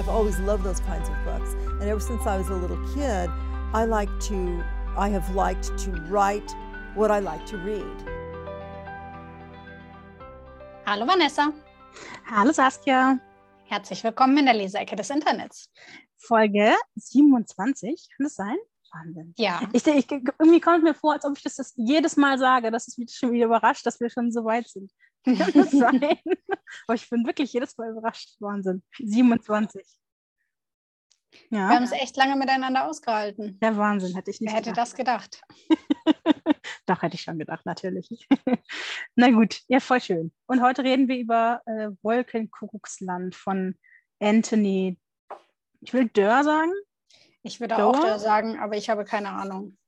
I've 0.00 0.08
always 0.08 0.38
loved 0.38 0.64
those 0.64 0.80
kinds 0.80 1.10
of 1.10 1.14
books. 1.26 1.52
And 1.78 1.82
ever 1.82 2.00
since 2.00 2.26
I 2.26 2.38
was 2.38 2.48
a 2.48 2.54
little 2.54 2.80
kid, 2.94 3.28
I 3.74 3.84
like 3.84 4.08
to, 4.28 4.64
I 4.96 5.10
have 5.10 5.34
liked 5.34 5.76
to 5.76 5.90
write 6.08 6.50
what 6.94 7.10
I 7.10 7.18
like 7.18 7.44
to 7.48 7.58
read. 7.58 7.96
Hallo 10.86 11.04
Vanessa. 11.04 11.52
Hallo 12.24 12.50
Saskia. 12.50 13.20
Herzlich 13.66 14.02
willkommen 14.02 14.38
in 14.38 14.46
der 14.46 14.54
Leseecke 14.54 14.96
des 14.96 15.10
Internets. 15.10 15.68
Folge 16.16 16.74
27, 16.96 18.08
kann 18.16 18.24
das 18.24 18.36
sein? 18.36 18.56
Wahnsinn. 18.94 19.34
Ja. 19.36 19.60
Ich, 19.74 19.86
ich, 19.86 20.10
irgendwie 20.10 20.60
kommt 20.60 20.82
mir 20.82 20.94
vor, 20.94 21.12
als 21.12 21.26
ob 21.26 21.36
ich 21.36 21.42
das, 21.42 21.56
das 21.56 21.74
jedes 21.76 22.16
Mal 22.16 22.38
sage, 22.38 22.70
dass 22.70 22.88
es 22.88 22.96
mich 22.96 23.14
schon 23.14 23.32
wieder 23.32 23.44
überrascht, 23.44 23.84
dass 23.84 24.00
wir 24.00 24.08
schon 24.08 24.32
so 24.32 24.46
weit 24.46 24.66
sind. 24.66 24.90
Kann 25.24 25.52
das 25.52 25.70
sein? 25.70 26.00
Aber 26.86 26.94
ich 26.94 27.08
bin 27.10 27.26
wirklich 27.26 27.52
jedes 27.52 27.76
Mal 27.76 27.90
überrascht. 27.90 28.36
Wahnsinn. 28.40 28.82
27. 28.98 29.86
Ja. 31.50 31.68
Wir 31.68 31.76
haben 31.76 31.84
es 31.84 31.92
echt 31.92 32.16
lange 32.16 32.36
miteinander 32.36 32.88
ausgehalten. 32.88 33.58
Der 33.60 33.76
Wahnsinn, 33.76 34.14
hätte 34.14 34.30
ich 34.30 34.40
nicht 34.40 34.50
Wer 34.50 34.58
hätte 34.58 34.70
gedacht. 34.70 34.88
das 34.88 34.94
gedacht? 34.94 35.42
Doch, 36.86 37.02
hätte 37.02 37.14
ich 37.14 37.22
schon 37.22 37.38
gedacht, 37.38 37.66
natürlich. 37.66 38.08
Na 39.14 39.30
gut, 39.30 39.60
ja, 39.68 39.78
voll 39.78 40.00
schön. 40.00 40.32
Und 40.46 40.60
heute 40.60 40.82
reden 40.82 41.06
wir 41.06 41.18
über 41.18 41.62
äh, 41.66 41.90
Wolkenkuckucksland 42.02 43.34
von 43.36 43.76
Anthony, 44.18 44.98
ich 45.80 45.92
will 45.92 46.08
Dörr 46.08 46.42
sagen. 46.44 46.72
Ich 47.42 47.60
würde 47.60 47.76
Dörr? 47.76 47.88
auch 47.90 48.00
Dörr 48.00 48.18
sagen, 48.18 48.58
aber 48.58 48.76
ich 48.76 48.90
habe 48.90 49.04
keine 49.04 49.30
Ahnung. 49.30 49.78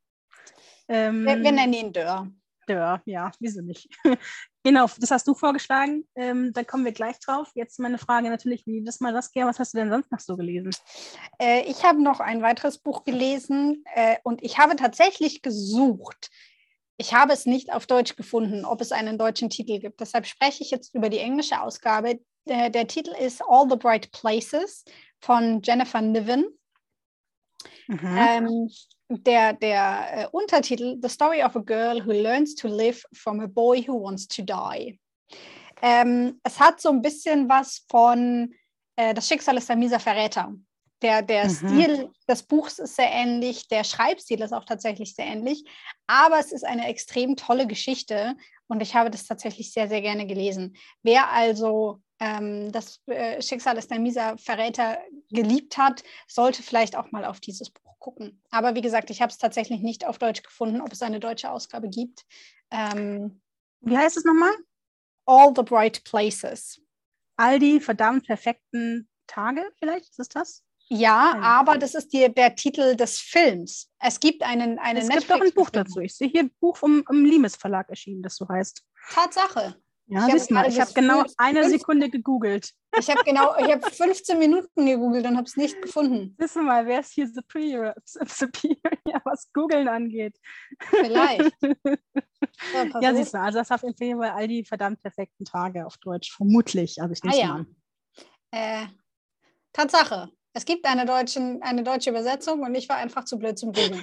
Ähm, 0.88 1.24
Wir, 1.26 1.42
wir 1.42 1.52
nennen 1.52 1.72
ihn 1.72 1.92
Dörr. 1.92 2.28
Dörr, 2.72 3.02
ja, 3.04 3.30
wieso 3.38 3.60
nicht? 3.60 3.88
genau, 4.64 4.86
das 4.98 5.10
hast 5.10 5.26
du 5.28 5.34
vorgeschlagen. 5.34 6.06
Ähm, 6.14 6.52
da 6.52 6.64
kommen 6.64 6.84
wir 6.84 6.92
gleich 6.92 7.18
drauf. 7.20 7.50
Jetzt 7.54 7.78
meine 7.78 7.98
Frage 7.98 8.30
natürlich, 8.30 8.66
wie 8.66 8.82
das 8.82 9.00
mal 9.00 9.12
Saskia, 9.12 9.46
was 9.46 9.58
hast 9.58 9.74
du 9.74 9.78
denn 9.78 9.90
sonst 9.90 10.10
noch 10.10 10.20
so 10.20 10.36
gelesen? 10.36 10.70
Äh, 11.38 11.62
ich 11.70 11.84
habe 11.84 12.02
noch 12.02 12.20
ein 12.20 12.42
weiteres 12.42 12.78
Buch 12.78 13.04
gelesen 13.04 13.84
äh, 13.94 14.16
und 14.24 14.42
ich 14.42 14.58
habe 14.58 14.76
tatsächlich 14.76 15.42
gesucht. 15.42 16.30
Ich 16.96 17.14
habe 17.14 17.32
es 17.32 17.46
nicht 17.46 17.72
auf 17.72 17.86
Deutsch 17.86 18.16
gefunden, 18.16 18.64
ob 18.64 18.80
es 18.80 18.92
einen 18.92 19.18
deutschen 19.18 19.50
Titel 19.50 19.78
gibt. 19.78 20.00
Deshalb 20.00 20.26
spreche 20.26 20.62
ich 20.62 20.70
jetzt 20.70 20.94
über 20.94 21.08
die 21.08 21.18
englische 21.18 21.60
Ausgabe. 21.60 22.20
Der, 22.46 22.70
der 22.70 22.86
Titel 22.86 23.10
ist 23.10 23.42
All 23.46 23.68
the 23.68 23.76
Bright 23.76 24.10
Places 24.12 24.84
von 25.20 25.60
Jennifer 25.62 26.00
Niven. 26.00 26.46
Mhm. 27.88 28.16
Ähm, 28.18 28.70
der 29.18 29.52
der 29.54 30.06
äh, 30.12 30.26
Untertitel 30.32 30.98
The 31.02 31.08
Story 31.08 31.42
of 31.42 31.56
a 31.56 31.60
Girl 31.60 32.04
Who 32.04 32.12
Learns 32.12 32.54
to 32.56 32.68
Live 32.68 33.04
from 33.12 33.40
a 33.40 33.46
Boy 33.46 33.86
Who 33.86 34.02
Wants 34.02 34.26
to 34.28 34.42
Die. 34.42 34.98
Ähm, 35.82 36.40
es 36.44 36.60
hat 36.60 36.80
so 36.80 36.90
ein 36.90 37.02
bisschen 37.02 37.48
was 37.48 37.84
von 37.90 38.54
äh, 38.96 39.14
Das 39.14 39.28
Schicksal 39.28 39.56
ist 39.56 39.70
ein 39.70 39.78
mieser 39.78 40.00
Verräter. 40.00 40.54
Der, 41.02 41.20
der 41.20 41.48
Mhm. 41.48 41.48
Stil 41.48 42.10
des 42.28 42.44
Buchs 42.44 42.78
ist 42.78 42.94
sehr 42.94 43.10
ähnlich, 43.10 43.66
der 43.66 43.82
Schreibstil 43.82 44.40
ist 44.40 44.52
auch 44.52 44.64
tatsächlich 44.64 45.16
sehr 45.16 45.26
ähnlich, 45.26 45.64
aber 46.06 46.38
es 46.38 46.52
ist 46.52 46.64
eine 46.64 46.86
extrem 46.86 47.34
tolle 47.34 47.66
Geschichte 47.66 48.36
und 48.68 48.80
ich 48.80 48.94
habe 48.94 49.10
das 49.10 49.26
tatsächlich 49.26 49.72
sehr, 49.72 49.88
sehr 49.88 50.00
gerne 50.00 50.26
gelesen. 50.26 50.76
Wer 51.02 51.28
also 51.32 52.00
ähm, 52.20 52.70
das 52.70 53.00
äh, 53.06 53.42
Schicksal 53.42 53.76
ist 53.78 53.90
ein 53.90 54.04
mieser 54.04 54.38
Verräter 54.38 54.98
geliebt 55.30 55.76
hat, 55.76 56.04
sollte 56.28 56.62
vielleicht 56.62 56.94
auch 56.94 57.10
mal 57.10 57.24
auf 57.24 57.40
dieses 57.40 57.70
Buch 57.70 57.81
gucken. 58.02 58.42
Aber 58.50 58.74
wie 58.74 58.80
gesagt, 58.82 59.08
ich 59.10 59.22
habe 59.22 59.30
es 59.30 59.38
tatsächlich 59.38 59.80
nicht 59.80 60.04
auf 60.04 60.18
Deutsch 60.18 60.42
gefunden, 60.42 60.82
ob 60.82 60.92
es 60.92 61.00
eine 61.02 61.20
deutsche 61.20 61.50
Ausgabe 61.50 61.88
gibt. 61.88 62.26
Ähm, 62.70 63.40
Wie 63.80 63.96
heißt 63.96 64.16
es 64.18 64.24
nochmal? 64.24 64.52
All 65.24 65.52
the 65.56 65.62
Bright 65.62 66.04
Places. 66.04 66.80
All 67.36 67.58
die 67.58 67.80
verdammt 67.80 68.26
perfekten 68.26 69.08
Tage, 69.26 69.62
vielleicht 69.78 70.10
ist 70.10 70.18
es 70.18 70.28
das? 70.28 70.62
Ja, 70.88 71.32
Ein- 71.32 71.42
aber 71.42 71.78
das 71.78 71.94
ist 71.94 72.12
die, 72.12 72.28
der 72.34 72.54
Titel 72.56 72.96
des 72.96 73.18
Films. 73.20 73.88
Es 74.00 74.20
gibt 74.20 74.42
einen, 74.42 74.78
einen 74.78 75.00
es 75.00 75.08
gibt 75.08 75.30
doch 75.30 75.40
ein 75.40 75.52
Buch 75.54 75.70
dazu. 75.70 76.00
Ich 76.00 76.14
sehe 76.14 76.28
hier 76.28 76.42
ein 76.42 76.50
Buch 76.60 76.76
vom 76.76 77.04
im 77.08 77.24
Limes 77.24 77.56
Verlag 77.56 77.88
erschienen, 77.88 78.22
das 78.22 78.36
so 78.36 78.46
heißt. 78.48 78.84
Tatsache. 79.10 79.80
Ja, 80.12 80.28
Ich 80.66 80.80
habe 80.80 80.92
genau 80.92 81.24
eine 81.38 81.68
Sekunde 81.70 82.10
gegoogelt. 82.10 82.70
Ich 82.98 83.08
habe 83.08 83.22
genau, 83.24 83.56
ich 83.56 83.72
habe 83.72 83.90
15 83.90 84.38
Minuten 84.38 84.84
gegoogelt 84.84 85.24
und 85.26 85.36
habe 85.36 85.46
es 85.46 85.56
nicht 85.56 85.80
gefunden. 85.80 86.36
Du 86.52 86.62
mal, 86.62 86.86
wer 86.86 87.00
ist 87.00 87.12
hier 87.12 87.26
superior, 87.26 87.94
superior 88.04 89.22
was 89.24 89.50
Googeln 89.52 89.88
angeht? 89.88 90.38
Vielleicht. 90.80 91.52
Ja, 92.74 93.00
Ja, 93.00 93.14
siehst 93.14 93.34
du, 93.34 93.38
also 93.38 93.58
das 93.60 93.70
auf 93.70 93.82
jeden 93.82 94.20
Fall 94.20 94.30
all 94.30 94.48
die 94.48 94.64
verdammt 94.64 95.00
perfekten 95.00 95.44
Tage 95.44 95.86
auf 95.86 95.96
Deutsch, 95.98 96.32
vermutlich. 96.36 97.00
Also 97.00 97.12
ich 97.12 97.20
Ah 97.22 97.28
nehme 97.28 97.66
ja. 98.50 98.82
Äh, 98.82 98.86
Tatsache. 99.72 100.28
Es 100.52 100.64
gibt 100.64 100.84
eine, 100.84 101.06
deutschen, 101.06 101.62
eine 101.62 101.82
deutsche 101.82 102.10
Übersetzung 102.10 102.60
und 102.62 102.74
ich 102.74 102.88
war 102.88 102.96
einfach 102.96 103.24
zu 103.24 103.38
blöd 103.38 103.58
zum 103.58 103.72
Googeln. 103.72 104.02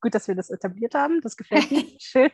Gut, 0.00 0.14
dass 0.14 0.28
wir 0.28 0.34
das 0.34 0.50
etabliert 0.50 0.94
haben. 0.94 1.20
Das 1.22 1.36
gefällt 1.36 1.70
mir. 1.70 1.86
Schön. 1.98 2.30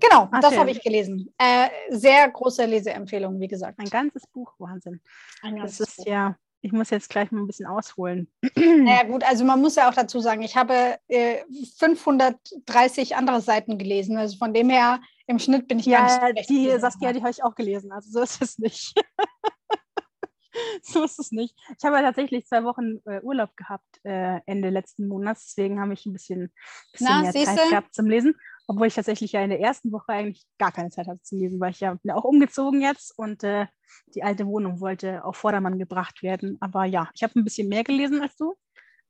Genau, 0.00 0.28
Ah, 0.32 0.40
das 0.40 0.56
habe 0.56 0.70
ich 0.70 0.82
gelesen. 0.82 1.32
Äh, 1.38 1.68
sehr 1.90 2.28
große 2.30 2.64
Leseempfehlung, 2.64 3.38
wie 3.40 3.48
gesagt. 3.48 3.78
Ein 3.78 3.90
ganzes 3.90 4.26
Buch, 4.26 4.52
Wahnsinn. 4.58 5.00
Ein 5.42 5.56
Das 5.56 5.60
ganzes 5.78 5.88
ist 5.88 5.96
Buch. 5.98 6.06
ja, 6.06 6.36
ich 6.62 6.72
muss 6.72 6.90
jetzt 6.90 7.08
gleich 7.10 7.30
mal 7.30 7.40
ein 7.40 7.46
bisschen 7.46 7.66
ausholen. 7.66 8.30
Naja, 8.56 9.04
gut, 9.04 9.24
also 9.24 9.44
man 9.44 9.60
muss 9.60 9.76
ja 9.76 9.88
auch 9.90 9.94
dazu 9.94 10.20
sagen, 10.20 10.42
ich 10.42 10.56
habe 10.56 10.98
äh, 11.08 11.38
530 11.78 13.16
andere 13.16 13.40
Seiten 13.40 13.78
gelesen. 13.78 14.16
Also 14.16 14.36
von 14.36 14.52
dem 14.54 14.70
her, 14.70 15.00
im 15.26 15.38
Schnitt 15.38 15.68
bin 15.68 15.78
ich 15.78 15.86
gar 15.88 16.32
nicht 16.32 16.50
Ja, 16.50 16.74
die. 16.74 16.78
Saskia, 16.80 17.12
die 17.12 17.20
habe 17.20 17.30
ich 17.30 17.42
auch 17.44 17.54
gelesen. 17.54 17.92
Also 17.92 18.10
so 18.10 18.20
ist 18.22 18.42
es 18.42 18.58
nicht. 18.58 18.94
so 20.82 21.04
ist 21.04 21.18
es 21.18 21.30
nicht. 21.30 21.54
Ich 21.78 21.84
habe 21.84 21.96
ja 21.96 22.02
tatsächlich 22.02 22.46
zwei 22.46 22.64
Wochen 22.64 22.98
äh, 23.06 23.20
Urlaub 23.22 23.56
gehabt 23.56 24.00
äh, 24.04 24.40
Ende 24.46 24.68
letzten 24.70 25.06
Monats, 25.08 25.46
deswegen 25.54 25.80
habe 25.80 25.92
ich 25.94 26.04
ein 26.06 26.12
bisschen, 26.12 26.52
bisschen 26.92 27.06
Na, 27.08 27.22
mehr? 27.22 27.32
Zeit 27.32 27.70
gehabt 27.70 27.94
zum 27.94 28.06
Lesen. 28.06 28.34
Obwohl 28.70 28.86
ich 28.86 28.94
tatsächlich 28.94 29.32
ja 29.32 29.42
in 29.42 29.50
der 29.50 29.58
ersten 29.58 29.90
Woche 29.90 30.12
eigentlich 30.12 30.46
gar 30.56 30.70
keine 30.70 30.90
Zeit 30.90 31.08
hatte 31.08 31.20
zum 31.22 31.40
Lesen, 31.40 31.58
weil 31.58 31.72
ich 31.72 31.80
ja 31.80 31.92
bin 31.94 32.12
auch 32.12 32.22
umgezogen 32.22 32.80
jetzt 32.80 33.18
und 33.18 33.42
äh, 33.42 33.66
die 34.14 34.22
alte 34.22 34.46
Wohnung 34.46 34.78
wollte 34.80 35.24
auf 35.24 35.36
Vordermann 35.36 35.76
gebracht 35.76 36.22
werden. 36.22 36.56
Aber 36.60 36.84
ja, 36.84 37.10
ich 37.12 37.24
habe 37.24 37.36
ein 37.36 37.42
bisschen 37.42 37.66
mehr 37.66 37.82
gelesen 37.82 38.22
als 38.22 38.36
du. 38.36 38.54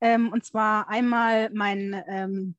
Ähm, 0.01 0.33
und 0.33 0.47
zwar 0.47 0.89
einmal 0.89 1.51
mein, 1.53 2.03
ähm, 2.09 2.57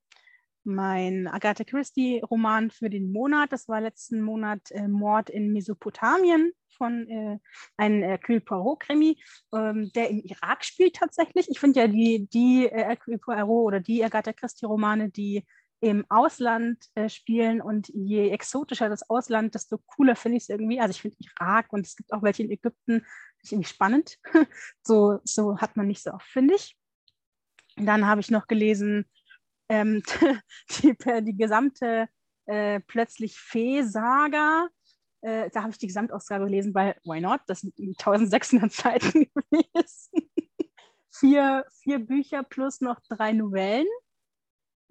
mein 0.63 1.27
Agatha 1.27 1.63
Christie-Roman 1.63 2.69
für 2.69 2.91
den 2.91 3.11
Monat. 3.11 3.51
Das 3.51 3.67
war 3.67 3.81
letzten 3.81 4.21
Monat 4.21 4.69
äh, 4.69 4.87
Mord 4.87 5.31
in 5.31 5.53
Mesopotamien 5.53 6.51
von 6.77 7.07
äh, 7.09 7.39
einem 7.77 8.03
Hercule 8.03 8.41
Poirot-Krimi, 8.41 9.19
ähm, 9.55 9.91
der 9.95 10.11
im 10.11 10.19
Irak 10.19 10.63
spielt 10.63 10.97
tatsächlich. 10.97 11.49
Ich 11.49 11.59
finde 11.59 11.79
ja 11.79 11.87
die, 11.87 12.27
die 12.31 12.67
äh, 12.67 12.83
Hercule 12.83 13.17
Poirot 13.17 13.65
oder 13.65 13.79
die 13.79 14.03
Agatha 14.03 14.33
Christie-Romane, 14.33 15.09
die 15.09 15.43
im 15.81 16.05
Ausland 16.09 16.77
äh, 16.93 17.09
spielen 17.09 17.59
und 17.59 17.89
je 17.89 18.29
exotischer 18.29 18.87
das 18.87 19.09
Ausland, 19.09 19.55
desto 19.55 19.79
cooler 19.79 20.15
finde 20.15 20.37
ich 20.37 20.43
es 20.43 20.49
irgendwie. 20.49 20.79
Also 20.79 20.91
ich 20.91 21.01
finde 21.01 21.17
Irak 21.19 21.73
und 21.73 21.85
es 21.85 21.95
gibt 21.95 22.13
auch 22.13 22.21
welche 22.21 22.43
in 22.43 22.51
Ägypten, 22.51 23.01
finde 23.01 23.05
ich 23.43 23.51
irgendwie 23.51 23.69
spannend. 23.69 24.19
so, 24.83 25.19
so 25.23 25.57
hat 25.57 25.75
man 25.75 25.87
nicht 25.87 26.03
so 26.03 26.11
oft, 26.11 26.27
finde 26.27 26.53
ich. 26.55 26.77
Dann 27.77 28.05
habe 28.05 28.21
ich 28.21 28.29
noch 28.29 28.47
gelesen, 28.47 29.09
ähm, 29.69 30.03
die, 30.83 30.95
die 31.23 31.37
gesamte 31.37 32.07
äh, 32.45 32.79
plötzlich 32.81 33.39
Fee-Saga. 33.39 34.67
Äh, 35.21 35.49
da 35.49 35.63
habe 35.63 35.71
ich 35.71 35.79
die 35.79 35.87
Gesamtausgabe 35.87 36.45
gelesen, 36.45 36.75
weil 36.75 36.95
why 37.05 37.21
not? 37.21 37.41
Das 37.47 37.61
sind 37.61 37.73
1600 37.79 38.71
Seiten 38.71 39.31
gewesen. 39.33 40.29
vier, 41.09 41.65
vier 41.81 41.97
Bücher 41.97 42.43
plus 42.43 42.81
noch 42.81 42.99
drei 43.09 43.31
Novellen. 43.31 43.87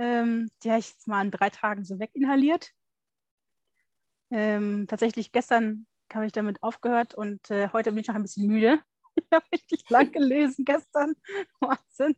Ähm, 0.00 0.50
die 0.62 0.71
habe 0.71 0.81
ich 0.81 0.88
jetzt 0.88 1.06
mal 1.06 1.22
in 1.22 1.31
drei 1.31 1.50
Tagen 1.50 1.84
so 1.84 1.99
weginhaliert. 1.99 2.71
Ähm, 4.31 4.87
tatsächlich 4.88 5.31
gestern 5.31 5.87
habe 6.14 6.25
ich 6.25 6.32
damit 6.32 6.62
aufgehört 6.62 7.14
und 7.14 7.50
äh, 7.50 7.69
heute 7.73 7.91
bin 7.91 8.00
ich 8.00 8.08
noch 8.08 8.14
ein 8.14 8.23
bisschen 8.23 8.47
müde. 8.47 8.81
Ich 9.17 9.26
habe 9.32 9.44
richtig 9.52 9.91
lang 9.91 10.12
gelesen 10.12 10.64
gestern. 10.64 11.14
Wahnsinn. 11.61 12.17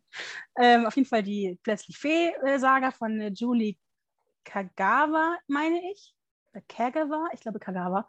Ähm, 0.56 0.86
auf 0.86 0.94
jeden 0.94 1.08
Fall 1.08 1.22
die 1.22 1.58
Plötzlich 1.62 1.98
Fee-Saga 1.98 2.92
von 2.92 3.18
äh, 3.20 3.28
Julie 3.34 3.76
Kagawa, 4.44 5.38
meine 5.48 5.80
ich. 5.90 6.14
Oder 6.52 6.62
Kagawa, 6.68 7.28
ich 7.32 7.40
glaube 7.40 7.58
Kagawa. 7.58 8.06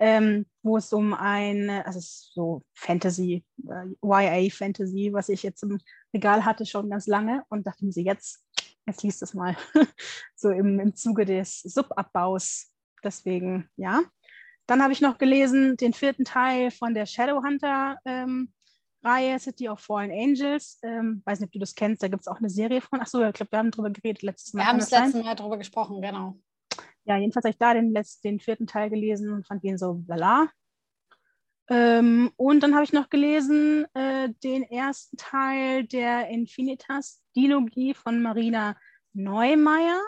Ähm, 0.00 0.46
wo 0.62 0.78
es 0.78 0.92
um 0.92 1.14
ein, 1.14 1.70
also 1.70 1.98
es 1.98 2.06
ist 2.06 2.34
so 2.34 2.62
Fantasy, 2.74 3.44
äh, 3.68 3.86
YA-Fantasy, 4.02 5.12
was 5.12 5.28
ich 5.28 5.42
jetzt 5.44 5.62
im 5.62 5.78
Regal 6.12 6.44
hatte 6.44 6.66
schon 6.66 6.90
ganz 6.90 7.06
lange 7.06 7.44
und 7.50 7.66
dachte 7.66 7.84
mir 7.84 7.92
jetzt, 7.92 8.43
jetzt 8.86 9.02
liest 9.02 9.22
es 9.22 9.34
mal. 9.34 9.56
so 10.36 10.50
im, 10.50 10.80
im 10.80 10.94
Zuge 10.94 11.24
des 11.24 11.60
Subabbaus. 11.60 12.70
Deswegen, 13.02 13.68
ja. 13.76 14.02
Dann 14.66 14.82
habe 14.82 14.92
ich 14.92 15.00
noch 15.00 15.18
gelesen 15.18 15.76
den 15.76 15.92
vierten 15.92 16.24
Teil 16.24 16.70
von 16.70 16.94
der 16.94 17.06
Shadowhunter 17.06 17.98
ähm, 18.04 18.52
Reihe 19.02 19.38
City 19.38 19.68
of 19.68 19.80
Fallen 19.80 20.10
Angels. 20.10 20.78
Ähm, 20.82 21.22
weiß 21.26 21.40
nicht, 21.40 21.48
ob 21.48 21.52
du 21.52 21.58
das 21.58 21.74
kennst, 21.74 22.02
da 22.02 22.08
gibt 22.08 22.22
es 22.22 22.28
auch 22.28 22.38
eine 22.38 22.48
Serie 22.48 22.80
von. 22.80 23.00
Achso, 23.00 23.22
ich 23.22 23.34
glaube, 23.34 23.52
wir 23.52 23.58
haben 23.58 23.70
darüber 23.70 23.90
geredet 23.90 24.22
letztes 24.22 24.54
Mal. 24.54 24.62
Wir 24.62 24.68
haben 24.68 24.78
das 24.78 24.90
letzte 24.90 25.22
Mal 25.22 25.36
darüber 25.36 25.58
gesprochen, 25.58 26.00
genau. 26.00 26.38
Ja, 27.04 27.18
jedenfalls 27.18 27.44
habe 27.44 27.50
ich 27.50 27.58
da 27.58 27.74
den, 27.74 27.92
letzten, 27.92 28.28
den 28.28 28.40
vierten 28.40 28.66
Teil 28.66 28.88
gelesen 28.88 29.30
und 29.30 29.46
fand 29.46 29.62
den 29.62 29.76
so 29.76 30.02
lala. 30.06 30.48
Ähm, 31.68 32.30
und 32.36 32.60
dann 32.60 32.74
habe 32.74 32.84
ich 32.84 32.92
noch 32.92 33.08
gelesen 33.08 33.86
äh, 33.94 34.28
den 34.42 34.64
ersten 34.64 35.16
Teil 35.16 35.86
der 35.86 36.28
Infinitas-Dilogie 36.28 37.94
von 37.94 38.22
Marina 38.22 38.76
Neumeier. 39.14 40.00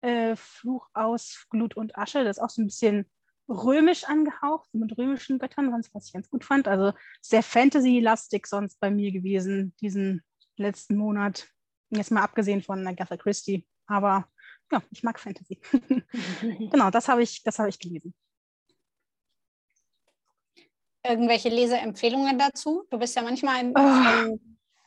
Äh, 0.00 0.34
Fluch 0.34 0.88
aus 0.94 1.46
Glut 1.50 1.76
und 1.76 1.96
Asche. 1.96 2.24
Das 2.24 2.38
ist 2.38 2.42
auch 2.42 2.50
so 2.50 2.62
ein 2.62 2.66
bisschen 2.66 3.08
römisch 3.48 4.04
angehaucht, 4.04 4.68
mit 4.72 4.96
römischen 4.98 5.38
Göttern, 5.38 5.72
was 5.92 6.06
ich 6.06 6.12
ganz 6.12 6.28
gut 6.28 6.44
fand. 6.44 6.66
Also 6.66 6.92
sehr 7.20 7.42
Fantasy-lastig 7.42 8.46
sonst 8.46 8.80
bei 8.80 8.90
mir 8.90 9.12
gewesen, 9.12 9.74
diesen 9.80 10.22
letzten 10.56 10.96
Monat. 10.96 11.48
Jetzt 11.90 12.10
mal 12.10 12.22
abgesehen 12.22 12.62
von 12.62 12.84
Agatha 12.86 13.16
Christie. 13.16 13.66
Aber 13.86 14.28
ja, 14.72 14.82
ich 14.90 15.02
mag 15.02 15.20
Fantasy. 15.20 15.60
genau, 16.40 16.90
das 16.90 17.08
habe 17.08 17.22
ich, 17.22 17.42
hab 17.46 17.68
ich 17.68 17.78
gelesen. 17.78 18.14
Irgendwelche 21.06 21.48
Leseempfehlungen 21.48 22.38
dazu? 22.38 22.84
Du 22.90 22.98
bist 22.98 23.16
ja 23.16 23.22
manchmal 23.22 23.72
oh. 23.74 23.80
von, 23.80 24.40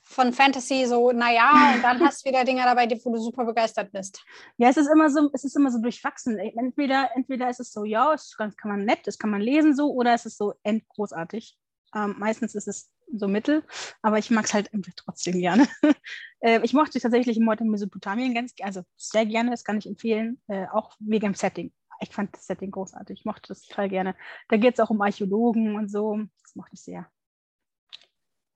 von, 0.03 0.33
Fantasy 0.33 0.85
so, 0.85 1.12
naja, 1.12 1.73
und 1.75 1.83
dann 1.83 2.00
hast 2.00 2.25
du 2.25 2.29
wieder 2.29 2.45
Dinge 2.45 2.63
dabei, 2.63 2.89
wo 3.03 3.13
du 3.13 3.19
super 3.19 3.45
begeistert 3.45 3.91
bist. 3.91 4.23
Ja, 4.57 4.69
es 4.69 4.77
ist 4.77 4.89
immer 4.89 5.09
so, 5.09 5.29
es 5.33 5.44
ist 5.44 5.56
immer 5.56 5.71
so 5.71 5.81
durchwachsen. 5.81 6.38
Entweder, 6.38 7.09
entweder 7.15 7.50
ist 7.50 7.59
es 7.59 7.73
so, 7.73 7.83
ja, 7.83 8.13
es 8.13 8.35
kann 8.38 8.53
man 8.63 8.85
nett, 8.85 9.00
das 9.06 9.17
kann 9.17 9.29
man 9.29 9.41
lesen 9.41 9.75
so, 9.75 9.91
oder 9.91 10.13
es 10.13 10.25
ist 10.25 10.38
so 10.38 10.53
endgroßartig. 10.63 11.57
Ähm, 11.94 12.15
meistens 12.17 12.56
ist 12.56 12.67
es 12.67 12.91
so 13.13 13.27
mittel, 13.27 13.63
aber 14.01 14.17
ich 14.17 14.31
mag 14.31 14.45
es 14.45 14.53
halt 14.53 14.69
trotzdem 14.95 15.39
gerne. 15.39 15.67
äh, 16.41 16.59
ich 16.63 16.73
mochte 16.73 17.00
tatsächlich 17.00 17.39
Mord 17.39 17.62
in 17.62 17.69
Mesopotamien 17.69 18.33
ganz, 18.33 18.53
also 18.62 18.81
sehr 18.97 19.25
gerne, 19.25 19.51
das 19.51 19.63
kann 19.63 19.77
ich 19.77 19.85
empfehlen, 19.85 20.41
äh, 20.47 20.65
auch 20.71 20.95
wegen 21.00 21.27
dem 21.27 21.33
Setting. 21.33 21.71
Ich 22.00 22.09
fand 22.09 22.36
das 22.36 22.45
Setting 22.47 22.71
großartig, 22.71 23.19
ich 23.19 23.25
mochte 23.25 23.50
das 23.50 23.62
total 23.62 23.89
gerne. 23.89 24.15
Da 24.50 24.57
geht 24.57 24.74
es 24.74 24.80
auch 24.80 24.89
um 24.89 25.01
Archäologen 25.01 25.75
und 25.75 25.89
so, 25.89 26.19
das 26.42 26.56
mochte 26.56 26.74
ich 26.74 26.81
sehr. 26.81 27.09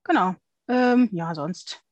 Genau. 0.04 0.34
Ähm, 0.68 1.08
ja, 1.12 1.34
sonst. 1.34 1.82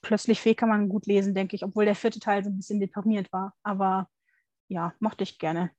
Plötzlich 0.00 0.40
Fee 0.40 0.54
kann 0.54 0.68
man 0.68 0.88
gut 0.88 1.06
lesen, 1.06 1.34
denke 1.34 1.56
ich, 1.56 1.64
obwohl 1.64 1.84
der 1.84 1.94
vierte 1.94 2.20
Teil 2.20 2.42
so 2.42 2.50
ein 2.50 2.56
bisschen 2.56 2.80
deprimiert 2.80 3.32
war. 3.32 3.54
Aber 3.62 4.08
ja, 4.68 4.94
mochte 4.98 5.22
ich 5.22 5.38
gerne. 5.38 5.70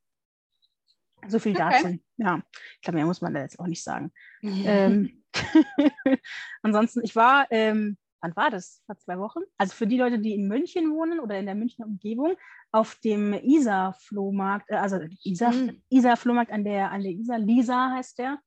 So 1.27 1.39
viel 1.39 1.54
okay. 1.54 1.69
dazu. 1.71 2.00
Ja, 2.18 2.42
ich 2.75 2.81
glaube, 2.81 2.98
mehr 2.98 3.06
muss 3.06 3.21
man 3.21 3.33
da 3.33 3.42
jetzt 3.42 3.59
auch 3.59 3.68
nicht 3.68 3.83
sagen. 3.83 4.12
ähm, 4.42 5.24
ansonsten, 6.62 7.01
ich 7.04 7.16
war, 7.16 7.48
ähm, 7.50 7.98
wann 8.23 8.35
war 8.35 8.49
das? 8.49 8.81
Vor 8.85 8.97
zwei 8.97 9.19
Wochen? 9.19 9.41
Also 9.57 9.75
für 9.75 9.85
die 9.85 9.97
Leute, 9.97 10.17
die 10.17 10.33
in 10.33 10.47
München 10.47 10.91
wohnen 10.91 11.19
oder 11.19 11.37
in 11.37 11.45
der 11.45 11.55
Münchner 11.55 11.85
Umgebung, 11.85 12.35
auf 12.71 12.95
dem 12.95 13.33
Isar-Flohmarkt, 13.33 14.71
äh, 14.71 14.75
also 14.75 14.99
Isar, 15.23 15.51
mhm. 15.51 15.83
Isar-Flohmarkt 15.89 16.51
an 16.51 16.63
der, 16.63 16.91
an 16.91 17.03
der 17.03 17.11
Isar, 17.11 17.37
Lisa 17.37 17.91
heißt 17.91 18.17
der. 18.17 18.39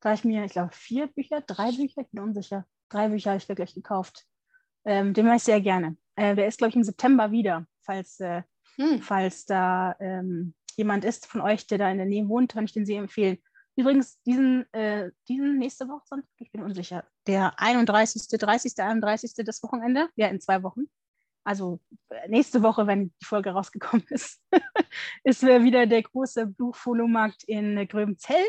Da 0.00 0.10
habe 0.10 0.18
ich 0.18 0.24
mir, 0.24 0.44
ich 0.44 0.52
glaube, 0.52 0.72
vier 0.72 1.08
Bücher, 1.08 1.40
drei 1.40 1.72
Bücher, 1.72 2.02
ich 2.02 2.10
bin 2.10 2.22
unsicher. 2.22 2.64
Drei 2.88 3.08
Bücher 3.08 3.30
habe 3.30 3.38
ich 3.38 3.48
wirklich 3.48 3.74
gekauft. 3.74 4.24
Ähm, 4.84 5.12
den 5.12 5.26
mache 5.26 5.36
ich 5.36 5.42
sehr 5.42 5.60
gerne. 5.60 5.96
Äh, 6.14 6.36
der 6.36 6.46
ist, 6.46 6.58
glaube 6.58 6.70
ich, 6.70 6.76
im 6.76 6.84
September 6.84 7.32
wieder, 7.32 7.66
falls, 7.82 8.20
äh, 8.20 8.42
mhm. 8.76 9.00
falls 9.02 9.44
da 9.44 9.96
ähm, 9.98 10.54
jemand 10.76 11.04
ist 11.04 11.26
von 11.26 11.40
euch, 11.40 11.66
der 11.66 11.78
da 11.78 11.90
in 11.90 11.98
der 11.98 12.06
Nähe 12.06 12.28
wohnt, 12.28 12.52
kann 12.52 12.64
ich 12.64 12.72
den 12.72 12.86
sehr 12.86 13.00
empfehlen. 13.00 13.38
Übrigens, 13.74 14.22
diesen, 14.22 14.72
äh, 14.72 15.10
diesen 15.28 15.58
nächste 15.58 15.88
Woche 15.88 16.06
Sonntag, 16.06 16.30
ich 16.38 16.52
bin 16.52 16.62
unsicher, 16.62 17.04
der 17.26 17.58
31., 17.58 18.28
30., 18.28 18.72
31. 18.78 19.32
das 19.44 19.62
Wochenende, 19.62 20.08
ja, 20.16 20.28
in 20.28 20.40
zwei 20.40 20.62
Wochen. 20.62 20.84
Also 21.44 21.80
äh, 22.08 22.28
nächste 22.28 22.62
Woche, 22.62 22.86
wenn 22.86 23.14
die 23.20 23.24
Folge 23.24 23.50
rausgekommen 23.50 24.04
ist, 24.10 24.42
ist 25.24 25.42
wieder 25.42 25.86
der 25.86 26.02
große 26.02 26.46
Buchfolomarkt 26.46 27.44
in 27.44 27.78
äh, 27.78 27.86
Gröbenzell. 27.86 28.44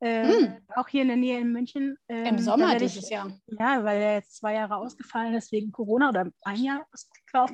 Äh, 0.00 0.26
hm. 0.26 0.56
Auch 0.74 0.88
hier 0.88 1.02
in 1.02 1.08
der 1.08 1.16
Nähe 1.16 1.40
in 1.40 1.52
München. 1.52 1.98
Ähm, 2.08 2.26
Im 2.26 2.38
Sommer 2.38 2.76
dieses 2.76 3.04
ich, 3.04 3.10
Jahr. 3.10 3.30
Ja, 3.46 3.82
weil 3.84 4.00
er 4.00 4.14
jetzt 4.14 4.36
zwei 4.36 4.54
Jahre 4.54 4.76
ausgefallen 4.76 5.34
ist 5.34 5.52
wegen 5.52 5.72
Corona 5.72 6.08
oder 6.10 6.30
ein 6.42 6.62
Jahr 6.62 6.86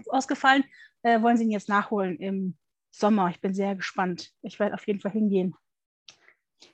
ausgefallen, 0.08 0.64
äh, 1.02 1.20
wollen 1.22 1.36
sie 1.36 1.44
ihn 1.44 1.50
jetzt 1.50 1.68
nachholen 1.68 2.18
im 2.18 2.56
Sommer. 2.92 3.30
Ich 3.30 3.40
bin 3.40 3.54
sehr 3.54 3.74
gespannt. 3.74 4.30
Ich 4.42 4.58
werde 4.58 4.74
auf 4.74 4.86
jeden 4.86 5.00
Fall 5.00 5.12
hingehen. 5.12 5.54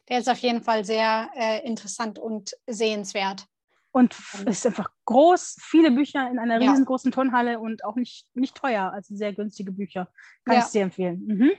Der 0.08 0.18
ist 0.18 0.28
auf 0.28 0.38
jeden 0.38 0.62
Fall 0.62 0.84
sehr 0.84 1.30
äh, 1.34 1.66
interessant 1.66 2.18
und 2.18 2.54
sehenswert. 2.66 3.46
Und 3.90 4.16
ist 4.46 4.66
einfach 4.66 4.90
groß, 5.06 5.56
viele 5.60 5.90
Bücher 5.90 6.30
in 6.30 6.38
einer 6.38 6.60
riesengroßen 6.60 7.10
Turnhalle 7.10 7.58
und 7.58 7.84
auch 7.84 7.96
nicht, 7.96 8.26
nicht 8.34 8.54
teuer, 8.54 8.92
also 8.92 9.16
sehr 9.16 9.32
günstige 9.32 9.72
Bücher. 9.72 10.08
Kann 10.44 10.56
ja. 10.56 10.60
ich 10.60 10.66
sehr 10.66 10.84
empfehlen. 10.84 11.24
Mhm. 11.26 11.50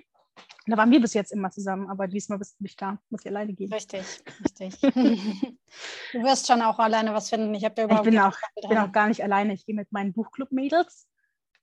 Da 0.67 0.77
waren 0.77 0.91
wir 0.91 1.01
bis 1.01 1.15
jetzt 1.15 1.31
immer 1.33 1.49
zusammen, 1.49 1.89
aber 1.89 2.07
diesmal 2.07 2.37
bist 2.37 2.59
du 2.59 2.63
nicht 2.63 2.79
da, 2.81 2.99
muss 3.09 3.21
ich 3.21 3.27
alleine 3.27 3.53
gehen. 3.53 3.73
Richtig, 3.73 4.05
richtig. 4.43 4.79
du 6.13 6.23
wirst 6.23 6.47
schon 6.47 6.61
auch 6.61 6.77
alleine 6.79 7.13
was 7.13 7.29
finden. 7.29 7.53
Ich, 7.55 7.63
ich 7.63 7.69
bin, 7.73 7.89
auch, 8.19 8.37
bin 8.69 8.77
auch 8.77 8.91
gar 8.91 9.07
nicht 9.07 9.23
alleine. 9.23 9.53
Ich 9.53 9.65
gehe 9.65 9.75
mit 9.75 9.91
meinen 9.91 10.13
Buchclub-Mädels 10.13 11.09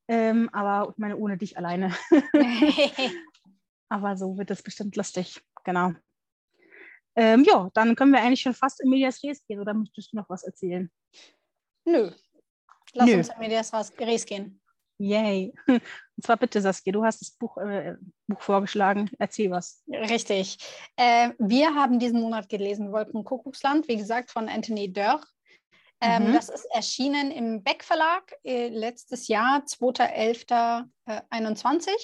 ähm, 0.08 0.48
aber 0.52 0.90
ich 0.92 0.98
meine, 0.98 1.16
ohne 1.16 1.36
dich 1.36 1.58
alleine. 1.58 1.92
aber 3.88 4.16
so 4.16 4.38
wird 4.38 4.50
es 4.50 4.62
bestimmt 4.62 4.96
lustig. 4.96 5.42
Genau. 5.64 5.92
Ähm, 7.16 7.44
ja, 7.44 7.70
dann 7.74 7.96
können 7.96 8.12
wir 8.12 8.20
eigentlich 8.20 8.42
schon 8.42 8.54
fast 8.54 8.80
in 8.80 8.90
Medias 8.90 9.22
Res 9.22 9.44
gehen. 9.46 9.60
Oder 9.60 9.74
möchtest 9.74 10.12
du 10.12 10.16
noch 10.16 10.28
was 10.28 10.44
erzählen? 10.44 10.90
Nö. 11.84 12.10
Lass 12.92 13.06
Nö. 13.06 13.16
uns 13.16 13.28
in 13.28 13.38
Medias 13.38 13.72
Res 13.72 14.26
gehen. 14.26 14.60
Yay. 14.98 15.52
Und 15.66 16.24
zwar 16.24 16.36
bitte, 16.36 16.60
Saskia, 16.60 16.92
du 16.92 17.04
hast 17.04 17.20
das 17.20 17.30
Buch, 17.30 17.58
äh, 17.58 17.96
Buch 18.26 18.40
vorgeschlagen. 18.40 19.10
Erzähl 19.18 19.50
was. 19.50 19.82
Richtig. 19.88 20.58
Äh, 20.96 21.30
wir 21.38 21.74
haben 21.74 21.98
diesen 21.98 22.20
Monat 22.20 22.48
gelesen 22.48 22.92
Wolkenkuckucksland, 22.92 23.88
wie 23.88 23.96
gesagt, 23.96 24.30
von 24.30 24.48
Anthony 24.48 24.92
Dörr. 24.92 25.22
Ähm, 26.00 26.28
mhm. 26.28 26.34
Das 26.34 26.50
ist 26.50 26.66
erschienen 26.66 27.30
im 27.30 27.62
Beck 27.62 27.82
Verlag 27.82 28.30
äh, 28.44 28.68
letztes 28.68 29.28
Jahr, 29.28 29.60
2.11.21. 29.60 31.06
Äh, 31.06 31.12
mhm. 31.12 31.96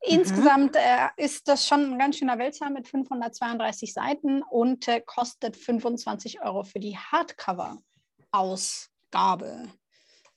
Insgesamt 0.00 0.74
äh, 0.76 1.08
ist 1.16 1.46
das 1.48 1.66
schon 1.66 1.92
ein 1.92 1.98
ganz 1.98 2.16
schöner 2.16 2.38
Wälzer 2.38 2.70
mit 2.70 2.88
532 2.88 3.92
Seiten 3.92 4.40
und 4.42 4.88
äh, 4.88 5.02
kostet 5.02 5.54
25 5.56 6.40
Euro 6.42 6.64
für 6.64 6.80
die 6.80 6.96
Hardcover-Ausgabe. 6.96 9.68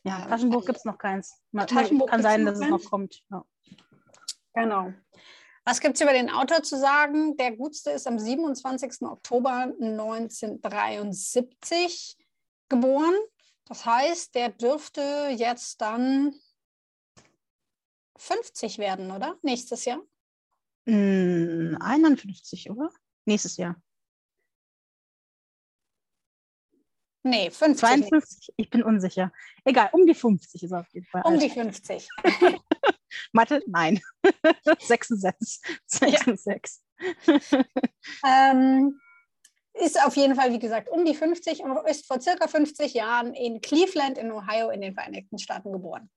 Ja, 0.04 0.26
Taschenbuch 0.26 0.66
gibt 0.66 0.80
es 0.80 0.86
noch 0.86 0.98
keins. 0.98 1.42
Man, 1.52 1.68
Taschenbuch 1.68 2.08
kann 2.08 2.22
sein, 2.22 2.46
dass 2.46 2.60
es 2.60 2.68
noch 2.68 2.84
kommt. 2.84 3.22
Ja. 3.32 3.46
Genau. 4.56 4.92
Was 5.66 5.82
gibt 5.82 5.96
es 5.96 6.02
über 6.02 6.14
den 6.14 6.30
Autor 6.30 6.64
zu 6.64 6.78
sagen? 6.78 7.36
Der 7.38 7.56
Gutste 7.56 7.92
ist 7.92 8.08
am 8.08 8.18
27. 8.18 9.04
Oktober 9.04 9.72
1973 9.80 12.18
geboren. 12.70 13.16
Das 13.66 13.86
heißt, 13.86 14.34
der 14.36 14.50
dürfte 14.50 15.30
jetzt 15.36 15.82
dann 15.82 16.34
50 18.18 18.78
werden, 18.78 19.12
oder? 19.12 19.38
Nächstes 19.42 19.86
Jahr? 19.86 20.02
Mm, 20.86 21.76
51, 21.80 22.70
oder? 22.72 22.90
Nächstes 23.26 23.58
Jahr. 23.58 23.76
Nee, 27.24 27.52
50. 27.52 27.78
52, 27.78 28.54
ich 28.56 28.70
bin 28.70 28.82
unsicher. 28.82 29.32
Egal, 29.66 29.90
um 29.92 30.06
die 30.08 30.16
50 30.16 30.64
ist 30.64 30.74
auf 30.74 30.88
jeden 30.94 31.06
Fall. 31.06 31.22
Um 31.26 31.34
alt. 31.34 31.44
die 31.44 31.50
50. 31.50 32.08
Mathe? 33.34 33.62
Nein. 33.68 34.00
66. 34.80 35.62
66. 35.86 36.82
Ja. 37.02 37.66
ähm, 38.26 39.00
ist 39.74 40.04
auf 40.04 40.16
jeden 40.16 40.36
Fall, 40.36 40.52
wie 40.52 40.60
gesagt, 40.60 40.90
um 40.90 41.06
die 41.06 41.16
50 41.16 41.64
und 41.64 41.78
ist 41.88 42.06
vor 42.08 42.20
circa 42.20 42.48
50 42.48 42.94
Jahren 42.94 43.34
in 43.34 43.62
Cleveland 43.62 44.18
in 44.18 44.32
Ohio 44.32 44.70
in 44.70 44.82
den 44.82 44.94
Vereinigten 44.94 45.38
Staaten 45.38 45.72
geboren. 45.72 46.10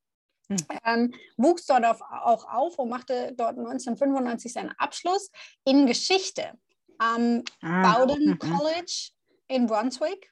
Hm. 0.48 0.56
Ähm, 0.84 1.14
wuchs 1.36 1.66
dort 1.66 1.84
auf, 1.84 2.00
auch 2.00 2.44
auf 2.44 2.78
und 2.78 2.88
machte 2.88 3.32
dort 3.36 3.58
1995 3.58 4.52
seinen 4.52 4.72
Abschluss 4.78 5.30
in 5.64 5.86
Geschichte 5.86 6.52
am 6.98 7.42
ah. 7.62 7.96
Bowdoin 7.96 8.30
mhm. 8.30 8.38
College 8.38 9.10
in 9.48 9.66
Brunswick. 9.66 10.30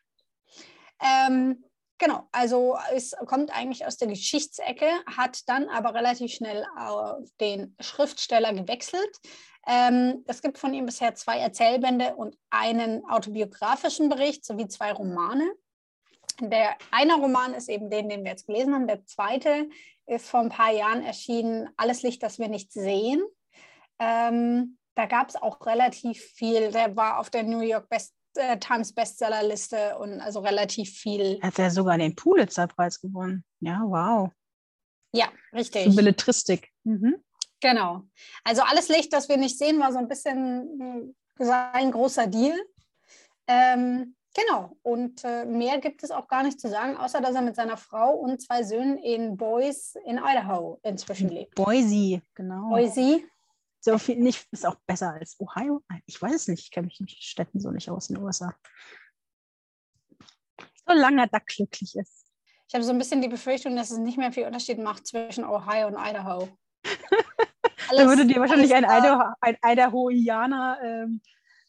Ähm, 1.01 1.65
genau, 1.99 2.29
also 2.33 2.77
es 2.95 3.15
kommt 3.27 3.51
eigentlich 3.51 3.87
aus 3.87 3.97
der 3.97 4.09
Geschichtsecke, 4.09 4.89
hat 5.07 5.49
dann 5.49 5.69
aber 5.69 5.95
relativ 5.95 6.33
schnell 6.33 6.65
auf 6.77 7.29
den 7.41 7.75
Schriftsteller 7.81 8.53
gewechselt, 8.53 9.11
ähm, 9.67 10.25
es 10.27 10.43
gibt 10.43 10.59
von 10.59 10.73
ihm 10.73 10.87
bisher 10.87 11.15
zwei 11.15 11.39
Erzählbände 11.39 12.17
und 12.17 12.37
einen 12.51 13.05
autobiografischen 13.09 14.09
Bericht 14.09 14.45
sowie 14.45 14.69
zwei 14.69 14.93
Romane. 14.93 15.53
Der 16.41 16.77
eine 16.91 17.15
Roman 17.15 17.55
ist 17.55 17.69
eben 17.69 17.91
den, 17.91 18.09
den 18.09 18.25
wir 18.25 18.31
jetzt 18.31 18.47
gelesen 18.47 18.75
haben. 18.75 18.87
Der 18.87 19.05
zweite 19.05 19.69
ist 20.07 20.29
vor 20.29 20.41
ein 20.41 20.49
paar 20.49 20.73
Jahren 20.73 21.03
erschienen, 21.03 21.69
Alles 21.77 22.03
Licht, 22.03 22.23
das 22.23 22.39
wir 22.39 22.49
nicht 22.49 22.73
sehen. 22.73 23.23
Ähm, 23.99 24.79
da 24.95 25.07
gab 25.07 25.29
es 25.29 25.37
auch 25.37 25.65
relativ 25.67 26.21
viel. 26.35 26.73
Der 26.73 26.97
war 26.97 27.19
auf 27.19 27.31
der 27.31 27.43
New 27.43 27.61
York 27.61 27.89
Best, 27.89 28.15
äh, 28.37 28.59
Times 28.59 28.95
Bestsellerliste 28.95 29.99
und 29.99 30.21
also 30.21 30.41
relativ 30.41 30.91
viel. 30.91 31.39
Hat 31.43 31.59
er 31.59 31.71
sogar 31.71 31.99
den 31.99 32.17
Pulitzer-Preis 32.17 33.01
gewonnen. 33.01 33.45
Ja, 33.61 33.83
wow. 33.85 34.31
Ja, 35.13 35.29
richtig. 35.53 35.85
Für 35.85 35.97
Belletristik. 35.97 36.71
Mhm. 36.85 37.23
Genau. 37.61 38.03
Also 38.45 38.63
alles 38.63 38.89
Licht, 38.89 39.13
das 39.13 39.29
wir 39.29 39.37
nicht 39.37 39.59
sehen, 39.59 39.79
war 39.79 39.93
so 39.93 39.99
ein 39.99 40.09
bisschen 40.09 41.15
hm, 41.39 41.51
ein 41.73 41.91
großer 41.91 42.27
Deal. 42.27 42.59
Ähm, 43.47 44.15
genau, 44.35 44.77
und 44.83 45.25
äh, 45.25 45.45
mehr 45.45 45.79
gibt 45.79 46.03
es 46.03 46.11
auch 46.11 46.29
gar 46.29 46.43
nicht 46.43 46.61
zu 46.61 46.69
sagen, 46.69 46.97
außer 46.97 47.21
dass 47.21 47.35
er 47.35 47.43
mit 47.43 47.57
seiner 47.57 47.77
Frau 47.77 48.15
und 48.15 48.41
zwei 48.41 48.63
Söhnen 48.63 48.99
in 48.99 49.37
Boise 49.37 49.99
in 50.07 50.19
Idaho 50.19 50.79
inzwischen 50.83 51.29
lebt. 51.29 51.55
Boise, 51.55 52.23
genau. 52.35 52.69
Boise. 52.71 53.23
So 53.81 53.97
viel 53.97 54.17
nicht, 54.17 54.47
ist 54.53 54.67
auch 54.67 54.77
besser 54.87 55.15
als 55.15 55.41
Ohio. 55.41 55.83
Ich 56.05 56.21
weiß 56.21 56.35
es 56.35 56.49
nicht, 56.49 56.65
ich 56.65 56.71
kenne 56.71 56.87
mich 56.87 57.01
in 57.01 57.09
Städten 57.09 57.61
so 57.61 57.71
nicht 57.71 57.89
aus 57.89 58.11
in 58.11 58.17
den 58.17 58.25
USA. 58.25 58.55
Solange 60.87 61.23
er 61.23 61.29
da 61.29 61.39
glücklich 61.39 61.97
ist. 61.97 62.27
Ich 62.69 62.75
habe 62.75 62.85
so 62.85 62.93
ein 62.93 62.99
bisschen 62.99 63.23
die 63.23 63.29
Befürchtung, 63.29 63.75
dass 63.75 63.91
es 63.91 63.99
nicht 63.99 64.19
mehr 64.19 64.33
viel 64.33 64.45
Unterschied 64.47 64.79
macht 64.79 65.07
zwischen 65.07 65.45
Ohio 65.45 65.89
und 65.89 65.97
Idaho. 65.99 66.49
da 67.97 68.07
würde 68.07 68.27
dir 68.27 68.41
wahrscheinlich 68.41 68.75
ein, 68.75 68.85
Idaho, 68.85 69.25
ein 69.41 69.57
Idahoianer 69.65 70.79
ähm, 70.83 71.21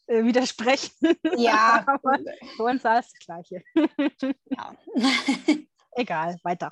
äh, 0.07 0.23
widersprechen. 0.23 0.91
Ja. 1.37 1.83
Aber 1.85 2.19
für 2.55 2.63
uns 2.63 2.83
war 2.83 2.99
es 2.99 3.11
das 3.11 3.25
Gleiche. 3.25 3.63
ja. 4.45 4.75
Egal, 5.95 6.37
weiter. 6.43 6.71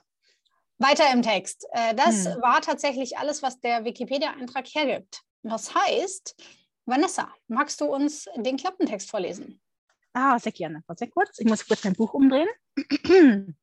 Weiter 0.77 1.11
im 1.13 1.21
Text. 1.21 1.65
Äh, 1.71 1.93
das 1.95 2.25
Hm. 2.25 2.41
war 2.41 2.61
tatsächlich 2.61 3.17
alles, 3.17 3.43
was 3.43 3.59
der 3.59 3.83
Wikipedia-Eintrag 3.85 4.67
hergibt. 4.67 5.21
Das 5.43 5.73
heißt, 5.73 6.35
Vanessa, 6.85 7.33
magst 7.47 7.81
du 7.81 7.85
uns 7.85 8.27
den 8.35 8.57
Klappentext 8.57 9.09
vorlesen? 9.09 9.61
Ah, 10.13 10.39
sehr 10.39 10.51
gerne. 10.51 10.83
Warte 10.87 11.05
Sehr 11.05 11.11
kurz. 11.11 11.39
Ich 11.39 11.45
muss 11.45 11.67
kurz 11.67 11.83
mein 11.83 11.93
Buch 11.93 12.13
umdrehen. 12.13 12.47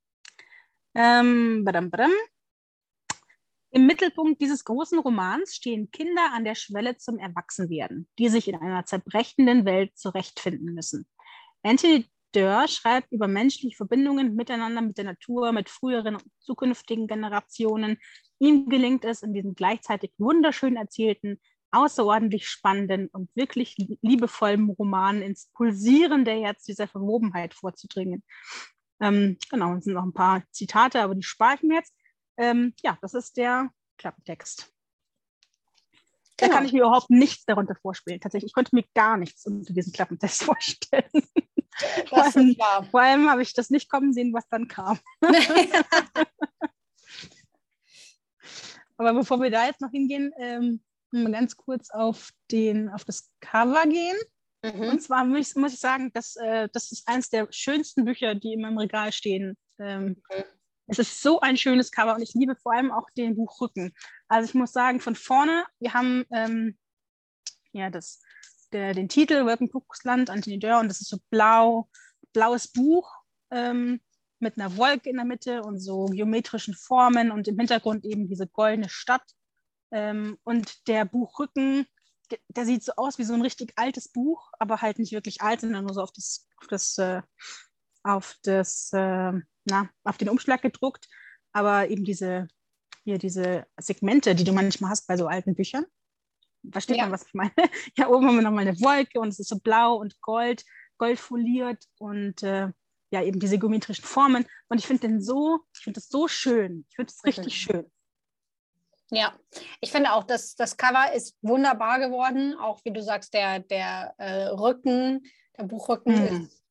ähm, 0.94 1.64
badam, 1.64 1.90
badam. 1.90 2.12
Im 3.76 3.84
Mittelpunkt 3.84 4.40
dieses 4.40 4.64
großen 4.64 4.98
Romans 4.98 5.54
stehen 5.54 5.90
Kinder 5.90 6.32
an 6.32 6.46
der 6.46 6.54
Schwelle 6.54 6.96
zum 6.96 7.18
Erwachsenwerden, 7.18 8.08
die 8.18 8.30
sich 8.30 8.48
in 8.48 8.56
einer 8.56 8.86
zerbrechenden 8.86 9.66
Welt 9.66 9.98
zurechtfinden 9.98 10.72
müssen. 10.72 11.06
Anthony 11.62 12.06
Doerr 12.32 12.68
schreibt 12.68 13.12
über 13.12 13.28
menschliche 13.28 13.76
Verbindungen 13.76 14.34
miteinander, 14.34 14.80
mit 14.80 14.96
der 14.96 15.04
Natur, 15.04 15.52
mit 15.52 15.68
früheren 15.68 16.14
und 16.14 16.24
zukünftigen 16.38 17.06
Generationen. 17.06 17.98
Ihm 18.38 18.70
gelingt 18.70 19.04
es, 19.04 19.22
in 19.22 19.34
diesem 19.34 19.54
gleichzeitig 19.54 20.10
wunderschön 20.16 20.76
erzählten, 20.76 21.38
außerordentlich 21.70 22.48
spannenden 22.48 23.08
und 23.08 23.28
wirklich 23.34 23.76
liebevollen 24.00 24.70
Roman 24.70 25.20
ins 25.20 25.50
pulsierende 25.52 26.30
Herz 26.30 26.64
dieser 26.64 26.88
Verwobenheit 26.88 27.52
vorzudringen. 27.52 28.24
Ähm, 29.00 29.36
genau, 29.50 29.74
es 29.74 29.84
sind 29.84 29.92
noch 29.92 30.04
ein 30.04 30.14
paar 30.14 30.44
Zitate, 30.50 31.02
aber 31.02 31.14
die 31.14 31.22
spare 31.22 31.56
ich 31.56 31.62
mir 31.62 31.74
jetzt. 31.74 31.94
Ähm, 32.36 32.74
ja, 32.82 32.98
das 33.00 33.14
ist 33.14 33.36
der 33.36 33.70
Klappentext. 33.98 34.72
Da 36.38 36.46
Genau. 36.46 36.56
kann 36.58 36.66
ich 36.66 36.72
mir 36.72 36.80
überhaupt 36.82 37.08
nichts 37.08 37.44
darunter 37.46 37.74
vorspielen. 37.76 38.20
Tatsächlich, 38.20 38.50
ich 38.50 38.54
konnte 38.54 38.74
mir 38.74 38.84
gar 38.94 39.16
nichts 39.16 39.46
unter 39.46 39.72
diesem 39.72 39.92
Klappentext 39.92 40.42
vorstellen. 40.44 41.10
Vor 42.08 42.22
allem-. 42.22 42.56
Vor 42.90 43.00
allem 43.00 43.30
habe 43.30 43.42
ich 43.42 43.54
das 43.54 43.70
nicht 43.70 43.88
kommen 43.90 44.12
sehen, 44.12 44.32
was 44.34 44.46
dann 44.48 44.68
kam. 44.68 44.98
Aber 48.98 49.12
bevor 49.14 49.40
wir 49.40 49.50
da 49.50 49.66
jetzt 49.66 49.80
noch 49.80 49.90
hingehen, 49.90 50.32
ähm, 50.38 50.80
mal 51.10 51.32
ganz 51.32 51.56
kurz 51.56 51.90
auf, 51.90 52.30
den, 52.50 52.88
auf 52.90 53.04
das 53.04 53.30
Cover 53.40 53.84
gehen. 53.86 54.16
mhm. 54.62 54.88
Und 54.88 55.02
zwar 55.02 55.24
muss, 55.24 55.54
muss 55.54 55.74
ich 55.74 55.80
sagen, 55.80 56.10
dass, 56.12 56.36
äh, 56.36 56.68
das 56.72 56.92
ist 56.92 57.06
eines 57.08 57.28
der 57.30 57.46
schönsten 57.50 58.04
Bücher, 58.04 58.34
die 58.34 58.52
in 58.54 58.60
meinem 58.62 58.78
Regal 58.78 59.12
stehen. 59.12 59.56
Ähm, 59.78 60.22
Mhm. 60.30 60.44
Es 60.86 60.98
ist 60.98 61.20
so 61.20 61.40
ein 61.40 61.56
schönes 61.56 61.90
Cover 61.90 62.14
und 62.14 62.22
ich 62.22 62.34
liebe 62.34 62.56
vor 62.56 62.72
allem 62.72 62.92
auch 62.92 63.08
den 63.16 63.36
Buchrücken. 63.36 63.94
Also 64.28 64.48
ich 64.48 64.54
muss 64.54 64.72
sagen, 64.72 65.00
von 65.00 65.16
vorne, 65.16 65.64
wir 65.80 65.94
haben 65.94 66.24
ähm, 66.32 66.78
ja 67.72 67.90
das, 67.90 68.20
der, 68.72 68.94
den 68.94 69.08
Titel 69.08 69.44
Wolkenkuckucksland, 69.44 70.30
Anthony 70.30 70.58
Dörr, 70.58 70.80
und 70.80 70.88
das 70.88 71.00
ist 71.00 71.08
so 71.08 71.18
blau, 71.30 71.88
blaues 72.32 72.68
Buch 72.68 73.10
ähm, 73.50 74.00
mit 74.38 74.58
einer 74.58 74.76
Wolke 74.76 75.10
in 75.10 75.16
der 75.16 75.24
Mitte 75.24 75.62
und 75.62 75.80
so 75.80 76.06
geometrischen 76.06 76.74
Formen 76.74 77.30
und 77.30 77.48
im 77.48 77.58
Hintergrund 77.58 78.04
eben 78.04 78.28
diese 78.28 78.46
goldene 78.46 78.88
Stadt. 78.88 79.24
Ähm, 79.90 80.38
und 80.44 80.88
der 80.88 81.04
Buchrücken, 81.04 81.86
der, 82.30 82.38
der 82.48 82.66
sieht 82.66 82.84
so 82.84 82.92
aus 82.96 83.18
wie 83.18 83.24
so 83.24 83.34
ein 83.34 83.42
richtig 83.42 83.72
altes 83.76 84.08
Buch, 84.08 84.50
aber 84.58 84.82
halt 84.82 84.98
nicht 84.98 85.12
wirklich 85.12 85.40
alt, 85.40 85.60
sondern 85.60 85.84
nur 85.84 85.94
so 85.94 86.02
auf 86.02 86.12
das, 86.12 86.48
auf 86.60 86.66
das, 86.68 86.98
äh, 86.98 87.22
auf 88.02 88.36
das, 88.42 88.92
äh, 88.92 89.32
na, 89.66 89.90
auf 90.04 90.16
den 90.16 90.28
Umschlag 90.28 90.62
gedruckt. 90.62 91.08
Aber 91.52 91.88
eben 91.88 92.04
diese, 92.04 92.48
hier 93.04 93.18
diese 93.18 93.66
Segmente, 93.78 94.34
die 94.34 94.44
du 94.44 94.52
manchmal 94.52 94.90
hast 94.90 95.06
bei 95.06 95.16
so 95.16 95.26
alten 95.26 95.54
Büchern. 95.54 95.86
Versteht 96.70 96.96
Ja. 96.96 97.04
man, 97.04 97.12
was 97.12 97.26
ich 97.26 97.34
meine? 97.34 97.52
Ja, 97.96 98.08
oben 98.08 98.26
haben 98.26 98.36
wir 98.36 98.42
nochmal 98.42 98.66
eine 98.66 98.78
Wolke 98.80 99.20
und 99.20 99.28
es 99.28 99.38
ist 99.38 99.48
so 99.48 99.58
blau 99.58 99.96
und 99.96 100.20
gold, 100.20 100.64
goldfoliert 100.98 101.84
und 101.98 102.42
äh, 102.42 102.70
ja, 103.10 103.22
eben 103.22 103.38
diese 103.38 103.58
geometrischen 103.58 104.04
Formen. 104.04 104.44
Und 104.68 104.78
ich 104.78 104.86
finde 104.86 105.06
den 105.06 105.22
so, 105.22 105.60
ich 105.74 105.80
finde 105.84 105.98
das 106.00 106.08
so 106.08 106.26
schön. 106.26 106.84
Ich 106.88 106.96
finde 106.96 107.12
es 107.12 107.24
richtig 107.24 107.54
schön. 107.56 107.90
Ja, 109.10 109.38
ich 109.80 109.92
finde 109.92 110.12
auch, 110.12 110.24
dass 110.24 110.56
das 110.56 110.76
Cover 110.76 111.12
ist 111.12 111.36
wunderbar 111.40 112.00
geworden. 112.00 112.54
Auch 112.58 112.80
wie 112.84 112.92
du 112.92 113.00
sagst, 113.00 113.32
der, 113.34 113.60
der 113.60 114.14
äh, 114.18 114.46
Rücken, 114.48 115.22
der 115.56 115.64
Buchrücken 115.64 116.14
Mhm. 116.14 116.42
ist 116.44 116.62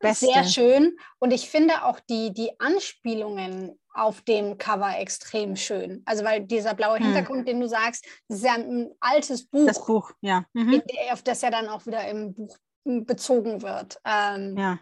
Beste. 0.00 0.26
sehr 0.26 0.44
schön. 0.44 0.96
Und 1.18 1.32
ich 1.32 1.48
finde 1.48 1.84
auch 1.84 1.98
die, 2.00 2.32
die 2.32 2.50
Anspielungen 2.60 3.78
auf 3.92 4.20
dem 4.22 4.58
Cover 4.58 4.96
extrem 4.98 5.56
schön. 5.56 6.02
Also 6.06 6.24
weil 6.24 6.44
dieser 6.46 6.74
blaue 6.74 7.00
Mhm. 7.00 7.04
Hintergrund, 7.06 7.48
den 7.48 7.60
du 7.60 7.68
sagst, 7.68 8.06
das 8.28 8.38
ist 8.38 8.44
ja 8.44 8.54
ein 8.54 8.90
altes 9.00 9.46
Buch, 9.46 9.66
Das 9.66 9.84
Buch, 9.84 10.12
ja. 10.20 10.44
Mhm. 10.52 10.82
auf 11.10 11.22
das 11.22 11.42
ja 11.42 11.50
dann 11.50 11.68
auch 11.68 11.84
wieder 11.86 12.06
im 12.08 12.32
Buch 12.34 12.56
bezogen 12.84 13.60
wird. 13.62 13.98
Ähm, 14.04 14.56
Ja. 14.56 14.78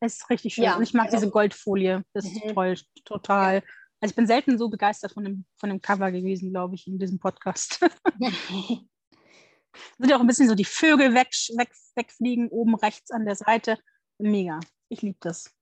Es 0.00 0.16
ist 0.18 0.30
richtig 0.30 0.54
schön. 0.54 0.64
Ja, 0.64 0.76
und 0.76 0.82
ich 0.82 0.94
mag 0.94 1.06
also- 1.06 1.16
diese 1.16 1.30
Goldfolie. 1.30 2.04
Das 2.12 2.24
ist 2.24 2.44
Mhm. 2.44 2.54
toll, 2.54 2.76
total. 3.04 3.62
Also 4.00 4.12
ich 4.12 4.14
bin 4.16 4.26
selten 4.28 4.56
so 4.58 4.68
begeistert 4.68 5.12
von 5.12 5.24
dem, 5.24 5.44
von 5.56 5.70
dem 5.70 5.80
Cover 5.82 6.12
gewesen, 6.12 6.50
glaube 6.52 6.76
ich, 6.76 6.86
in 6.86 6.98
diesem 7.00 7.18
Podcast. 7.18 7.80
sind 9.98 10.10
ja 10.10 10.16
auch 10.16 10.20
ein 10.20 10.26
bisschen 10.26 10.48
so 10.48 10.54
die 10.54 10.64
Vögel 10.64 11.14
weg, 11.14 11.30
weg, 11.56 11.70
wegfliegen, 11.94 12.48
oben 12.48 12.74
rechts 12.74 13.10
an 13.10 13.24
der 13.24 13.36
Seite. 13.36 13.78
Mega. 14.18 14.60
Ich 14.88 15.02
liebe 15.02 15.18
das. 15.20 15.54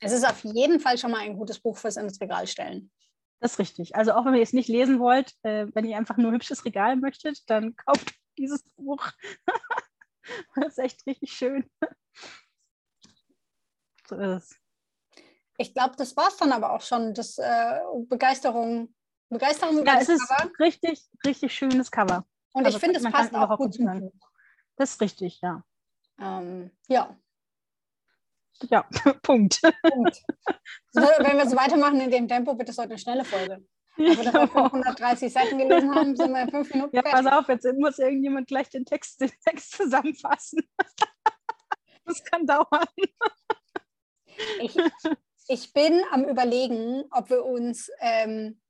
es 0.00 0.12
ist 0.12 0.24
auf 0.24 0.44
jeden 0.44 0.80
Fall 0.80 0.98
schon 0.98 1.10
mal 1.10 1.20
ein 1.20 1.36
gutes 1.36 1.60
Buch 1.60 1.76
fürs 1.76 1.96
ins 1.96 2.20
Regal 2.20 2.46
stellen. 2.46 2.90
Das 3.40 3.52
ist 3.52 3.58
richtig. 3.58 3.96
Also 3.96 4.12
auch 4.12 4.24
wenn 4.24 4.34
ihr 4.34 4.42
es 4.42 4.52
nicht 4.52 4.68
lesen 4.68 5.00
wollt, 5.00 5.34
äh, 5.42 5.66
wenn 5.74 5.84
ihr 5.84 5.96
einfach 5.96 6.16
nur 6.16 6.30
ein 6.30 6.34
hübsches 6.34 6.64
Regal 6.64 6.96
möchtet, 6.96 7.42
dann 7.50 7.74
kauft 7.76 8.14
dieses 8.38 8.62
Buch. 8.76 9.10
das 10.54 10.66
ist 10.66 10.78
echt 10.78 11.06
richtig 11.06 11.32
schön. 11.32 11.68
So 14.08 14.16
ist 14.16 14.44
es. 14.44 14.56
Ich 15.56 15.72
glaube, 15.74 15.94
das 15.96 16.16
war 16.16 16.28
es 16.28 16.36
dann 16.36 16.52
aber 16.52 16.72
auch 16.72 16.82
schon. 16.82 17.14
Das 17.14 17.38
äh, 17.38 17.78
Begeisterung, 18.08 18.94
Begeisterung 19.30 19.78
Ja, 19.78 19.94
das 19.94 20.08
es 20.08 20.20
ist 20.20 20.30
ein 20.30 20.50
richtig, 20.58 21.08
richtig 21.24 21.54
schönes 21.54 21.90
Cover. 21.90 22.26
Und 22.52 22.66
also 22.66 22.76
ich 22.76 22.80
finde, 22.82 22.98
es 22.98 23.10
passt 23.10 23.34
auch 23.34 23.56
gut 23.56 23.74
zum. 23.74 23.86
Buch. 24.00 24.30
Das 24.76 24.92
ist 24.92 25.00
richtig, 25.00 25.40
ja. 25.40 25.64
Ähm, 26.18 26.70
ja, 26.88 27.16
Ja, 28.70 28.82
Punkt. 29.22 29.60
Punkt. 29.82 30.22
so, 30.92 31.00
wenn 31.00 31.36
wir 31.36 31.48
so 31.48 31.56
weitermachen 31.56 32.00
in 32.00 32.10
dem 32.10 32.28
Tempo, 32.28 32.56
wird 32.58 32.68
es 32.68 32.78
heute 32.78 32.90
eine 32.90 32.98
schnelle 32.98 33.24
Folge. 33.24 33.64
Wenn 33.96 34.16
wir 34.16 34.24
das 34.24 34.34
auf 34.34 34.52
530 34.52 35.32
Seiten 35.32 35.58
gelesen 35.58 35.94
haben, 35.94 36.16
sind 36.16 36.32
wir 36.32 36.42
in 36.42 36.50
fünf 36.50 36.72
Minuten 36.72 36.96
Ja, 36.96 37.02
pass 37.02 37.26
auf, 37.26 37.48
jetzt 37.48 37.66
muss 37.78 37.98
irgendjemand 37.98 38.48
gleich 38.48 38.70
den 38.70 38.84
Text, 38.84 39.20
den 39.20 39.32
Text 39.44 39.72
zusammenfassen. 39.72 40.62
Das 42.04 42.24
kann 42.24 42.44
dauern. 42.44 42.88
Ich, 44.60 44.76
ich 45.46 45.72
bin 45.72 46.02
am 46.10 46.24
überlegen, 46.24 47.04
ob 47.12 47.30
wir 47.30 47.44
uns 47.44 47.92
ähm, 48.00 48.60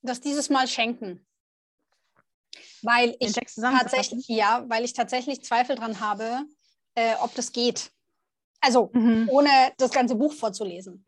das 0.00 0.22
dieses 0.22 0.48
Mal 0.48 0.66
schenken. 0.66 1.26
Weil 2.82 3.16
ich 3.18 3.32
tatsächlich, 3.32 4.28
ja, 4.28 4.64
weil 4.68 4.84
ich 4.84 4.92
tatsächlich 4.92 5.42
Zweifel 5.42 5.76
dran 5.76 6.00
habe, 6.00 6.42
äh, 6.94 7.14
ob 7.20 7.34
das 7.34 7.52
geht. 7.52 7.90
Also 8.60 8.90
Mhm. 8.92 9.28
ohne 9.30 9.50
das 9.78 9.90
ganze 9.90 10.14
Buch 10.14 10.32
vorzulesen. 10.32 11.04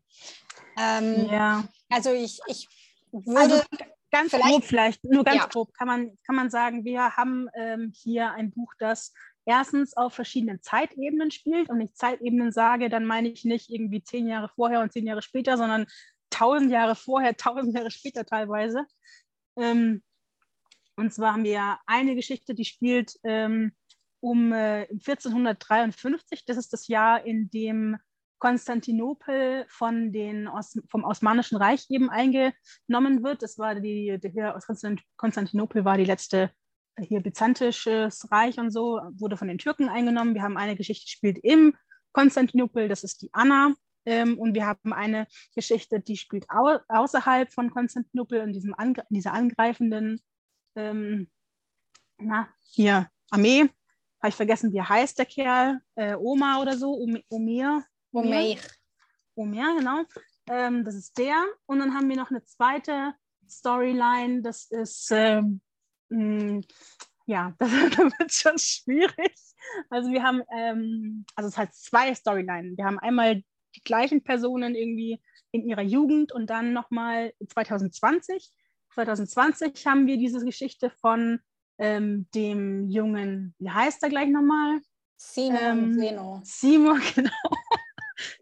Ähm, 0.79 1.29
Ja, 1.31 1.65
Also 1.89 2.13
ich, 2.13 2.41
ich 2.49 2.69
würde, 3.13 3.41
also 3.41 3.63
ganz 4.11 4.31
vielleicht- 4.31 4.49
grob 4.51 4.65
vielleicht, 4.65 5.05
nur 5.05 5.25
ganz 5.25 5.43
Ja. 5.43 5.47
grob 5.47 5.73
kann 5.75 5.87
man, 5.87 6.19
kann 6.27 6.35
man 6.37 6.51
sagen, 6.51 6.85
wir 6.85 7.17
haben 7.17 7.49
ähm, 7.55 7.93
hier 7.95 8.33
ein 8.33 8.51
Buch, 8.51 8.73
das 8.79 9.13
erstens 9.45 9.97
auf 9.97 10.13
verschiedenen 10.15 10.61
Zeitebenen 10.61 11.31
spielt. 11.31 11.69
Und 11.71 11.79
wenn 11.79 11.87
ich 11.87 11.95
Zeitebenen 11.95 12.51
sage, 12.53 12.89
dann 12.89 13.05
meine 13.07 13.29
ich 13.29 13.45
nicht 13.45 13.71
irgendwie 13.71 14.03
zehn 14.03 14.27
Jahre 14.27 14.49
vorher 14.55 14.81
und 14.81 14.93
zehn 14.93 15.07
Jahre 15.07 15.23
später, 15.23 15.57
sondern 15.57 15.87
tausend 16.31 16.71
Jahre 16.73 16.97
vorher, 16.97 17.37
tausend 17.37 17.75
Jahre 17.75 17.91
später 17.93 18.27
teilweise. 18.27 18.85
Ähm, 19.57 20.03
und 20.97 21.13
zwar 21.13 21.35
haben 21.35 21.45
wir 21.45 21.79
eine 21.87 22.15
Geschichte, 22.15 22.55
die 22.55 22.65
spielt 22.65 23.19
ähm, 23.23 23.73
um 24.21 24.53
äh, 24.53 24.87
1453. 24.91 26.45
Das 26.47 26.57
ist 26.57 26.73
das 26.73 26.89
Jahr, 26.89 27.25
in 27.25 27.51
dem 27.51 27.97
Konstantinopel 28.39 29.65
von 29.69 30.13
den 30.13 30.49
Os 30.49 30.79
vom 30.89 31.05
Osmanischen 31.05 31.57
Reich 31.57 31.87
eben 31.89 32.11
eingenommen 32.11 33.23
wird. 33.23 33.43
Das 33.43 33.59
war 33.59 33.75
die, 33.75 34.19
der, 34.19 34.59
Konstantinopel 35.17 35.85
war 35.85 35.97
die 35.97 36.05
letzte 36.05 36.51
hier 36.99 37.21
byzantisches 37.21 38.31
Reich 38.31 38.59
und 38.59 38.71
so, 38.71 39.01
wurde 39.19 39.37
von 39.37 39.49
den 39.49 39.59
Türken 39.59 39.89
eingenommen. 39.89 40.35
Wir 40.35 40.43
haben 40.43 40.57
eine 40.57 40.77
Geschichte, 40.77 41.05
die 41.05 41.13
spielt 41.13 41.39
im 41.39 41.77
Konstantinopel, 42.13 42.89
das 42.89 43.05
ist 43.05 43.23
die 43.23 43.31
Anna. 43.33 43.75
Ähm, 44.07 44.39
und 44.39 44.55
wir 44.55 44.67
haben 44.67 44.93
eine 44.93 45.27
Geschichte, 45.55 46.01
die 46.01 46.17
spielt 46.17 46.49
au 46.49 46.79
außerhalb 46.89 47.53
von 47.53 47.71
Konstantinopel 47.71 48.41
in, 48.41 48.53
diesem 48.53 48.73
Angr 48.73 49.05
dieser 49.11 49.33
angreifenden 49.33 50.21
ähm, 50.77 51.29
na, 52.19 52.49
hier 52.63 53.11
Armee. 53.31 53.69
Habe 54.21 54.29
ich 54.29 54.35
vergessen, 54.35 54.73
wie 54.73 54.81
heißt 54.81 55.19
der 55.19 55.27
Kerl? 55.27 55.81
Äh, 55.95 56.15
Oma 56.15 56.61
oder 56.61 56.77
so? 56.77 56.93
Omer? 57.29 57.85
Omer. 58.13 58.57
Omer, 59.35 59.77
genau. 59.77 60.03
Ähm, 60.49 60.85
das 60.85 60.95
ist 60.95 61.19
der. 61.19 61.45
Und 61.67 61.81
dann 61.81 61.95
haben 61.95 62.09
wir 62.09 62.17
noch 62.17 62.31
eine 62.31 62.45
zweite 62.45 63.15
Storyline. 63.49 64.43
Das 64.43 64.71
ist, 64.71 65.11
ähm, 65.11 65.61
mh, 66.09 66.63
ja, 67.27 67.55
das, 67.59 67.71
wird 67.71 68.33
schon 68.33 68.59
schwierig. 68.59 69.35
Also 69.91 70.11
wir 70.11 70.23
haben, 70.23 70.43
ähm, 70.57 71.25
also 71.35 71.49
es 71.49 71.57
heißt 71.59 71.85
zwei 71.85 72.15
Storylines. 72.15 72.77
Wir 72.77 72.85
haben 72.85 72.99
einmal 72.99 73.43
die 73.75 73.83
gleichen 73.85 74.23
Personen 74.23 74.75
irgendwie 74.75 75.21
in 75.51 75.69
ihrer 75.69 75.83
Jugend 75.83 76.33
und 76.33 76.49
dann 76.49 76.73
nochmal 76.73 77.33
2020. 77.49 78.51
2020 78.97 79.87
haben 79.87 80.07
wir 80.07 80.17
diese 80.17 80.43
Geschichte 80.43 80.89
von 80.89 81.41
ähm, 81.79 82.27
dem 82.35 82.89
Jungen, 82.89 83.55
wie 83.59 83.71
heißt 83.71 84.03
er 84.03 84.09
gleich 84.09 84.29
nochmal? 84.29 84.81
Simon 85.19 85.59
ähm, 85.61 85.95
Seno. 85.95 86.41
Simon, 86.45 87.03
genau. 87.15 87.31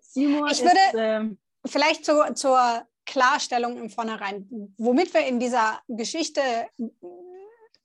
Simon 0.01 0.49
ich 0.51 0.63
würde 0.63 0.79
ähm, 0.97 1.39
vielleicht 1.67 2.05
zu, 2.05 2.35
zur 2.35 2.87
Klarstellung 3.05 3.79
im 3.79 3.91
Vornherein, 3.91 4.49
womit 4.79 5.13
wir 5.13 5.27
in 5.27 5.41
dieser 5.41 5.81
Geschichte 5.89 6.41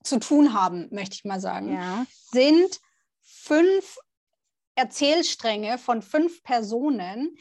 zu 0.03 0.19
tun 0.19 0.53
haben, 0.53 0.87
möchte 0.91 1.15
ich 1.15 1.25
mal 1.25 1.41
sagen, 1.41 1.73
ja. 1.73 2.05
sind 2.31 2.79
fünf 3.23 3.97
Erzählstränge 4.75 5.79
von 5.79 6.03
fünf 6.03 6.43
Personen, 6.43 7.35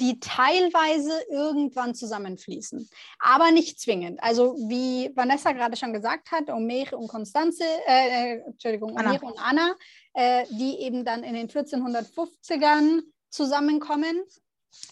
die 0.00 0.18
teilweise 0.20 1.12
irgendwann 1.30 1.94
zusammenfließen, 1.94 2.88
aber 3.18 3.50
nicht 3.50 3.80
zwingend. 3.80 4.22
Also 4.22 4.56
wie 4.68 5.10
Vanessa 5.14 5.52
gerade 5.52 5.76
schon 5.76 5.92
gesagt 5.92 6.30
hat, 6.32 6.50
Omer 6.50 6.92
und 6.92 7.08
Constanze, 7.08 7.64
äh, 7.86 8.36
äh 8.36 8.42
Entschuldigung, 8.46 8.96
Anna. 8.96 9.10
Omer 9.10 9.24
und 9.24 9.38
Anna, 9.38 9.74
äh, 10.14 10.44
die 10.50 10.80
eben 10.80 11.04
dann 11.04 11.22
in 11.22 11.34
den 11.34 11.48
1450ern 11.48 13.02
zusammenkommen 13.30 14.22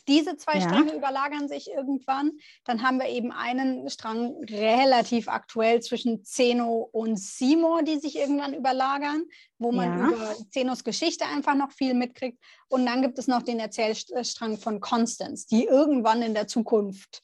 diese 0.09 0.37
zwei 0.37 0.59
ja. 0.59 0.63
Stränge 0.63 0.95
überlagern 0.95 1.49
sich 1.49 1.71
irgendwann. 1.71 2.33
Dann 2.65 2.83
haben 2.83 2.99
wir 2.99 3.09
eben 3.09 3.33
einen 3.33 3.89
Strang 3.89 4.37
relativ 4.45 5.29
aktuell 5.29 5.81
zwischen 5.81 6.25
Zeno 6.25 6.89
und 6.93 7.19
Seymour, 7.19 7.83
die 7.83 7.99
sich 7.99 8.17
irgendwann 8.17 8.55
überlagern, 8.55 9.25
wo 9.59 9.73
man 9.73 9.99
ja. 9.99 10.09
über 10.09 10.37
Zenos 10.51 10.85
Geschichte 10.85 11.27
einfach 11.27 11.55
noch 11.55 11.73
viel 11.73 11.95
mitkriegt. 11.95 12.39
Und 12.69 12.87
dann 12.87 13.03
gibt 13.03 13.19
es 13.19 13.27
noch 13.27 13.43
den 13.43 13.61
Erzählstrang 13.61 14.59
von 14.59 14.81
Constance, 14.81 15.47
die 15.47 15.65
irgendwann 15.65 16.23
in 16.23 16.35
der 16.35 16.47
Zukunft 16.47 17.23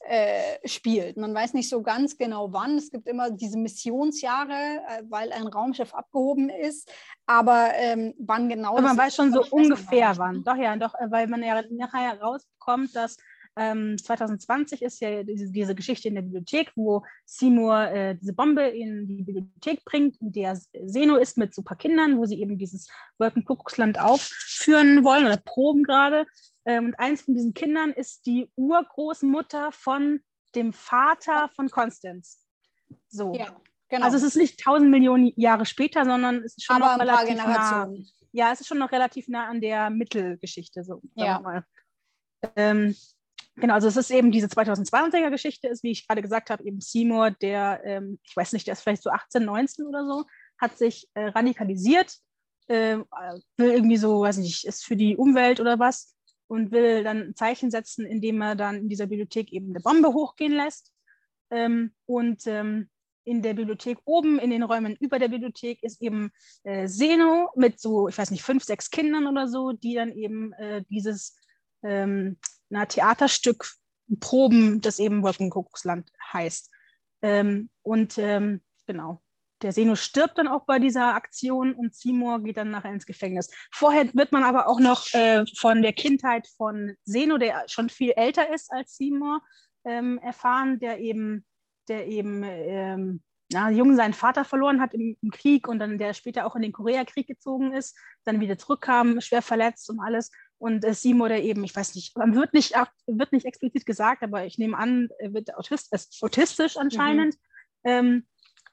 äh, 0.00 0.68
spielt. 0.68 1.16
Man 1.16 1.34
weiß 1.34 1.54
nicht 1.54 1.68
so 1.68 1.82
ganz 1.82 2.16
genau 2.16 2.52
wann. 2.52 2.76
Es 2.76 2.90
gibt 2.90 3.08
immer 3.08 3.30
diese 3.30 3.58
Missionsjahre, 3.58 4.52
äh, 4.52 5.02
weil 5.08 5.32
ein 5.32 5.46
Raumschiff 5.46 5.94
abgehoben 5.94 6.48
ist. 6.48 6.90
Aber 7.26 7.70
ähm, 7.74 8.14
wann 8.18 8.48
genau? 8.48 8.72
Aber 8.72 8.82
man 8.82 8.98
weiß 8.98 9.16
schon 9.16 9.32
so 9.32 9.44
ungefähr 9.50 10.16
wann. 10.16 10.44
Doch, 10.44 10.56
ja, 10.56 10.76
doch, 10.76 10.94
äh, 10.94 11.10
weil 11.10 11.26
man 11.26 11.42
ja 11.42 11.62
nachher 11.70 12.12
herausbekommt, 12.12 12.94
dass 12.94 13.16
ähm, 13.58 13.96
2020 13.96 14.82
ist 14.82 15.00
ja 15.00 15.22
diese, 15.22 15.74
Geschichte 15.74 16.08
in 16.08 16.14
der 16.14 16.22
Bibliothek, 16.22 16.72
wo 16.76 17.02
Seymour 17.24 17.88
äh, 17.88 18.14
diese 18.14 18.34
Bombe 18.34 18.68
in 18.68 19.06
die 19.06 19.22
Bibliothek 19.22 19.82
bringt, 19.84 20.20
in 20.20 20.32
der 20.32 20.60
Seno 20.84 21.16
ist 21.16 21.38
mit 21.38 21.54
so 21.54 21.62
paar 21.62 21.78
Kindern, 21.78 22.18
wo 22.18 22.26
sie 22.26 22.40
eben 22.40 22.58
dieses 22.58 22.88
Wolkenkuckucksland 23.18 23.98
aufführen 23.98 25.04
wollen 25.04 25.24
oder 25.24 25.38
proben 25.38 25.84
gerade. 25.84 26.26
Ähm, 26.66 26.86
und 26.86 26.94
eins 26.98 27.22
von 27.22 27.34
diesen 27.34 27.54
Kindern 27.54 27.92
ist 27.92 28.26
die 28.26 28.50
Urgroßmutter 28.56 29.72
von 29.72 30.20
dem 30.54 30.72
Vater 30.72 31.48
von 31.54 31.70
Constance. 31.70 32.44
So. 33.08 33.34
Ja, 33.34 33.56
genau. 33.88 34.04
Also 34.04 34.16
es 34.16 34.22
ist 34.22 34.36
nicht 34.36 34.60
tausend 34.60 34.90
Millionen 34.90 35.32
Jahre 35.36 35.64
später, 35.64 36.04
sondern 36.04 36.42
es 36.42 36.56
ist 36.56 36.64
schon 36.64 36.82
Aber 36.82 37.04
noch 37.04 37.12
relativ 37.12 37.36
nah. 37.36 37.88
Ja, 38.32 38.52
es 38.52 38.60
ist 38.60 38.66
schon 38.66 38.78
noch 38.78 38.92
relativ 38.92 39.28
nah 39.28 39.46
an 39.46 39.60
der 39.60 39.88
Mittelgeschichte. 39.90 40.84
So, 40.84 41.00
ja. 41.14 41.64
Ähm, 42.56 42.94
Genau, 43.58 43.72
also 43.72 43.88
es 43.88 43.96
ist 43.96 44.10
eben 44.10 44.30
diese 44.30 44.48
2020er 44.48 45.30
Geschichte, 45.30 45.68
ist, 45.68 45.82
wie 45.82 45.90
ich 45.90 46.06
gerade 46.06 46.20
gesagt 46.20 46.50
habe, 46.50 46.62
eben 46.64 46.80
Seymour, 46.80 47.30
der, 47.30 47.80
ähm, 47.84 48.18
ich 48.22 48.36
weiß 48.36 48.52
nicht, 48.52 48.66
der 48.66 48.72
ist 48.72 48.82
vielleicht 48.82 49.02
so 49.02 49.10
18, 49.10 49.44
19 49.44 49.86
oder 49.86 50.04
so, 50.06 50.24
hat 50.58 50.76
sich 50.76 51.08
äh, 51.14 51.28
radikalisiert, 51.28 52.18
äh, 52.68 52.98
will 53.56 53.70
irgendwie 53.70 53.96
so, 53.96 54.20
weiß 54.20 54.36
nicht, 54.38 54.66
ist 54.66 54.84
für 54.84 54.96
die 54.96 55.16
Umwelt 55.16 55.58
oder 55.58 55.78
was 55.78 56.15
und 56.48 56.70
will 56.70 57.04
dann 57.04 57.28
ein 57.28 57.36
Zeichen 57.36 57.70
setzen, 57.70 58.06
indem 58.06 58.40
er 58.40 58.54
dann 58.54 58.76
in 58.76 58.88
dieser 58.88 59.06
Bibliothek 59.06 59.52
eben 59.52 59.70
eine 59.70 59.80
Bombe 59.80 60.12
hochgehen 60.12 60.52
lässt. 60.52 60.92
Ähm, 61.50 61.92
und 62.06 62.46
ähm, 62.46 62.88
in 63.24 63.42
der 63.42 63.54
Bibliothek 63.54 63.98
oben, 64.04 64.38
in 64.38 64.50
den 64.50 64.62
Räumen 64.62 64.96
über 64.96 65.18
der 65.18 65.28
Bibliothek, 65.28 65.82
ist 65.82 66.00
eben 66.00 66.30
äh, 66.62 66.86
Seno 66.86 67.50
mit 67.56 67.80
so, 67.80 68.08
ich 68.08 68.16
weiß 68.16 68.30
nicht, 68.30 68.44
fünf, 68.44 68.64
sechs 68.64 68.90
Kindern 68.90 69.26
oder 69.26 69.48
so, 69.48 69.72
die 69.72 69.94
dann 69.94 70.12
eben 70.12 70.52
äh, 70.54 70.84
dieses 70.88 71.36
ähm, 71.82 72.38
na, 72.68 72.86
Theaterstück 72.86 73.68
proben, 74.20 74.80
das 74.80 75.00
eben 75.00 75.22
Wolkenkuckucksland 75.22 76.10
heißt. 76.32 76.70
Ähm, 77.22 77.68
und 77.82 78.16
ähm, 78.18 78.60
genau, 78.86 79.20
der 79.62 79.72
Seno 79.72 79.96
stirbt 79.96 80.38
dann 80.38 80.48
auch 80.48 80.64
bei 80.66 80.78
dieser 80.78 81.14
Aktion 81.14 81.74
und 81.74 81.94
Seymour 81.94 82.42
geht 82.42 82.58
dann 82.58 82.70
nachher 82.70 82.92
ins 82.92 83.06
Gefängnis. 83.06 83.50
Vorher 83.72 84.12
wird 84.14 84.32
man 84.32 84.44
aber 84.44 84.68
auch 84.68 84.80
noch 84.80 85.12
äh, 85.14 85.44
von 85.56 85.82
der 85.82 85.92
Kindheit 85.92 86.46
von 86.56 86.94
Seno, 87.04 87.38
der 87.38 87.64
schon 87.66 87.88
viel 87.88 88.12
älter 88.16 88.52
ist 88.52 88.70
als 88.72 88.96
Seymour, 88.96 89.40
ähm, 89.84 90.18
erfahren, 90.18 90.78
der 90.78 91.00
eben, 91.00 91.44
der 91.88 92.06
eben 92.06 92.42
ähm, 92.44 93.22
na, 93.50 93.70
jung 93.70 93.94
seinen 93.94 94.14
Vater 94.14 94.44
verloren 94.44 94.80
hat 94.80 94.92
im, 94.92 95.16
im, 95.22 95.30
Krieg 95.30 95.68
und 95.68 95.78
dann 95.78 95.98
der 95.98 96.14
später 96.14 96.46
auch 96.46 96.56
in 96.56 96.62
den 96.62 96.72
Koreakrieg 96.72 97.26
gezogen 97.26 97.72
ist, 97.72 97.96
dann 98.24 98.40
wieder 98.40 98.58
zurückkam, 98.58 99.20
schwer 99.20 99.42
verletzt 99.42 99.88
und 99.88 100.00
alles. 100.00 100.30
Und 100.58 100.84
äh, 100.84 100.94
Seymour, 100.94 101.28
der 101.28 101.44
eben, 101.44 101.62
ich 101.64 101.74
weiß 101.74 101.94
nicht, 101.94 102.16
wird 102.16 102.54
nicht, 102.54 102.74
wird 103.06 103.32
nicht 103.32 103.46
explizit 103.46 103.86
gesagt, 103.86 104.22
aber 104.22 104.44
ich 104.44 104.58
nehme 104.58 104.76
an, 104.76 105.08
er 105.18 105.32
wird 105.32 105.54
autist, 105.54 105.92
ist 105.92 106.22
autistisch 106.22 106.76
anscheinend. 106.76 107.34
Mhm. 107.34 107.40
Ähm, 107.84 108.26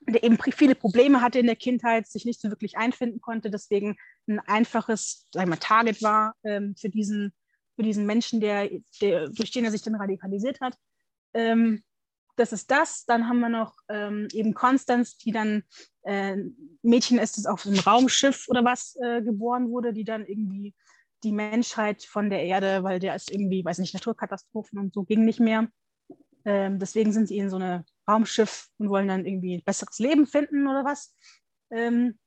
der 0.07 0.23
eben 0.23 0.37
viele 0.37 0.75
Probleme 0.75 1.21
hatte 1.21 1.39
in 1.39 1.45
der 1.45 1.55
Kindheit, 1.55 2.07
sich 2.07 2.25
nicht 2.25 2.41
so 2.41 2.49
wirklich 2.49 2.77
einfinden 2.77 3.21
konnte, 3.21 3.49
deswegen 3.49 3.97
ein 4.27 4.39
einfaches 4.39 5.27
sagen 5.33 5.49
wir, 5.49 5.59
Target 5.59 6.01
war 6.01 6.35
ähm, 6.43 6.75
für, 6.77 6.89
diesen, 6.89 7.33
für 7.75 7.83
diesen 7.83 8.05
Menschen, 8.05 8.39
der, 8.39 8.69
der, 9.01 9.29
durch 9.29 9.51
den 9.51 9.65
er 9.65 9.71
sich 9.71 9.81
dann 9.81 9.95
radikalisiert 9.95 10.59
hat. 10.61 10.75
Ähm, 11.33 11.83
das 12.35 12.51
ist 12.51 12.71
das. 12.71 13.05
Dann 13.05 13.27
haben 13.27 13.39
wir 13.39 13.49
noch 13.49 13.75
ähm, 13.89 14.27
eben 14.33 14.53
Constance, 14.53 15.17
die 15.17 15.31
dann 15.31 15.63
äh, 16.03 16.37
Mädchen 16.81 17.19
ist, 17.19 17.37
das 17.37 17.45
auf 17.45 17.65
einem 17.65 17.79
Raumschiff 17.79 18.47
oder 18.47 18.63
was 18.63 18.97
äh, 19.01 19.21
geboren 19.21 19.69
wurde, 19.69 19.93
die 19.93 20.03
dann 20.03 20.25
irgendwie 20.25 20.73
die 21.23 21.31
Menschheit 21.31 22.03
von 22.03 22.29
der 22.29 22.43
Erde, 22.43 22.83
weil 22.83 22.99
der 22.99 23.15
ist 23.15 23.31
irgendwie, 23.31 23.63
weiß 23.63 23.77
nicht, 23.77 23.93
Naturkatastrophen 23.93 24.79
und 24.79 24.93
so 24.93 25.03
ging 25.03 25.23
nicht 25.23 25.39
mehr. 25.39 25.67
Ähm, 26.45 26.79
deswegen 26.79 27.13
sind 27.13 27.27
sie 27.27 27.37
in 27.37 27.49
so 27.49 27.57
einem 27.57 27.83
Raumschiff 28.09 28.67
und 28.77 28.89
wollen 28.89 29.07
dann 29.07 29.25
irgendwie 29.25 29.55
ein 29.55 29.63
besseres 29.63 29.99
Leben 29.99 30.27
finden 30.27 30.67
oder 30.67 30.83
was. 30.83 31.15
Ähm, 31.71 32.17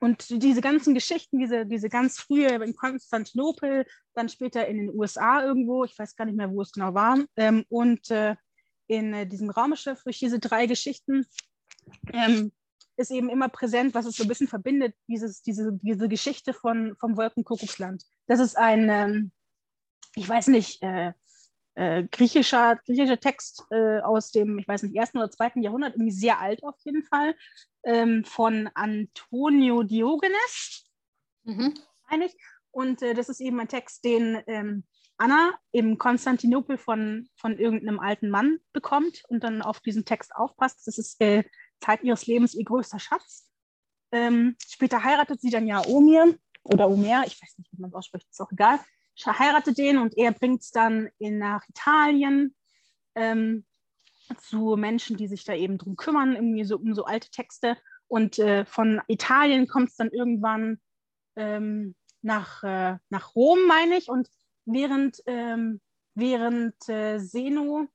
und 0.00 0.28
diese 0.42 0.60
ganzen 0.60 0.92
Geschichten, 0.92 1.38
diese, 1.38 1.64
diese 1.64 1.88
ganz 1.88 2.18
frühe 2.18 2.62
in 2.62 2.74
Konstantinopel, 2.74 3.86
dann 4.14 4.28
später 4.28 4.66
in 4.66 4.76
den 4.78 4.94
USA 4.94 5.42
irgendwo, 5.42 5.84
ich 5.84 5.98
weiß 5.98 6.16
gar 6.16 6.24
nicht 6.26 6.36
mehr, 6.36 6.50
wo 6.50 6.60
es 6.62 6.72
genau 6.72 6.94
war, 6.94 7.18
ähm, 7.36 7.64
und 7.68 8.10
äh, 8.10 8.36
in 8.86 9.14
äh, 9.14 9.26
diesem 9.26 9.50
Raumschiff 9.50 10.02
durch 10.04 10.18
diese 10.18 10.38
drei 10.38 10.66
Geschichten 10.66 11.26
ähm, 12.12 12.52
ist 12.96 13.10
eben 13.10 13.30
immer 13.30 13.48
präsent, 13.48 13.94
was 13.94 14.06
es 14.06 14.16
so 14.16 14.24
ein 14.24 14.28
bisschen 14.28 14.48
verbindet, 14.48 14.94
dieses, 15.08 15.42
diese, 15.42 15.72
diese 15.82 16.08
Geschichte 16.08 16.52
von, 16.52 16.94
vom 17.00 17.16
Wolkenkuckucksland. 17.16 18.04
Das 18.26 18.40
ist 18.40 18.56
ein, 18.56 18.88
ähm, 18.90 19.32
ich 20.14 20.28
weiß 20.28 20.48
nicht, 20.48 20.82
äh, 20.82 21.12
äh, 21.74 22.04
griechischer, 22.04 22.76
griechischer 22.84 23.18
Text 23.18 23.64
äh, 23.70 24.00
aus 24.00 24.30
dem, 24.30 24.58
ich 24.58 24.68
weiß 24.68 24.82
nicht, 24.84 24.96
ersten 24.96 25.18
oder 25.18 25.30
zweiten 25.30 25.62
Jahrhundert, 25.62 25.94
irgendwie 25.94 26.12
sehr 26.12 26.40
alt 26.40 26.62
auf 26.62 26.76
jeden 26.84 27.02
Fall, 27.02 27.34
ähm, 27.84 28.24
von 28.24 28.70
Antonio 28.74 29.82
Diogenes, 29.82 30.86
mhm. 31.44 31.74
meine 32.08 32.26
ich. 32.26 32.36
Und 32.70 33.02
äh, 33.02 33.14
das 33.14 33.28
ist 33.28 33.40
eben 33.40 33.60
ein 33.60 33.68
Text, 33.68 34.04
den 34.04 34.42
ähm, 34.46 34.84
Anna 35.16 35.52
im 35.70 35.98
Konstantinopel 35.98 36.76
von, 36.76 37.28
von 37.36 37.58
irgendeinem 37.58 38.00
alten 38.00 38.30
Mann 38.30 38.58
bekommt 38.72 39.22
und 39.28 39.44
dann 39.44 39.62
auf 39.62 39.80
diesen 39.80 40.04
Text 40.04 40.34
aufpasst. 40.34 40.86
Das 40.86 40.98
ist 40.98 41.20
äh, 41.20 41.44
Zeit 41.80 42.02
ihres 42.02 42.26
Lebens 42.26 42.54
ihr 42.54 42.64
größter 42.64 42.98
Schatz. 42.98 43.48
Ähm, 44.12 44.56
später 44.66 45.02
heiratet 45.04 45.40
sie 45.40 45.50
dann 45.50 45.66
ja 45.66 45.84
Omir 45.86 46.36
oder 46.64 46.88
Omer, 46.88 47.24
ich 47.26 47.40
weiß 47.40 47.58
nicht, 47.58 47.72
wie 47.72 47.80
man 47.80 47.90
es 47.90 47.94
ausspricht, 47.94 48.28
ist 48.30 48.40
auch 48.40 48.50
egal. 48.52 48.80
Heiratet 49.16 49.78
den 49.78 49.98
und 49.98 50.16
er 50.16 50.32
bringt 50.32 50.62
es 50.62 50.70
dann 50.70 51.08
in, 51.18 51.38
nach 51.38 51.68
Italien 51.68 52.54
ähm, 53.14 53.64
zu 54.38 54.76
Menschen, 54.76 55.16
die 55.16 55.28
sich 55.28 55.44
da 55.44 55.54
eben 55.54 55.78
drum 55.78 55.96
kümmern, 55.96 56.34
irgendwie 56.34 56.64
so 56.64 56.76
um 56.76 56.94
so 56.94 57.04
alte 57.04 57.30
Texte 57.30 57.76
Und 58.08 58.38
äh, 58.38 58.64
von 58.64 59.00
Italien 59.08 59.66
kommt 59.66 59.90
es 59.90 59.96
dann 59.96 60.10
irgendwann 60.10 60.80
ähm, 61.36 61.94
nach, 62.22 62.62
äh, 62.62 62.96
nach 63.10 63.34
Rom, 63.34 63.66
meine 63.66 63.96
ich. 63.96 64.08
Und 64.08 64.28
während, 64.64 65.22
ähm, 65.26 65.80
während 66.14 66.88
äh, 66.88 67.18
Seno, 67.18 67.86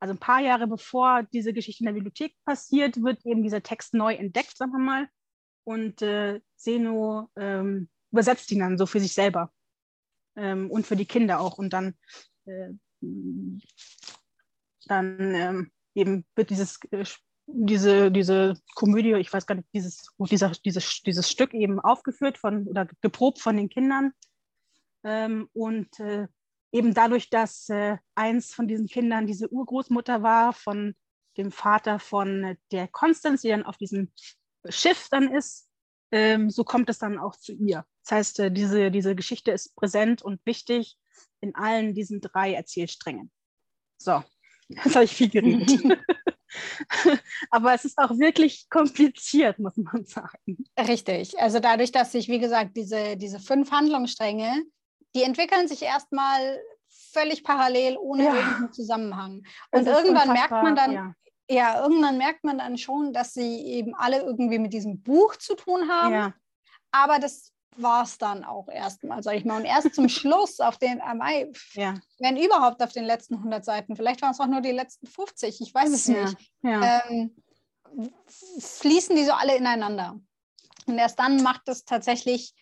also 0.00 0.14
ein 0.14 0.20
paar 0.20 0.40
Jahre 0.40 0.66
bevor 0.66 1.22
diese 1.24 1.52
Geschichte 1.52 1.82
in 1.82 1.86
der 1.86 1.94
Bibliothek 1.94 2.34
passiert, 2.44 3.02
wird 3.02 3.24
eben 3.24 3.42
dieser 3.42 3.62
Text 3.62 3.94
neu 3.94 4.14
entdeckt, 4.14 4.56
sagen 4.56 4.72
wir 4.72 4.78
mal. 4.78 5.08
Und 5.64 6.02
äh, 6.02 6.40
Seno 6.56 7.30
ähm, 7.36 7.88
übersetzt 8.12 8.50
ihn 8.52 8.60
dann 8.60 8.78
so 8.78 8.86
für 8.86 9.00
sich 9.00 9.14
selber 9.14 9.50
ähm, 10.36 10.70
und 10.70 10.86
für 10.86 10.96
die 10.96 11.06
Kinder 11.06 11.40
auch. 11.40 11.58
Und 11.58 11.72
dann, 11.72 11.94
äh, 12.46 12.70
dann 14.86 15.34
ähm, 15.34 15.72
eben 15.94 16.24
wird 16.34 16.50
dieses 16.50 16.78
äh, 16.90 17.04
diese, 17.46 18.10
diese 18.10 18.54
Komödie, 18.74 19.14
ich 19.14 19.32
weiß 19.32 19.46
gar 19.46 19.56
nicht, 19.56 19.68
dieses, 19.74 20.10
dieser, 20.18 20.50
dieses, 20.64 21.02
dieses 21.02 21.30
Stück 21.30 21.52
eben 21.54 21.78
aufgeführt 21.80 22.38
von 22.38 22.66
oder 22.66 22.86
geprobt 23.00 23.40
von 23.40 23.56
den 23.56 23.68
Kindern. 23.68 24.12
Ähm, 25.04 25.48
und 25.52 25.98
äh, 26.00 26.26
eben 26.72 26.94
dadurch, 26.94 27.28
dass 27.28 27.68
äh, 27.68 27.98
eins 28.14 28.54
von 28.54 28.66
diesen 28.66 28.86
Kindern 28.86 29.26
diese 29.26 29.52
Urgroßmutter 29.52 30.22
war 30.22 30.52
von 30.52 30.94
dem 31.36 31.50
Vater 31.50 31.98
von 31.98 32.56
der 32.72 32.88
Konstanz, 32.88 33.42
die 33.42 33.48
dann 33.48 33.64
auf 33.64 33.76
diesem 33.76 34.10
Schiff 34.68 35.08
dann 35.10 35.34
ist, 35.34 35.68
ähm, 36.12 36.48
so 36.48 36.64
kommt 36.64 36.88
es 36.88 36.98
dann 36.98 37.18
auch 37.18 37.36
zu 37.36 37.52
ihr. 37.52 37.84
Das 38.04 38.12
heißt, 38.12 38.40
äh, 38.40 38.50
diese, 38.50 38.90
diese 38.90 39.14
Geschichte 39.14 39.50
ist 39.50 39.74
präsent 39.76 40.22
und 40.22 40.44
wichtig 40.44 40.96
in 41.40 41.54
allen 41.54 41.94
diesen 41.94 42.20
drei 42.20 42.52
Erzählsträngen. 42.52 43.30
So, 43.98 44.22
jetzt 44.68 44.94
habe 44.94 45.04
ich 45.04 45.14
viel 45.14 45.30
geredet. 45.30 46.00
Aber 47.50 47.74
es 47.74 47.84
ist 47.84 47.98
auch 47.98 48.10
wirklich 48.10 48.68
kompliziert, 48.68 49.58
muss 49.58 49.76
man 49.76 50.04
sagen. 50.04 50.64
Richtig. 50.78 51.38
Also 51.40 51.58
dadurch, 51.58 51.90
dass 51.92 52.12
sich, 52.12 52.28
wie 52.28 52.38
gesagt, 52.38 52.76
diese, 52.76 53.16
diese 53.16 53.40
fünf 53.40 53.70
Handlungsstränge, 53.70 54.64
die 55.16 55.22
entwickeln 55.22 55.66
sich 55.66 55.82
erstmal 55.82 56.60
völlig 56.88 57.42
parallel, 57.42 57.96
ohne 57.96 58.24
ja. 58.24 58.34
irgendeinen 58.34 58.72
Zusammenhang. 58.72 59.42
Und 59.70 59.86
irgendwann 59.86 60.32
merkt 60.32 60.50
man 60.50 60.76
dann, 60.76 60.92
ja. 60.92 61.14
ja. 61.48 61.82
irgendwann 61.82 62.18
merkt 62.18 62.44
man 62.44 62.58
dann 62.58 62.78
schon, 62.78 63.12
dass 63.12 63.32
sie 63.32 63.64
eben 63.64 63.94
alle 63.94 64.22
irgendwie 64.22 64.58
mit 64.58 64.72
diesem 64.72 65.02
Buch 65.02 65.36
zu 65.36 65.54
tun 65.54 65.88
haben. 65.88 66.14
Ja. 66.14 66.34
Aber 66.92 67.18
das 67.18 67.53
war 67.76 68.04
es 68.04 68.18
dann 68.18 68.44
auch 68.44 68.68
erstmal, 68.68 69.22
sage 69.22 69.38
ich 69.38 69.44
mal. 69.44 69.56
Und 69.56 69.64
erst 69.64 69.94
zum 69.94 70.08
Schluss, 70.08 70.60
auf 70.60 70.78
den, 70.78 71.00
äh, 71.00 71.52
ja. 71.72 71.94
wenn 72.18 72.36
überhaupt 72.36 72.82
auf 72.82 72.92
den 72.92 73.04
letzten 73.04 73.34
100 73.34 73.64
Seiten, 73.64 73.96
vielleicht 73.96 74.22
waren 74.22 74.32
es 74.32 74.40
auch 74.40 74.46
nur 74.46 74.60
die 74.60 74.72
letzten 74.72 75.06
50, 75.06 75.60
ich 75.60 75.74
weiß 75.74 75.90
es 75.90 76.06
ja. 76.06 76.24
nicht, 76.24 76.36
ja. 76.62 77.02
Ähm, 77.08 77.36
fließen 78.28 79.14
die 79.14 79.24
so 79.24 79.32
alle 79.32 79.56
ineinander. 79.56 80.18
Und 80.86 80.98
erst 80.98 81.18
dann 81.18 81.42
macht 81.42 81.68
es 81.68 81.84
tatsächlich 81.84 82.54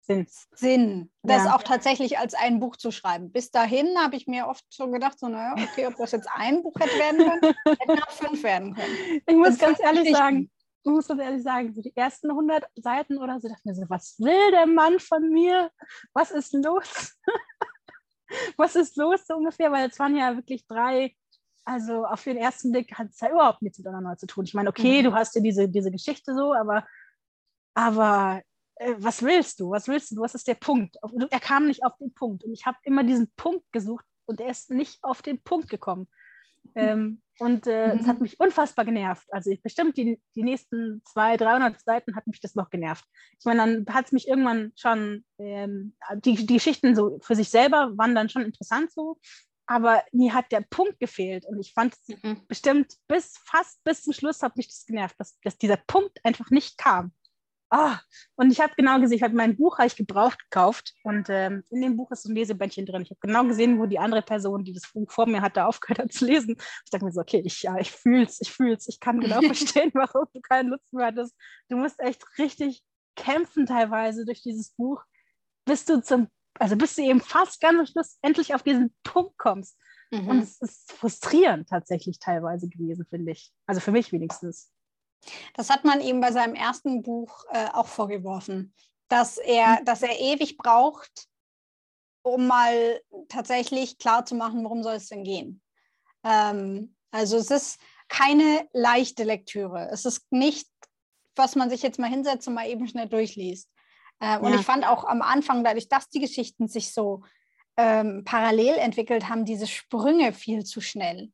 Sinn, 0.00 0.26
Sinn 0.54 1.10
das 1.22 1.46
auch 1.46 1.62
tatsächlich 1.62 2.18
als 2.18 2.34
ein 2.34 2.60
Buch 2.60 2.76
zu 2.76 2.90
schreiben. 2.90 3.30
Bis 3.30 3.50
dahin 3.50 3.86
habe 3.98 4.16
ich 4.16 4.26
mir 4.26 4.46
oft 4.46 4.64
so 4.70 4.90
gedacht, 4.90 5.18
so, 5.18 5.28
naja, 5.28 5.54
okay, 5.70 5.86
ob 5.86 5.96
das 5.96 6.12
jetzt 6.12 6.28
ein 6.32 6.62
Buch 6.62 6.74
hätte 6.80 6.98
werden 6.98 7.18
können, 7.18 7.54
hätte 7.78 8.02
auch 8.02 8.10
fünf 8.10 8.42
werden 8.42 8.74
können. 8.74 9.22
Ich 9.26 9.36
muss 9.36 9.58
ganz 9.58 9.78
ehrlich 9.80 10.10
sagen, 10.10 10.50
ich 10.88 10.94
muss 10.94 11.06
das 11.06 11.18
ehrlich 11.18 11.42
sagen, 11.42 11.74
so 11.74 11.82
die 11.82 11.94
ersten 11.94 12.30
100 12.30 12.64
Seiten 12.76 13.18
oder 13.18 13.38
so, 13.40 13.48
dachte 13.48 13.62
mir 13.64 13.74
so, 13.74 13.84
was 13.88 14.18
will 14.18 14.50
der 14.50 14.66
Mann 14.66 14.98
von 14.98 15.28
mir? 15.30 15.70
Was 16.14 16.30
ist 16.30 16.52
los? 16.54 17.16
was 18.56 18.74
ist 18.74 18.96
los 18.96 19.26
so 19.26 19.36
ungefähr? 19.36 19.70
Weil 19.70 19.88
es 19.88 19.98
waren 19.98 20.16
ja 20.16 20.34
wirklich 20.34 20.66
drei, 20.66 21.14
also 21.64 22.06
auf 22.06 22.24
den 22.24 22.38
ersten 22.38 22.72
Blick 22.72 22.94
hat 22.94 23.08
es 23.10 23.20
ja 23.20 23.30
überhaupt 23.30 23.62
nichts 23.62 23.78
miteinander 23.78 24.16
zu 24.16 24.26
tun. 24.26 24.44
Ich 24.44 24.54
meine, 24.54 24.70
okay, 24.70 25.00
mhm. 25.00 25.04
du 25.06 25.14
hast 25.14 25.34
ja 25.34 25.42
diese, 25.42 25.68
diese 25.68 25.90
Geschichte 25.90 26.34
so, 26.34 26.54
aber, 26.54 26.86
aber 27.74 28.42
äh, 28.76 28.94
was 28.96 29.22
willst 29.22 29.60
du? 29.60 29.70
Was 29.70 29.88
willst 29.88 30.10
du? 30.12 30.20
Was 30.20 30.34
ist 30.34 30.48
der 30.48 30.54
Punkt? 30.54 30.96
Er 31.30 31.40
kam 31.40 31.66
nicht 31.66 31.84
auf 31.84 31.96
den 31.98 32.14
Punkt 32.14 32.44
und 32.44 32.52
ich 32.52 32.64
habe 32.64 32.78
immer 32.82 33.04
diesen 33.04 33.30
Punkt 33.36 33.70
gesucht 33.72 34.06
und 34.26 34.40
er 34.40 34.50
ist 34.50 34.70
nicht 34.70 35.02
auf 35.02 35.20
den 35.20 35.42
Punkt 35.42 35.68
gekommen. 35.68 36.08
Ähm, 36.74 37.22
und 37.38 37.66
äh, 37.66 37.94
mhm. 37.94 38.00
es 38.00 38.06
hat 38.06 38.20
mich 38.20 38.38
unfassbar 38.40 38.84
genervt. 38.84 39.26
Also 39.30 39.50
ich, 39.50 39.62
bestimmt 39.62 39.96
die, 39.96 40.20
die 40.34 40.42
nächsten 40.42 41.02
200, 41.04 41.40
300 41.40 41.80
Seiten 41.80 42.16
hat 42.16 42.26
mich 42.26 42.40
das 42.40 42.54
noch 42.54 42.70
genervt. 42.70 43.04
Ich 43.38 43.44
meine, 43.44 43.84
dann 43.84 43.94
hat 43.94 44.06
es 44.06 44.12
mich 44.12 44.28
irgendwann 44.28 44.72
schon, 44.76 45.24
ähm, 45.38 45.94
die, 46.24 46.34
die 46.34 46.54
Geschichten 46.54 46.94
so 46.96 47.18
für 47.22 47.36
sich 47.36 47.48
selber 47.48 47.92
waren 47.96 48.14
dann 48.14 48.28
schon 48.28 48.42
interessant 48.42 48.90
so, 48.92 49.18
aber 49.66 50.02
mir 50.12 50.34
hat 50.34 50.50
der 50.50 50.62
Punkt 50.62 50.98
gefehlt 50.98 51.44
und 51.46 51.60
ich 51.60 51.72
fand 51.72 51.94
mhm. 52.22 52.40
bestimmt 52.48 52.94
bis 53.06 53.38
fast 53.44 53.84
bis 53.84 54.02
zum 54.02 54.14
Schluss 54.14 54.42
hat 54.42 54.56
mich 54.56 54.66
das 54.68 54.86
genervt, 54.86 55.14
dass, 55.18 55.38
dass 55.40 55.58
dieser 55.58 55.76
Punkt 55.76 56.18
einfach 56.24 56.50
nicht 56.50 56.78
kam. 56.78 57.12
Ah, 57.70 57.98
und 58.36 58.50
ich 58.50 58.60
habe 58.60 58.72
genau 58.76 58.98
gesehen, 58.98 59.16
ich 59.18 59.22
habe 59.22 59.34
mein 59.34 59.56
Buch 59.56 59.78
ich 59.80 59.94
gebraucht 59.94 60.38
gekauft 60.50 60.94
und 61.02 61.28
ähm, 61.28 61.62
in 61.70 61.82
dem 61.82 61.96
Buch 61.96 62.10
ist 62.10 62.22
so 62.22 62.30
ein 62.30 62.34
Lesebändchen 62.34 62.86
drin. 62.86 63.02
Ich 63.02 63.10
habe 63.10 63.20
genau 63.20 63.44
gesehen, 63.44 63.78
wo 63.78 63.84
die 63.84 63.98
andere 63.98 64.22
Person, 64.22 64.64
die 64.64 64.72
das 64.72 64.90
Buch 64.90 65.10
vor 65.10 65.26
mir 65.26 65.42
hatte, 65.42 65.66
aufgehört 65.66 65.98
hat 65.98 66.12
zu 66.12 66.24
lesen. 66.24 66.56
Ich 66.84 66.90
dachte 66.90 67.04
mir 67.04 67.12
so, 67.12 67.20
okay, 67.20 67.42
ich, 67.44 67.62
ja, 67.62 67.76
ich 67.76 67.90
fühl's, 67.90 68.40
ich 68.40 68.50
fühl's, 68.50 68.88
ich 68.88 69.00
kann 69.00 69.20
genau 69.20 69.40
verstehen, 69.42 69.90
warum 69.92 70.26
du 70.32 70.40
keinen 70.40 70.70
Nutzen 70.70 70.96
mehr 70.96 71.08
hattest. 71.08 71.36
Du 71.68 71.76
musst 71.76 72.00
echt 72.00 72.24
richtig 72.38 72.82
kämpfen 73.16 73.66
teilweise 73.66 74.24
durch 74.24 74.42
dieses 74.42 74.70
Buch, 74.70 75.02
bis 75.66 75.84
du 75.84 76.00
zum, 76.00 76.28
also 76.58 76.76
bis 76.76 76.94
du 76.94 77.02
eben 77.02 77.20
fast 77.20 77.60
ganz 77.60 77.78
am 77.78 77.86
Schluss 77.86 78.18
endlich 78.22 78.54
auf 78.54 78.62
diesen 78.62 78.94
Punkt 79.02 79.36
kommst. 79.36 79.78
Mhm. 80.10 80.28
Und 80.28 80.42
es 80.42 80.60
ist 80.62 80.92
frustrierend 80.92 81.68
tatsächlich 81.68 82.18
teilweise 82.18 82.68
gewesen, 82.68 83.06
finde 83.10 83.32
ich. 83.32 83.52
Also 83.66 83.80
für 83.80 83.92
mich 83.92 84.12
wenigstens. 84.12 84.72
Das 85.54 85.70
hat 85.70 85.84
man 85.84 86.00
ihm 86.00 86.20
bei 86.20 86.32
seinem 86.32 86.54
ersten 86.54 87.02
Buch 87.02 87.44
äh, 87.50 87.68
auch 87.72 87.86
vorgeworfen, 87.86 88.74
dass 89.08 89.38
er, 89.38 89.80
mhm. 89.80 89.84
dass 89.84 90.02
er 90.02 90.18
ewig 90.18 90.56
braucht, 90.56 91.28
um 92.22 92.46
mal 92.46 93.00
tatsächlich 93.28 93.98
klar 93.98 94.24
zu 94.24 94.34
machen, 94.34 94.64
worum 94.64 94.82
soll 94.82 94.94
es 94.94 95.08
denn 95.08 95.24
gehen. 95.24 95.62
Ähm, 96.24 96.94
also 97.10 97.36
es 97.36 97.50
ist 97.50 97.80
keine 98.08 98.68
leichte 98.72 99.24
Lektüre. 99.24 99.88
Es 99.90 100.04
ist 100.04 100.30
nicht, 100.30 100.68
was 101.36 101.54
man 101.54 101.70
sich 101.70 101.82
jetzt 101.82 101.98
mal 101.98 102.10
hinsetzt 102.10 102.48
und 102.48 102.54
mal 102.54 102.68
eben 102.68 102.86
schnell 102.88 103.08
durchliest. 103.08 103.70
Äh, 104.20 104.38
und 104.38 104.52
ja. 104.52 104.58
ich 104.58 104.66
fand 104.66 104.86
auch 104.86 105.04
am 105.04 105.22
Anfang, 105.22 105.64
dadurch, 105.64 105.88
dass 105.88 106.08
die 106.08 106.20
Geschichten 106.20 106.68
sich 106.68 106.92
so 106.92 107.22
ähm, 107.76 108.24
parallel 108.24 108.74
entwickelt 108.74 109.28
haben, 109.28 109.44
diese 109.44 109.66
Sprünge 109.66 110.32
viel 110.32 110.64
zu 110.64 110.80
schnell 110.80 111.30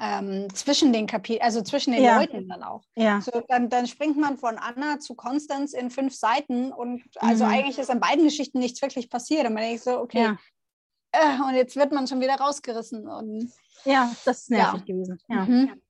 ähm, 0.00 0.52
zwischen 0.54 0.92
den 0.92 1.06
Kapiteln, 1.06 1.42
also 1.42 1.62
zwischen 1.62 1.92
den 1.92 2.02
ja. 2.02 2.18
Leuten 2.18 2.48
dann 2.48 2.62
auch. 2.62 2.82
Ja. 2.96 3.20
So, 3.20 3.42
dann, 3.48 3.68
dann 3.68 3.86
springt 3.86 4.16
man 4.16 4.38
von 4.38 4.56
Anna 4.56 4.98
zu 4.98 5.14
Konstanz 5.14 5.74
in 5.74 5.90
fünf 5.90 6.14
Seiten 6.14 6.72
und 6.72 7.02
also 7.16 7.44
mhm. 7.44 7.50
eigentlich 7.50 7.78
ist 7.78 7.90
an 7.90 8.00
beiden 8.00 8.24
Geschichten 8.24 8.58
nichts 8.58 8.80
wirklich 8.80 9.10
passiert. 9.10 9.46
Und 9.46 9.52
man 9.52 9.62
denkt 9.62 9.82
so, 9.82 9.98
okay, 10.00 10.22
ja. 10.22 10.38
äh, 11.12 11.42
und 11.46 11.54
jetzt 11.54 11.76
wird 11.76 11.92
man 11.92 12.06
schon 12.06 12.20
wieder 12.20 12.36
rausgerissen. 12.36 13.06
Und, 13.06 13.52
ja, 13.84 14.10
das 14.24 14.42
ist 14.42 14.50
nervig 14.50 14.86
gewesen. 14.86 15.20
Mhm. 15.28 15.80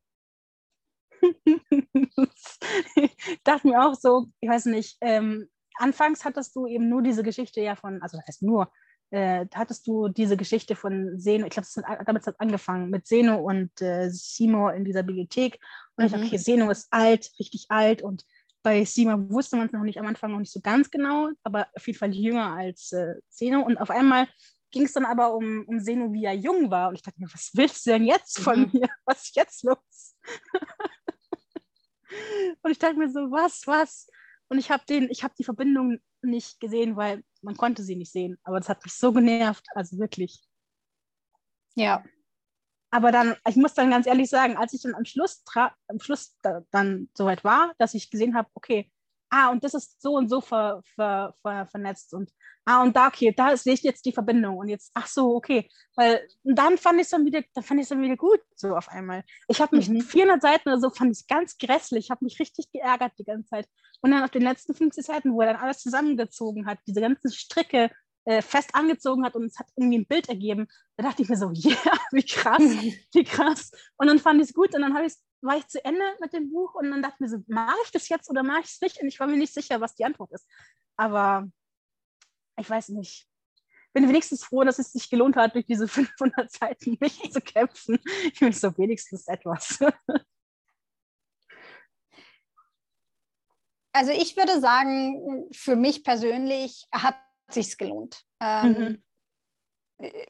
ich 2.96 3.40
dachte 3.44 3.68
mir 3.68 3.86
auch 3.86 3.94
so, 3.94 4.26
ich 4.40 4.48
weiß 4.48 4.66
nicht, 4.66 4.96
ähm, 5.02 5.48
anfangs 5.76 6.24
hattest 6.24 6.56
du 6.56 6.66
eben 6.66 6.88
nur 6.88 7.02
diese 7.02 7.22
Geschichte 7.22 7.60
ja 7.60 7.76
von, 7.76 8.02
also 8.02 8.16
das 8.16 8.26
heißt 8.26 8.42
nur, 8.42 8.72
äh, 9.10 9.46
hattest 9.54 9.86
du 9.86 10.08
diese 10.08 10.36
Geschichte 10.36 10.76
von 10.76 11.18
Seno, 11.18 11.46
ich 11.46 11.52
glaube, 11.52 11.68
damit 12.06 12.26
hat 12.26 12.40
angefangen, 12.40 12.90
mit 12.90 13.06
Seno 13.06 13.38
und 13.38 13.80
äh, 13.82 14.08
Simo 14.10 14.70
in 14.70 14.84
dieser 14.84 15.02
Bibliothek. 15.02 15.58
Und 15.96 16.02
mhm. 16.02 16.06
ich 16.06 16.12
dachte, 16.12 16.26
okay, 16.26 16.38
Seno 16.38 16.70
ist 16.70 16.88
alt, 16.90 17.30
richtig 17.38 17.66
alt 17.68 18.02
und 18.02 18.24
bei 18.62 18.84
Sima 18.84 19.18
wusste 19.30 19.56
man 19.56 19.66
es 19.66 19.72
noch 19.72 19.82
nicht 19.82 19.98
am 19.98 20.06
Anfang 20.06 20.32
noch 20.32 20.38
nicht 20.38 20.52
so 20.52 20.60
ganz 20.60 20.90
genau, 20.90 21.30
aber 21.42 21.68
auf 21.74 21.86
jeden 21.86 21.98
Fall 21.98 22.14
jünger 22.14 22.52
als 22.52 22.92
äh, 22.92 23.14
Seno. 23.28 23.62
Und 23.62 23.78
auf 23.78 23.90
einmal 23.90 24.28
ging 24.70 24.84
es 24.84 24.92
dann 24.92 25.06
aber 25.06 25.34
um, 25.34 25.64
um 25.66 25.80
Seno, 25.80 26.12
wie 26.12 26.24
er 26.24 26.34
jung 26.34 26.70
war. 26.70 26.88
Und 26.88 26.96
ich 26.96 27.02
dachte 27.02 27.20
mir, 27.20 27.32
was 27.32 27.50
willst 27.54 27.86
du 27.86 27.90
denn 27.90 28.04
jetzt 28.04 28.38
von 28.38 28.60
mhm. 28.60 28.70
mir? 28.72 28.88
Was 29.04 29.24
ist 29.24 29.36
jetzt 29.36 29.64
los? 29.64 30.16
und 32.62 32.70
ich 32.70 32.78
dachte 32.78 32.96
mir 32.96 33.08
so, 33.08 33.30
was, 33.30 33.66
was? 33.66 34.08
Und 34.48 34.58
ich 34.58 34.70
habe 34.70 34.82
den, 34.88 35.08
ich 35.10 35.22
habe 35.22 35.34
die 35.38 35.44
Verbindung 35.44 36.00
nicht 36.22 36.60
gesehen, 36.60 36.96
weil 36.96 37.24
man 37.42 37.56
konnte 37.56 37.82
sie 37.82 37.96
nicht 37.96 38.12
sehen. 38.12 38.38
Aber 38.42 38.58
das 38.58 38.68
hat 38.68 38.84
mich 38.84 38.94
so 38.94 39.12
genervt, 39.12 39.64
also 39.74 39.98
wirklich. 39.98 40.42
Ja. 41.74 42.04
Aber 42.90 43.12
dann, 43.12 43.36
ich 43.48 43.56
muss 43.56 43.74
dann 43.74 43.90
ganz 43.90 44.06
ehrlich 44.06 44.28
sagen, 44.28 44.56
als 44.56 44.72
ich 44.72 44.82
dann 44.82 44.94
am 44.94 45.04
Schluss, 45.04 45.42
am 45.54 46.00
Schluss 46.00 46.36
da, 46.42 46.62
dann 46.70 47.08
soweit 47.14 47.44
war, 47.44 47.72
dass 47.78 47.94
ich 47.94 48.10
gesehen 48.10 48.34
habe, 48.34 48.48
okay, 48.54 48.90
ah, 49.30 49.50
und 49.50 49.64
das 49.64 49.74
ist 49.74 50.00
so 50.02 50.14
und 50.16 50.28
so 50.28 50.40
ver, 50.40 50.82
ver, 50.94 51.34
ver, 51.42 51.66
vernetzt 51.66 52.12
und 52.14 52.30
ah, 52.64 52.82
und 52.82 52.94
da, 52.96 53.08
okay, 53.08 53.32
da 53.36 53.56
sehe 53.56 53.74
ich 53.74 53.82
jetzt 53.82 54.04
die 54.04 54.12
Verbindung 54.12 54.58
und 54.58 54.68
jetzt, 54.68 54.90
ach 54.94 55.06
so, 55.06 55.34
okay, 55.34 55.68
weil 55.96 56.26
dann 56.44 56.78
fand 56.78 56.96
ich 56.96 57.04
es 57.04 57.10
dann 57.10 57.24
wieder, 57.24 57.42
dann 57.54 57.64
fand 57.64 57.80
ich 57.80 57.88
dann 57.88 58.02
wieder 58.02 58.16
gut, 58.16 58.40
so 58.54 58.76
auf 58.76 58.88
einmal. 58.88 59.24
Ich 59.48 59.60
habe 59.60 59.76
mich 59.76 59.88
mhm. 59.88 60.02
400 60.02 60.42
Seiten 60.42 60.68
oder 60.68 60.80
so, 60.80 60.90
fand 60.90 61.16
ich 61.16 61.26
ganz 61.26 61.56
grässlich, 61.58 62.06
ich 62.06 62.10
habe 62.10 62.24
mich 62.24 62.38
richtig 62.38 62.70
geärgert 62.72 63.12
die 63.18 63.24
ganze 63.24 63.48
Zeit. 63.48 63.68
Und 64.02 64.10
dann 64.12 64.22
auf 64.22 64.30
den 64.30 64.42
letzten 64.42 64.74
50 64.74 65.04
Seiten, 65.04 65.32
wo 65.32 65.40
er 65.40 65.52
dann 65.52 65.62
alles 65.62 65.78
zusammengezogen 65.78 66.66
hat, 66.66 66.78
diese 66.86 67.00
ganzen 67.00 67.30
Stricke 67.30 67.90
äh, 68.24 68.42
fest 68.42 68.70
angezogen 68.74 69.24
hat 69.24 69.34
und 69.34 69.44
es 69.44 69.58
hat 69.58 69.66
irgendwie 69.76 69.98
ein 69.98 70.06
Bild 70.06 70.28
ergeben, 70.28 70.68
da 70.96 71.04
dachte 71.04 71.22
ich 71.22 71.28
mir 71.28 71.36
so, 71.36 71.50
ja, 71.54 71.70
yeah, 71.70 71.98
wie 72.12 72.22
krass, 72.22 72.62
wie 73.12 73.24
krass. 73.24 73.72
Und 73.96 74.06
dann 74.06 74.18
fand 74.18 74.40
ich 74.40 74.48
es 74.48 74.54
gut 74.54 74.74
und 74.74 74.82
dann 74.82 74.94
habe 74.94 75.06
ich 75.06 75.14
es 75.14 75.22
war 75.42 75.56
ich 75.56 75.66
zu 75.68 75.84
Ende 75.84 76.04
mit 76.20 76.32
dem 76.32 76.50
Buch 76.50 76.74
und 76.74 76.90
dann 76.90 77.02
dachte 77.02 77.16
ich 77.16 77.20
mir 77.20 77.28
so, 77.28 77.38
mache 77.46 77.76
ich 77.84 77.90
das 77.90 78.08
jetzt 78.08 78.30
oder 78.30 78.42
mache 78.42 78.60
ich 78.60 78.66
es 78.66 78.80
nicht? 78.80 79.00
Und 79.00 79.08
ich 79.08 79.18
war 79.20 79.26
mir 79.26 79.36
nicht 79.36 79.54
sicher, 79.54 79.80
was 79.80 79.94
die 79.94 80.04
Antwort 80.04 80.32
ist. 80.32 80.46
Aber 80.96 81.48
ich 82.58 82.68
weiß 82.68 82.90
nicht. 82.90 83.26
Bin 83.92 84.08
wenigstens 84.08 84.44
froh, 84.44 84.62
dass 84.62 84.78
es 84.78 84.92
sich 84.92 85.10
gelohnt 85.10 85.36
hat, 85.36 85.54
durch 85.54 85.66
diese 85.66 85.88
500 85.88 86.50
Seiten 86.52 86.96
nicht 87.00 87.32
zu 87.32 87.40
kämpfen. 87.40 87.98
Ich 88.32 88.40
bin 88.40 88.52
so 88.52 88.76
wenigstens 88.78 89.26
etwas. 89.26 89.80
Also 93.92 94.12
ich 94.12 94.36
würde 94.36 94.60
sagen, 94.60 95.48
für 95.52 95.74
mich 95.74 96.04
persönlich 96.04 96.86
hat 96.92 97.16
es 97.48 97.54
sich 97.54 97.76
gelohnt. 97.76 98.24
Ähm, 98.40 99.02
mhm. 99.98 100.22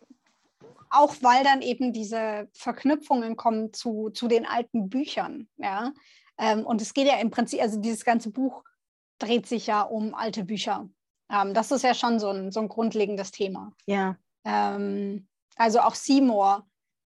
Auch 0.90 1.14
weil 1.20 1.44
dann 1.44 1.62
eben 1.62 1.92
diese 1.92 2.48
Verknüpfungen 2.52 3.36
kommen 3.36 3.72
zu, 3.72 4.10
zu 4.10 4.28
den 4.28 4.44
alten 4.44 4.88
Büchern. 4.88 5.48
Ja? 5.56 5.92
Ähm, 6.36 6.66
und 6.66 6.82
es 6.82 6.94
geht 6.94 7.06
ja 7.06 7.18
im 7.18 7.30
Prinzip, 7.30 7.60
also 7.62 7.80
dieses 7.80 8.04
ganze 8.04 8.30
Buch 8.30 8.64
dreht 9.18 9.46
sich 9.46 9.68
ja 9.68 9.82
um 9.82 10.14
alte 10.14 10.44
Bücher. 10.44 10.88
Ähm, 11.30 11.54
das 11.54 11.70
ist 11.70 11.82
ja 11.82 11.94
schon 11.94 12.18
so 12.18 12.30
ein, 12.30 12.50
so 12.50 12.60
ein 12.60 12.68
grundlegendes 12.68 13.30
Thema. 13.30 13.72
Ja. 13.86 14.16
Ähm, 14.44 15.28
also 15.56 15.80
auch 15.80 15.94
Seymour 15.94 16.66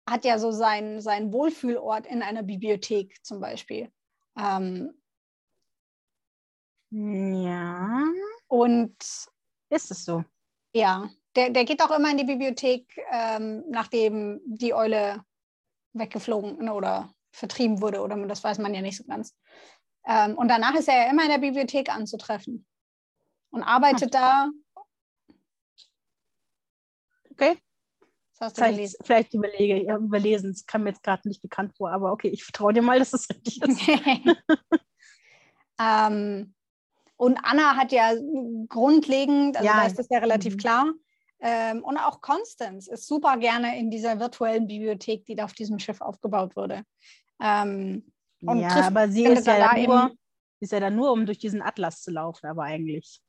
hat 0.07 0.25
ja 0.25 0.37
so 0.37 0.51
seinen, 0.51 1.01
seinen 1.01 1.33
Wohlfühlort 1.33 2.05
in 2.05 2.21
einer 2.21 2.43
Bibliothek 2.43 3.17
zum 3.23 3.39
Beispiel. 3.39 3.91
Ähm, 4.37 4.93
ja. 6.91 8.03
Und 8.47 8.95
ist 9.69 9.91
es 9.91 10.05
so? 10.05 10.23
Ja, 10.73 11.09
der, 11.35 11.49
der 11.49 11.65
geht 11.65 11.81
auch 11.81 11.91
immer 11.91 12.11
in 12.11 12.17
die 12.17 12.23
Bibliothek, 12.23 12.85
ähm, 13.11 13.63
nachdem 13.69 14.41
die 14.45 14.73
Eule 14.73 15.23
weggeflogen 15.93 16.69
oder 16.69 17.13
vertrieben 17.31 17.81
wurde, 17.81 18.01
oder 18.01 18.15
das 18.27 18.43
weiß 18.43 18.59
man 18.59 18.73
ja 18.73 18.81
nicht 18.81 18.97
so 18.97 19.03
ganz. 19.05 19.35
Ähm, 20.05 20.37
und 20.37 20.47
danach 20.47 20.75
ist 20.75 20.87
er 20.87 21.05
ja 21.05 21.09
immer 21.09 21.23
in 21.23 21.29
der 21.29 21.37
Bibliothek 21.37 21.89
anzutreffen 21.89 22.65
und 23.51 23.63
arbeitet 23.63 24.03
hm. 24.03 24.11
da. 24.11 24.49
Okay. 27.31 27.57
vielleicht, 28.53 28.97
vielleicht 29.03 29.33
überlege 29.33 29.77
ich, 29.77 29.87
überlesen, 29.87 30.51
es 30.51 30.65
kam 30.65 30.83
mir 30.83 30.89
jetzt 30.89 31.03
gerade 31.03 31.27
nicht 31.27 31.41
bekannt 31.41 31.75
vor, 31.75 31.91
aber 31.91 32.11
okay, 32.11 32.27
ich 32.27 32.43
vertraue 32.43 32.73
dir 32.73 32.81
mal, 32.81 32.99
dass 32.99 33.13
es 33.13 33.29
richtig 33.29 33.61
ist. 33.61 33.81
ähm, 35.79 36.53
und 37.15 37.37
Anna 37.43 37.75
hat 37.75 37.91
ja 37.91 38.13
grundlegend, 38.67 39.55
also 39.55 39.65
ja. 39.65 39.77
da 39.77 39.87
ist 39.87 39.97
das 39.97 40.09
ja 40.09 40.19
relativ 40.19 40.55
mhm. 40.55 40.57
klar. 40.57 40.93
Ähm, 41.45 41.83
und 41.83 41.97
auch 41.97 42.21
Constance 42.21 42.89
ist 42.89 43.05
super 43.05 43.35
gerne 43.35 43.77
in 43.77 43.91
dieser 43.91 44.17
virtuellen 44.17 44.65
Bibliothek, 44.65 45.25
die 45.25 45.35
da 45.35 45.43
auf 45.43 45.51
diesem 45.51 45.77
Schiff 45.77 45.99
aufgebaut 45.99 46.55
wurde. 46.55 46.83
Ähm, 47.41 48.09
ja, 48.39 48.87
aber 48.87 49.09
sie 49.09 49.25
ist 49.25 49.45
ja, 49.45 49.59
da 49.59 49.77
nur, 49.77 50.15
ist 50.61 50.71
ja 50.71 50.79
da 50.79 50.89
nur, 50.89 51.11
um 51.11 51.25
durch 51.25 51.39
diesen 51.39 51.61
Atlas 51.61 52.01
zu 52.01 52.11
laufen, 52.11 52.47
aber 52.47 52.63
eigentlich. 52.63 53.19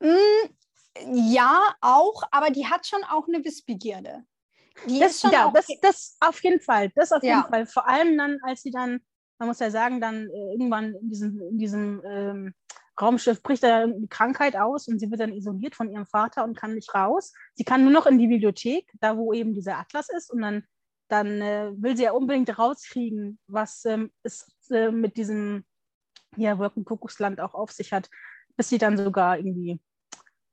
Mm, 0.00 1.14
ja, 1.14 1.62
auch, 1.80 2.24
aber 2.32 2.50
die 2.50 2.66
hat 2.66 2.84
schon 2.84 3.04
auch 3.04 3.28
eine 3.28 3.44
Wissbegierde. 3.44 4.24
Die 4.88 4.98
das, 4.98 5.22
ja, 5.22 5.50
das, 5.54 5.66
das 5.80 6.16
auf 6.20 6.42
jeden 6.42 6.60
Fall. 6.60 6.90
Das 6.96 7.12
auf 7.12 7.22
ja. 7.22 7.36
jeden 7.36 7.48
Fall. 7.48 7.66
Vor 7.66 7.88
allem 7.88 8.18
dann, 8.18 8.38
als 8.42 8.62
sie 8.62 8.72
dann, 8.72 9.00
man 9.38 9.48
muss 9.48 9.60
ja 9.60 9.70
sagen, 9.70 10.00
dann 10.00 10.28
äh, 10.28 10.52
irgendwann 10.52 10.96
in 10.96 11.08
diesem, 11.08 11.40
in 11.42 11.58
diesem 11.58 12.02
ähm, 12.04 12.54
Raumschiff 13.00 13.42
bricht 13.42 13.62
da 13.62 13.82
eine 13.82 14.06
Krankheit 14.08 14.56
aus 14.56 14.88
und 14.88 14.98
sie 14.98 15.10
wird 15.10 15.20
dann 15.20 15.32
isoliert 15.32 15.74
von 15.74 15.90
ihrem 15.90 16.06
Vater 16.06 16.44
und 16.44 16.56
kann 16.56 16.74
nicht 16.74 16.94
raus. 16.94 17.32
Sie 17.54 17.64
kann 17.64 17.82
nur 17.82 17.92
noch 17.92 18.06
in 18.06 18.18
die 18.18 18.26
Bibliothek, 18.26 18.90
da 19.00 19.16
wo 19.16 19.32
eben 19.32 19.54
dieser 19.54 19.78
Atlas 19.78 20.08
ist, 20.08 20.30
und 20.30 20.42
dann, 20.42 20.64
dann 21.08 21.40
äh, 21.40 21.72
will 21.76 21.96
sie 21.96 22.04
ja 22.04 22.12
unbedingt 22.12 22.58
rauskriegen, 22.58 23.38
was 23.46 23.84
ähm, 23.84 24.10
es 24.22 24.46
äh, 24.70 24.90
mit 24.90 25.16
diesem 25.16 25.64
ja, 26.36 26.58
Wolkenkuckucksland 26.58 27.40
auch 27.40 27.54
auf 27.54 27.70
sich 27.70 27.92
hat, 27.92 28.08
bis 28.56 28.68
sie 28.68 28.78
dann 28.78 28.96
sogar 28.96 29.38
irgendwie 29.38 29.80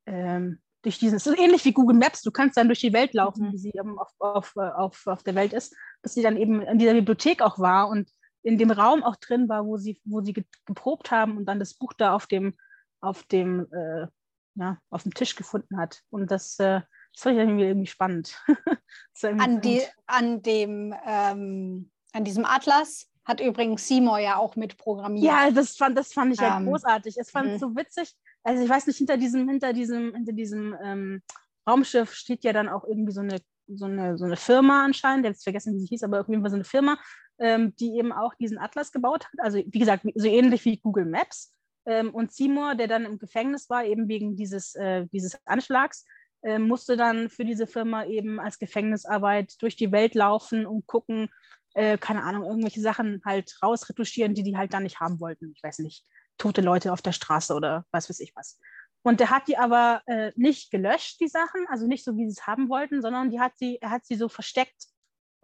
ähm, 0.05 0.59
durch 0.81 0.99
diesen, 0.99 1.15
es 1.15 1.25
ist 1.25 1.39
ähnlich 1.39 1.63
wie 1.65 1.73
Google 1.73 1.97
Maps, 1.97 2.21
du 2.21 2.31
kannst 2.31 2.57
dann 2.57 2.67
durch 2.67 2.81
die 2.81 2.93
Welt 2.93 3.13
laufen, 3.13 3.47
mhm. 3.47 3.51
wie 3.53 3.57
sie 3.57 3.71
ähm, 3.71 3.97
auf, 3.97 4.11
auf, 4.19 4.57
auf, 4.57 5.07
auf 5.07 5.23
der 5.23 5.35
Welt 5.35 5.53
ist, 5.53 5.75
bis 6.01 6.13
sie 6.13 6.21
dann 6.21 6.37
eben 6.37 6.61
in 6.61 6.77
dieser 6.77 6.93
Bibliothek 6.93 7.41
auch 7.41 7.57
war 7.57 7.87
und 7.87 8.09
in 8.43 8.57
dem 8.57 8.71
Raum 8.71 9.03
auch 9.03 9.15
drin 9.15 9.49
war, 9.49 9.65
wo 9.65 9.77
sie, 9.77 9.99
wo 10.03 10.21
sie 10.21 10.33
geprobt 10.65 11.11
haben 11.11 11.37
und 11.37 11.45
dann 11.45 11.59
das 11.59 11.73
Buch 11.73 11.93
da 11.93 12.13
auf 12.13 12.27
dem, 12.27 12.53
auf 12.99 13.23
dem, 13.23 13.67
äh, 13.71 14.07
ja, 14.55 14.77
auf 14.89 15.03
dem 15.03 15.13
Tisch 15.13 15.35
gefunden 15.35 15.77
hat. 15.77 16.01
Und 16.09 16.29
das, 16.29 16.59
äh, 16.59 16.81
das 17.13 17.21
fand 17.21 17.35
ich 17.35 17.41
irgendwie, 17.41 17.65
irgendwie 17.65 17.87
spannend. 17.87 18.37
irgendwie 19.21 19.43
an, 19.43 19.61
die, 19.61 19.81
an 20.05 20.41
dem, 20.41 20.93
ähm, 21.05 21.91
an 22.11 22.23
diesem 22.23 22.45
Atlas 22.45 23.09
hat 23.25 23.39
übrigens 23.39 23.87
Seymour 23.87 24.19
ja 24.19 24.37
auch 24.37 24.55
mitprogrammiert. 24.55 25.25
Ja, 25.25 25.51
das 25.51 25.77
fand, 25.77 25.97
das 25.97 26.11
fand 26.11 26.33
ich 26.33 26.39
ja 26.39 26.57
ähm, 26.57 26.65
großartig. 26.65 27.17
Es 27.17 27.31
fand 27.31 27.47
es 27.47 27.53
mhm. 27.53 27.59
so 27.59 27.75
witzig. 27.75 28.13
Also 28.43 28.63
ich 28.63 28.69
weiß 28.69 28.87
nicht, 28.87 28.97
hinter 28.97 29.17
diesem, 29.17 29.47
hinter 29.47 29.71
diesem, 29.71 30.13
hinter 30.13 30.33
diesem 30.33 30.75
ähm, 30.83 31.21
Raumschiff 31.67 32.13
steht 32.13 32.43
ja 32.43 32.51
dann 32.51 32.67
auch 32.67 32.83
irgendwie 32.83 33.13
so 33.13 33.21
eine, 33.21 33.37
so 33.67 33.85
eine, 33.85 34.17
so 34.17 34.25
eine 34.25 34.37
Firma 34.37 34.85
anscheinend, 34.85 35.25
jetzt 35.25 35.43
vergessen, 35.43 35.73
wie 35.73 35.79
sie 35.79 35.87
hieß, 35.87 36.03
aber 36.03 36.25
jeden 36.27 36.41
Fall 36.41 36.51
so 36.51 36.55
eine 36.55 36.63
Firma, 36.63 36.97
ähm, 37.39 37.75
die 37.75 37.97
eben 37.97 38.11
auch 38.11 38.33
diesen 38.35 38.57
Atlas 38.57 38.91
gebaut 38.91 39.25
hat. 39.25 39.39
Also 39.39 39.57
wie 39.57 39.79
gesagt, 39.79 40.05
so 40.15 40.27
ähnlich 40.27 40.65
wie 40.65 40.77
Google 40.77 41.05
Maps. 41.05 41.53
Ähm, 41.85 42.11
und 42.11 42.31
Seymour, 42.31 42.75
der 42.75 42.87
dann 42.87 43.05
im 43.05 43.19
Gefängnis 43.19 43.69
war, 43.69 43.83
eben 43.83 44.07
wegen 44.07 44.35
dieses, 44.35 44.75
äh, 44.75 45.05
dieses 45.11 45.37
Anschlags, 45.45 46.05
äh, 46.41 46.59
musste 46.59 46.97
dann 46.97 47.29
für 47.29 47.45
diese 47.45 47.67
Firma 47.67 48.05
eben 48.05 48.39
als 48.39 48.59
Gefängnisarbeit 48.59 49.61
durch 49.61 49.75
die 49.75 49.91
Welt 49.91 50.15
laufen 50.15 50.65
und 50.65 50.85
gucken, 50.87 51.29
äh, 51.73 51.97
keine 51.97 52.23
Ahnung, 52.23 52.43
irgendwelche 52.43 52.81
Sachen 52.81 53.21
halt 53.25 53.57
rausretuschieren, 53.61 54.33
die 54.33 54.43
die 54.43 54.57
halt 54.57 54.73
dann 54.73 54.83
nicht 54.83 54.99
haben 54.99 55.19
wollten. 55.19 55.51
Ich 55.55 55.63
weiß 55.63 55.79
nicht, 55.79 56.05
tote 56.37 56.61
Leute 56.61 56.93
auf 56.93 57.01
der 57.01 57.11
Straße 57.11 57.53
oder 57.53 57.85
was 57.91 58.09
weiß 58.09 58.19
ich 58.19 58.33
was. 58.35 58.59
Und 59.03 59.19
der 59.19 59.29
hat 59.29 59.47
die 59.47 59.57
aber 59.57 60.01
äh, 60.07 60.31
nicht 60.35 60.71
gelöscht, 60.71 61.19
die 61.19 61.27
Sachen, 61.27 61.65
also 61.67 61.87
nicht 61.87 62.03
so, 62.03 62.15
wie 62.15 62.25
sie 62.25 62.39
es 62.39 62.47
haben 62.47 62.69
wollten, 62.69 63.01
sondern 63.01 63.29
die 63.29 63.39
hat 63.39 63.53
sie, 63.57 63.77
er 63.81 63.91
hat 63.91 64.05
sie 64.05 64.15
so 64.15 64.29
versteckt 64.29 64.87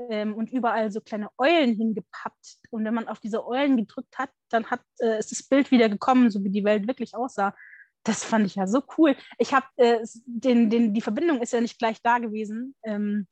ähm, 0.10 0.34
und 0.34 0.52
überall 0.52 0.92
so 0.92 1.02
kleine 1.02 1.30
Eulen 1.38 1.76
hingepappt. 1.76 2.58
Und 2.72 2.86
wenn 2.86 2.94
man 2.94 3.08
auf 3.08 3.20
diese 3.20 3.46
Eulen 3.46 3.78
gedrückt 3.78 4.18
hat, 4.18 4.30
dann 4.50 4.66
hat, 4.72 4.82
äh, 5.00 5.20
ist 5.20 5.32
das 5.32 5.44
Bild 5.44 5.72
wieder 5.72 5.90
gekommen, 5.90 6.32
so 6.32 6.44
wie 6.44 6.50
die 6.50 6.64
Welt 6.64 6.88
wirklich 6.88 7.16
aussah. 7.16 7.54
Das 8.04 8.24
fand 8.24 8.46
ich 8.46 8.56
ja 8.56 8.66
so 8.66 8.82
cool. 8.98 9.16
Ich 9.38 9.54
habe 9.54 9.66
äh, 9.76 10.00
den, 10.26 10.70
den, 10.70 10.94
die 10.94 11.02
Verbindung 11.02 11.42
ist 11.42 11.52
ja 11.52 11.60
nicht 11.60 11.78
gleich 11.78 12.02
da 12.02 12.20
gewesen. 12.20 12.76
Ähm, 12.84 13.28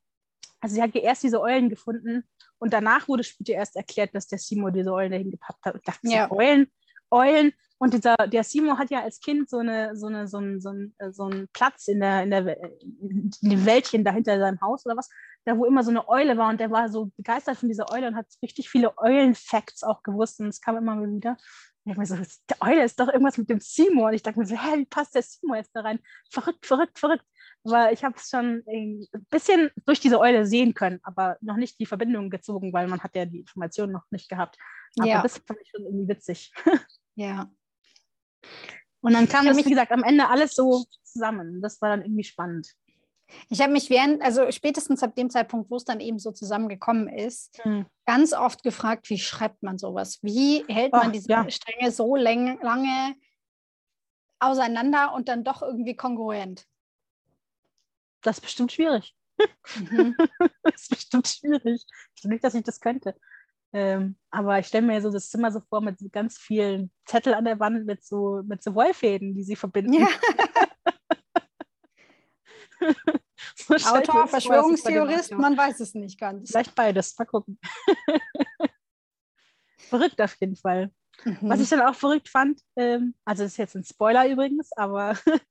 also 0.60 0.74
sie 0.74 0.82
hat 0.82 0.94
erst 0.94 1.22
diese 1.22 1.40
Eulen 1.40 1.70
gefunden 1.70 2.24
und 2.58 2.72
danach 2.72 3.08
wurde 3.08 3.24
später 3.24 3.54
erst 3.54 3.76
erklärt, 3.76 4.14
dass 4.14 4.26
der 4.26 4.38
Simo 4.38 4.70
diese 4.70 4.92
Eulen 4.92 5.12
dahin 5.12 5.30
gepappt 5.30 5.64
hat. 5.64 5.76
Ich 5.76 5.82
dachte, 5.82 6.00
ja. 6.08 6.30
Eulen, 6.30 6.70
Eulen. 7.10 7.52
Und 7.78 7.94
dieser, 7.94 8.16
der 8.16 8.42
Simo 8.42 8.76
hat 8.76 8.90
ja 8.90 9.02
als 9.02 9.20
Kind 9.20 9.48
so, 9.48 9.58
eine, 9.58 9.96
so, 9.96 10.08
eine, 10.08 10.26
so, 10.26 10.38
ein, 10.38 10.60
so, 10.60 10.70
ein, 10.70 10.94
so 11.12 11.24
einen 11.24 11.48
Platz 11.52 11.88
in, 11.88 12.00
der, 12.00 12.24
in, 12.24 12.30
der, 12.30 12.62
in 12.62 13.30
dem 13.40 13.64
Wäldchen 13.64 14.04
dahinter 14.04 14.38
seinem 14.38 14.60
Haus 14.60 14.84
oder 14.84 14.96
was 14.96 15.08
da 15.48 15.56
wo 15.56 15.64
immer 15.64 15.82
so 15.82 15.90
eine 15.90 16.08
Eule 16.08 16.36
war 16.36 16.50
und 16.50 16.60
der 16.60 16.70
war 16.70 16.88
so 16.88 17.06
begeistert 17.16 17.56
von 17.56 17.68
dieser 17.68 17.90
Eule 17.90 18.08
und 18.08 18.16
hat 18.16 18.26
richtig 18.42 18.68
viele 18.68 18.96
Eulen-Facts 18.98 19.82
auch 19.82 20.02
gewusst 20.02 20.40
und 20.40 20.48
es 20.48 20.60
kam 20.60 20.76
immer 20.76 21.00
wieder. 21.00 21.36
Und 21.84 21.92
ich 21.92 21.96
mir 21.96 22.04
so, 22.04 22.16
der 22.16 22.56
Eule 22.60 22.84
ist 22.84 23.00
doch 23.00 23.08
irgendwas 23.08 23.38
mit 23.38 23.48
dem 23.48 23.60
Seymour. 23.60 24.08
Und 24.08 24.14
ich 24.14 24.22
dachte 24.22 24.38
mir 24.38 24.46
so, 24.46 24.56
hä, 24.56 24.76
wie 24.76 24.84
passt 24.84 25.14
der 25.14 25.22
Seymour 25.22 25.56
jetzt 25.56 25.74
da 25.74 25.80
rein? 25.80 26.00
Verrückt, 26.30 26.66
verrückt, 26.66 26.98
verrückt. 26.98 27.24
Aber 27.64 27.92
ich 27.92 28.04
habe 28.04 28.14
es 28.16 28.28
schon 28.28 28.62
ein 28.68 29.06
bisschen 29.30 29.70
durch 29.86 30.00
diese 30.00 30.20
Eule 30.20 30.44
sehen 30.44 30.74
können, 30.74 31.00
aber 31.02 31.38
noch 31.40 31.56
nicht 31.56 31.80
die 31.80 31.86
Verbindung 31.86 32.28
gezogen, 32.28 32.74
weil 32.74 32.86
man 32.88 33.00
hat 33.00 33.16
ja 33.16 33.24
die 33.24 33.40
Information 33.40 33.90
noch 33.90 34.04
nicht 34.10 34.28
gehabt. 34.28 34.58
Aber 34.98 35.08
ja. 35.08 35.22
das 35.22 35.38
fand 35.38 35.60
ich 35.62 35.70
schon 35.70 35.84
irgendwie 35.84 36.08
witzig. 36.08 36.52
Ja. 37.20 37.50
Und 39.00 39.12
dann 39.12 39.28
kam 39.28 39.46
das, 39.46 39.56
wie 39.56 39.62
gesagt, 39.62 39.92
am 39.92 40.02
Ende 40.02 40.28
alles 40.28 40.54
so 40.54 40.84
zusammen. 41.02 41.60
Das 41.62 41.80
war 41.80 41.90
dann 41.90 42.02
irgendwie 42.02 42.24
spannend. 42.24 42.74
Ich 43.50 43.60
habe 43.60 43.72
mich 43.72 43.90
während, 43.90 44.22
also 44.22 44.50
spätestens 44.50 45.02
ab 45.02 45.14
dem 45.14 45.30
Zeitpunkt, 45.30 45.70
wo 45.70 45.76
es 45.76 45.84
dann 45.84 46.00
eben 46.00 46.18
so 46.18 46.32
zusammengekommen 46.32 47.08
ist, 47.08 47.64
mhm. 47.64 47.86
ganz 48.06 48.32
oft 48.32 48.62
gefragt, 48.62 49.10
wie 49.10 49.18
schreibt 49.18 49.62
man 49.62 49.78
sowas? 49.78 50.18
Wie 50.22 50.64
hält 50.66 50.92
man 50.92 51.08
Ach, 51.08 51.12
diese 51.12 51.28
ja. 51.28 51.50
Stränge 51.50 51.90
so 51.90 52.16
lang, 52.16 52.58
lange 52.62 53.14
auseinander 54.38 55.12
und 55.12 55.28
dann 55.28 55.44
doch 55.44 55.62
irgendwie 55.62 55.94
kongruent? 55.94 56.64
Das 58.22 58.38
ist 58.38 58.42
bestimmt 58.42 58.72
schwierig. 58.72 59.14
Mhm. 59.76 60.16
das 60.62 60.82
ist 60.82 60.90
bestimmt 60.90 61.28
schwierig. 61.28 61.84
Ich 62.14 62.22
glaube 62.22 62.34
nicht, 62.34 62.44
dass 62.44 62.54
ich 62.54 62.64
das 62.64 62.80
könnte. 62.80 63.14
Ähm, 63.72 64.16
aber 64.30 64.58
ich 64.58 64.66
stelle 64.66 64.86
mir 64.86 65.02
so 65.02 65.10
das 65.10 65.30
Zimmer 65.30 65.52
so 65.52 65.60
vor 65.60 65.80
mit 65.80 65.98
ganz 66.12 66.38
vielen 66.38 66.90
Zettel 67.04 67.34
an 67.34 67.44
der 67.44 67.60
Wand 67.60 67.84
mit 67.86 68.04
so, 68.04 68.42
mit 68.46 68.62
so 68.62 68.74
Wollfäden, 68.74 69.34
die 69.34 69.42
sie 69.42 69.56
verbinden. 69.56 69.92
Ja. 69.94 70.08
so 73.56 73.74
Autor, 73.74 74.26
Verschwörungstheorist, 74.28 75.32
man 75.32 75.56
weiß 75.56 75.80
es 75.80 75.94
nicht 75.94 76.18
ganz. 76.18 76.50
Vielleicht 76.50 76.74
beides, 76.74 77.18
mal 77.18 77.26
gucken. 77.26 77.58
verrückt 79.88 80.20
auf 80.20 80.34
jeden 80.40 80.56
Fall. 80.56 80.90
Mhm. 81.24 81.38
Was 81.42 81.60
ich 81.60 81.68
dann 81.68 81.82
auch 81.82 81.94
verrückt 81.94 82.28
fand, 82.28 82.60
ähm, 82.76 83.14
also 83.24 83.42
das 83.42 83.52
ist 83.52 83.58
jetzt 83.58 83.74
ein 83.74 83.84
Spoiler 83.84 84.28
übrigens, 84.28 84.70
aber 84.76 85.16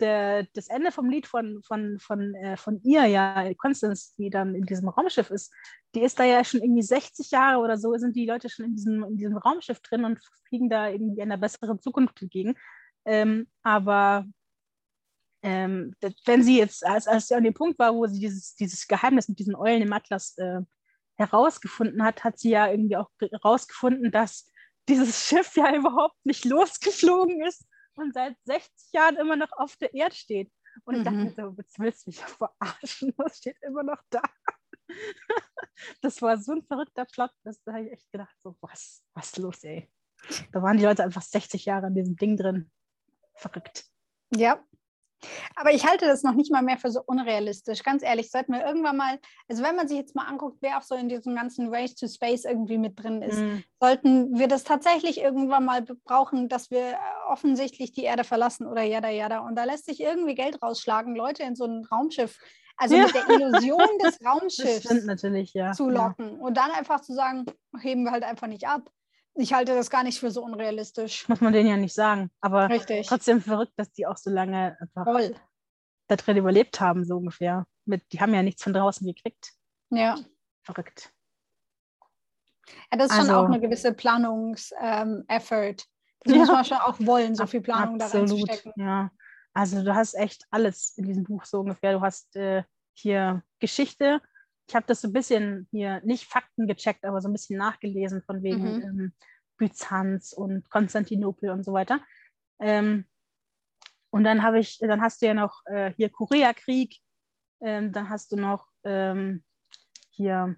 der, 0.00 0.44
das 0.54 0.68
Ende 0.68 0.92
vom 0.92 1.08
Lied 1.10 1.26
von, 1.26 1.62
von, 1.62 1.98
von, 1.98 2.34
äh, 2.34 2.56
von 2.56 2.80
ihr, 2.82 3.06
ja, 3.06 3.52
Constance, 3.54 4.14
die 4.16 4.30
dann 4.30 4.54
in 4.54 4.64
diesem 4.64 4.88
Raumschiff 4.88 5.30
ist, 5.30 5.52
die 5.94 6.02
ist 6.02 6.18
da 6.18 6.24
ja 6.24 6.44
schon 6.44 6.62
irgendwie 6.62 6.82
60 6.82 7.30
Jahre 7.30 7.60
oder 7.60 7.76
so, 7.78 7.94
sind 7.96 8.16
die 8.16 8.26
Leute 8.26 8.48
schon 8.48 8.66
in 8.66 8.74
diesem, 8.74 9.04
in 9.04 9.16
diesem 9.16 9.36
Raumschiff 9.36 9.80
drin 9.80 10.04
und 10.04 10.20
fliegen 10.48 10.68
da 10.68 10.88
irgendwie 10.88 11.22
einer 11.22 11.36
besseren 11.36 11.80
Zukunft 11.80 12.20
entgegen. 12.22 12.56
Ähm, 13.04 13.48
aber 13.62 14.26
ähm, 15.42 15.94
wenn 16.26 16.42
sie 16.42 16.58
jetzt, 16.58 16.84
als, 16.84 17.06
als 17.06 17.28
sie 17.28 17.34
an 17.34 17.44
dem 17.44 17.54
Punkt 17.54 17.78
war, 17.78 17.94
wo 17.94 18.06
sie 18.06 18.20
dieses, 18.20 18.54
dieses 18.54 18.86
Geheimnis 18.86 19.28
mit 19.28 19.38
diesen 19.38 19.54
Eulen 19.54 19.82
im 19.82 19.92
Atlas 19.92 20.36
äh, 20.38 20.60
herausgefunden 21.16 22.02
hat, 22.04 22.24
hat 22.24 22.38
sie 22.38 22.50
ja 22.50 22.70
irgendwie 22.70 22.96
auch 22.96 23.10
herausgefunden, 23.18 24.10
dass 24.10 24.50
dieses 24.88 25.26
Schiff 25.26 25.56
ja 25.56 25.74
überhaupt 25.76 26.16
nicht 26.24 26.44
losgeflogen 26.44 27.44
ist 27.44 27.66
und 27.98 28.14
seit 28.14 28.36
60 28.44 28.92
Jahren 28.92 29.16
immer 29.16 29.36
noch 29.36 29.52
auf 29.52 29.76
der 29.76 29.94
Erde 29.94 30.14
steht. 30.14 30.52
Und 30.84 30.96
ich 30.96 31.02
dachte 31.02 31.16
Mhm. 31.16 31.34
so, 31.34 31.54
jetzt 31.58 31.78
willst 31.78 32.06
du 32.06 32.10
mich 32.10 32.20
verarschen, 32.20 33.14
das 33.16 33.38
steht 33.38 33.56
immer 33.62 33.82
noch 33.82 34.00
da. 34.10 34.22
das 36.02 36.22
war 36.22 36.38
so 36.38 36.52
ein 36.52 36.62
verrückter 36.62 37.04
Plot, 37.04 37.30
dass 37.44 37.62
da 37.64 37.72
habe 37.72 37.86
ich 37.86 37.92
echt 37.92 38.10
gedacht, 38.12 38.34
so, 38.40 38.56
was, 38.60 39.02
was 39.14 39.26
ist 39.26 39.38
los, 39.38 39.64
ey? 39.64 39.90
Da 40.52 40.62
waren 40.62 40.76
die 40.78 40.84
Leute 40.84 41.04
einfach 41.04 41.22
60 41.22 41.64
Jahre 41.64 41.88
in 41.88 41.94
diesem 41.94 42.16
Ding 42.16 42.36
drin. 42.36 42.70
Verrückt. 43.34 43.84
Ja. 44.34 44.64
Aber 45.56 45.72
ich 45.72 45.86
halte 45.86 46.06
das 46.06 46.22
noch 46.22 46.34
nicht 46.34 46.52
mal 46.52 46.62
mehr 46.62 46.78
für 46.78 46.90
so 46.90 47.00
unrealistisch. 47.04 47.82
Ganz 47.82 48.02
ehrlich, 48.02 48.30
sollten 48.30 48.52
wir 48.52 48.64
irgendwann 48.64 48.96
mal, 48.96 49.18
also 49.48 49.62
wenn 49.62 49.76
man 49.76 49.88
sich 49.88 49.98
jetzt 49.98 50.14
mal 50.14 50.26
anguckt, 50.26 50.58
wer 50.60 50.78
auch 50.78 50.82
so 50.82 50.94
in 50.94 51.08
diesem 51.08 51.34
ganzen 51.34 51.74
Race 51.74 51.94
to 51.94 52.06
Space 52.08 52.44
irgendwie 52.44 52.78
mit 52.78 53.02
drin 53.02 53.22
ist, 53.22 53.38
Mhm. 53.38 53.64
sollten 53.80 54.38
wir 54.38 54.48
das 54.48 54.64
tatsächlich 54.64 55.20
irgendwann 55.20 55.64
mal 55.64 55.82
brauchen, 56.04 56.48
dass 56.48 56.70
wir 56.70 56.98
offensichtlich 57.28 57.92
die 57.92 58.04
Erde 58.04 58.24
verlassen 58.24 58.66
oder 58.66 58.82
jada 58.82 59.08
jada. 59.10 59.40
Und 59.40 59.56
da 59.56 59.64
lässt 59.64 59.86
sich 59.86 60.00
irgendwie 60.00 60.34
Geld 60.34 60.62
rausschlagen, 60.62 61.14
Leute 61.16 61.42
in 61.42 61.56
so 61.56 61.64
ein 61.64 61.84
Raumschiff, 61.90 62.38
also 62.76 62.94
Ja. 62.94 63.06
mit 63.06 63.14
der 63.14 63.28
Illusion 63.28 63.98
des 64.04 64.18
Raumschiffs 64.24 64.84
stimmt 64.84 65.50
ja. 65.52 65.72
zu 65.72 65.90
ja. 65.90 66.06
locken 66.06 66.38
und 66.40 66.56
dann 66.56 66.70
einfach 66.70 67.00
zu 67.00 67.12
sagen, 67.12 67.44
heben 67.80 68.04
wir 68.04 68.12
halt 68.12 68.24
einfach 68.24 68.46
nicht 68.46 68.68
ab. 68.68 68.88
Ich 69.40 69.52
halte 69.52 69.74
das 69.74 69.88
gar 69.88 70.02
nicht 70.02 70.18
für 70.18 70.32
so 70.32 70.42
unrealistisch. 70.42 71.28
Muss 71.28 71.40
man 71.40 71.52
denen 71.52 71.68
ja 71.68 71.76
nicht 71.76 71.94
sagen. 71.94 72.30
Aber 72.40 72.68
Richtig. 72.68 73.06
trotzdem 73.06 73.40
verrückt, 73.40 73.72
dass 73.76 73.92
die 73.92 74.04
auch 74.06 74.16
so 74.16 74.30
lange 74.30 74.76
einfach 74.80 75.04
Voll. 75.04 75.36
da 76.08 76.16
drin 76.16 76.36
überlebt 76.36 76.80
haben, 76.80 77.04
so 77.04 77.16
ungefähr. 77.18 77.64
Mit, 77.84 78.02
die 78.12 78.20
haben 78.20 78.34
ja 78.34 78.42
nichts 78.42 78.64
von 78.64 78.72
draußen 78.72 79.06
gekriegt. 79.06 79.52
Ja. 79.90 80.16
Verrückt. 80.64 81.12
Ja, 82.90 82.98
das 82.98 83.06
ist 83.10 83.16
schon 83.16 83.20
Also- 83.30 83.36
auch 83.36 83.44
eine 83.46 83.60
gewisse 83.60 83.92
Planungs-Effort. 83.94 85.76
das 86.24 86.32
Ja. 86.34 86.38
muss 86.38 86.48
man 86.48 86.64
schon 86.64 86.78
auch 86.78 86.96
wollen, 87.00 87.34
so 87.36 87.46
viel 87.46 87.60
Planung 87.60 87.98
da 87.98 88.06
Absolut, 88.06 88.30
reinzustecken. 88.32 88.72
ja. 88.76 89.10
Also 89.54 89.82
du 89.82 89.94
hast 89.94 90.14
echt 90.14 90.44
alles 90.50 90.94
in 90.96 91.06
diesem 91.06 91.22
Buch 91.24 91.44
so 91.44 91.60
ungefähr. 91.60 91.92
Du 91.92 92.00
hast 92.00 92.34
äh, 92.36 92.64
hier 92.92 93.42
Geschichte. 93.60 94.20
Ich 94.68 94.74
habe 94.74 94.86
das 94.86 95.00
so 95.00 95.08
ein 95.08 95.12
bisschen 95.12 95.66
hier, 95.70 96.00
nicht 96.04 96.24
Fakten 96.24 96.66
gecheckt, 96.66 97.04
aber 97.04 97.20
so 97.20 97.28
ein 97.28 97.32
bisschen 97.32 97.58
nachgelesen 97.58 98.22
von 98.22 98.42
wegen 98.42 98.76
Mhm. 98.76 98.82
ähm, 98.82 99.12
Byzanz 99.56 100.32
und 100.32 100.68
Konstantinopel 100.70 101.50
und 101.50 101.64
so 101.64 101.72
weiter. 101.72 102.00
Ähm, 102.60 103.06
und 104.10 104.24
dann 104.24 104.42
habe 104.42 104.58
ich, 104.60 104.78
dann 104.78 105.00
hast 105.00 105.20
du 105.22 105.26
ja 105.26 105.34
noch 105.34 105.62
äh, 105.66 105.92
hier 105.96 106.10
Koreakrieg, 106.10 106.96
ähm, 107.60 107.92
dann 107.92 108.08
hast 108.08 108.30
du 108.32 108.36
noch 108.36 108.66
ähm, 108.84 109.42
hier, 110.10 110.56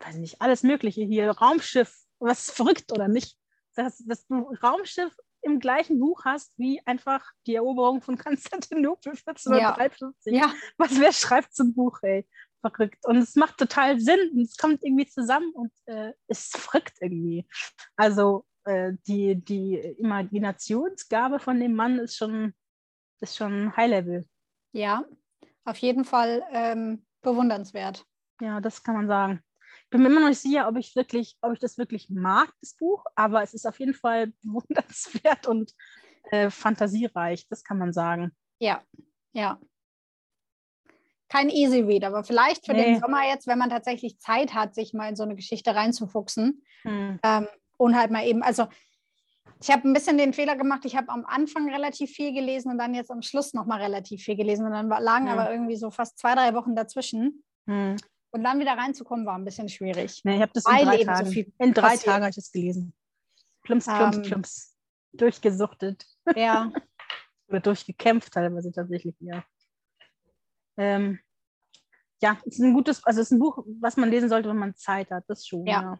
weiß 0.00 0.16
nicht, 0.16 0.40
alles 0.40 0.62
Mögliche, 0.62 1.02
hier 1.02 1.30
Raumschiff, 1.30 1.94
was 2.18 2.50
verrückt 2.50 2.92
oder 2.92 3.08
nicht, 3.08 3.38
dass, 3.74 3.98
dass 3.98 4.26
du 4.26 4.52
Raumschiff 4.62 5.16
im 5.42 5.58
gleichen 5.58 5.98
Buch 5.98 6.24
hast 6.24 6.52
wie 6.58 6.82
einfach 6.84 7.24
die 7.46 7.54
Eroberung 7.54 8.02
von 8.02 8.18
Konstantinopel 8.18 9.12
1453. 9.12 10.34
Ja, 10.34 10.52
Was 10.76 10.98
wer 10.98 11.12
schreibt 11.12 11.54
zum 11.54 11.74
Buch, 11.74 11.98
ey? 12.02 12.28
Verrückt. 12.60 13.06
Und 13.06 13.16
es 13.18 13.36
macht 13.36 13.58
total 13.58 13.98
Sinn 14.00 14.30
und 14.32 14.42
es 14.42 14.56
kommt 14.56 14.84
irgendwie 14.84 15.06
zusammen 15.06 15.50
und 15.52 15.72
äh, 15.86 16.12
ist 16.28 16.56
verrückt 16.56 16.98
irgendwie. 17.00 17.46
Also 17.96 18.44
äh, 18.64 18.92
die, 19.06 19.36
die 19.36 19.76
Imaginationsgabe 19.98 21.38
von 21.38 21.58
dem 21.58 21.74
Mann 21.74 21.98
ist 21.98 22.16
schon, 22.16 22.54
ist 23.20 23.36
schon 23.36 23.74
High-Level. 23.76 24.26
ja, 24.72 25.04
auf 25.64 25.78
jeden 25.78 26.04
Fall 26.04 26.42
ähm, 26.50 27.06
bewundernswert. 27.22 28.04
Ja, 28.40 28.60
das 28.60 28.82
kann 28.82 28.96
man 28.96 29.06
sagen. 29.06 29.42
Ich 29.84 29.90
bin 29.90 30.02
mir 30.02 30.08
immer 30.08 30.20
noch 30.20 30.28
nicht 30.28 30.40
sicher, 30.40 30.68
ob 30.68 30.76
ich 30.76 30.94
wirklich, 30.96 31.36
ob 31.42 31.52
ich 31.52 31.58
das 31.58 31.78
wirklich 31.78 32.10
mag, 32.10 32.52
das 32.60 32.74
Buch, 32.76 33.04
aber 33.14 33.42
es 33.42 33.54
ist 33.54 33.66
auf 33.66 33.78
jeden 33.78 33.94
Fall 33.94 34.28
bewundernswert 34.42 35.46
und 35.46 35.74
äh, 36.30 36.50
fantasiereich, 36.50 37.46
das 37.48 37.64
kann 37.64 37.78
man 37.78 37.92
sagen. 37.92 38.32
Ja, 38.58 38.82
ja. 39.32 39.58
Kein 41.30 41.48
Easy 41.48 41.80
Read, 41.80 42.04
aber 42.04 42.24
vielleicht 42.24 42.66
für 42.66 42.72
Nee. 42.74 42.84
den 42.84 43.00
Sommer 43.00 43.26
jetzt, 43.26 43.46
wenn 43.46 43.58
man 43.58 43.70
tatsächlich 43.70 44.18
Zeit 44.18 44.52
hat, 44.52 44.74
sich 44.74 44.92
mal 44.92 45.08
in 45.08 45.16
so 45.16 45.22
eine 45.22 45.36
Geschichte 45.36 45.74
reinzufuchsen. 45.74 46.62
Hm. 46.82 47.18
Ähm, 47.22 47.46
und 47.78 47.96
halt 47.96 48.10
mal 48.10 48.26
eben, 48.26 48.42
also 48.42 48.66
ich 49.62 49.70
habe 49.70 49.88
ein 49.88 49.92
bisschen 49.92 50.18
den 50.18 50.32
Fehler 50.32 50.56
gemacht, 50.56 50.84
ich 50.84 50.96
habe 50.96 51.08
am 51.10 51.24
Anfang 51.26 51.70
relativ 51.70 52.10
viel 52.10 52.32
gelesen 52.32 52.70
und 52.72 52.78
dann 52.78 52.94
jetzt 52.94 53.10
am 53.10 53.22
Schluss 53.22 53.54
nochmal 53.54 53.80
relativ 53.80 54.22
viel 54.22 54.36
gelesen. 54.36 54.66
Und 54.66 54.72
dann 54.72 54.88
lagen 54.88 55.26
Ja. 55.28 55.32
aber 55.34 55.50
irgendwie 55.50 55.76
so 55.76 55.90
fast 55.90 56.18
zwei, 56.18 56.34
drei 56.34 56.52
Wochen 56.54 56.74
dazwischen. 56.74 57.44
Hm. 57.66 57.96
Und 58.32 58.44
dann 58.44 58.58
wieder 58.60 58.72
reinzukommen, 58.72 59.24
war 59.26 59.36
ein 59.36 59.44
bisschen 59.44 59.68
schwierig. 59.68 60.20
Nee, 60.24 60.36
ich 60.36 60.42
habe 60.42 60.52
das 60.54 60.64
in 60.66 60.84
drei 60.86 60.98
so 60.98 61.04
Tagen. 61.04 61.26
viel 61.30 61.52
in 61.58 61.74
drei 61.74 61.82
passiert. 61.82 62.04
Tagen 62.04 62.22
habe 62.24 62.30
ich 62.30 62.36
das 62.36 62.52
gelesen. 62.52 62.92
Plumps, 63.62 63.86
plumps, 63.86 64.16
Ähm. 64.16 64.22
plumps. 64.22 64.76
Durchgesuchtet. 65.12 66.06
Ja, 66.36 66.72
Oder 67.48 67.60
durchgekämpft 67.60 68.32
teilweise 68.32 68.70
tatsächlich, 68.72 69.14
ja. 69.20 69.44
Ähm, 70.80 71.18
ja, 72.22 72.38
es 72.46 72.54
ist 72.54 72.60
ein 72.60 72.72
gutes, 72.74 73.04
also 73.04 73.20
es 73.20 73.26
ist 73.28 73.32
ein 73.32 73.38
Buch, 73.38 73.62
was 73.80 73.96
man 73.98 74.10
lesen 74.10 74.28
sollte, 74.30 74.48
wenn 74.48 74.56
man 74.56 74.74
Zeit 74.74 75.10
hat. 75.10 75.24
Das 75.28 75.46
schon, 75.46 75.66
Ja. 75.66 75.82
ja. 75.82 75.98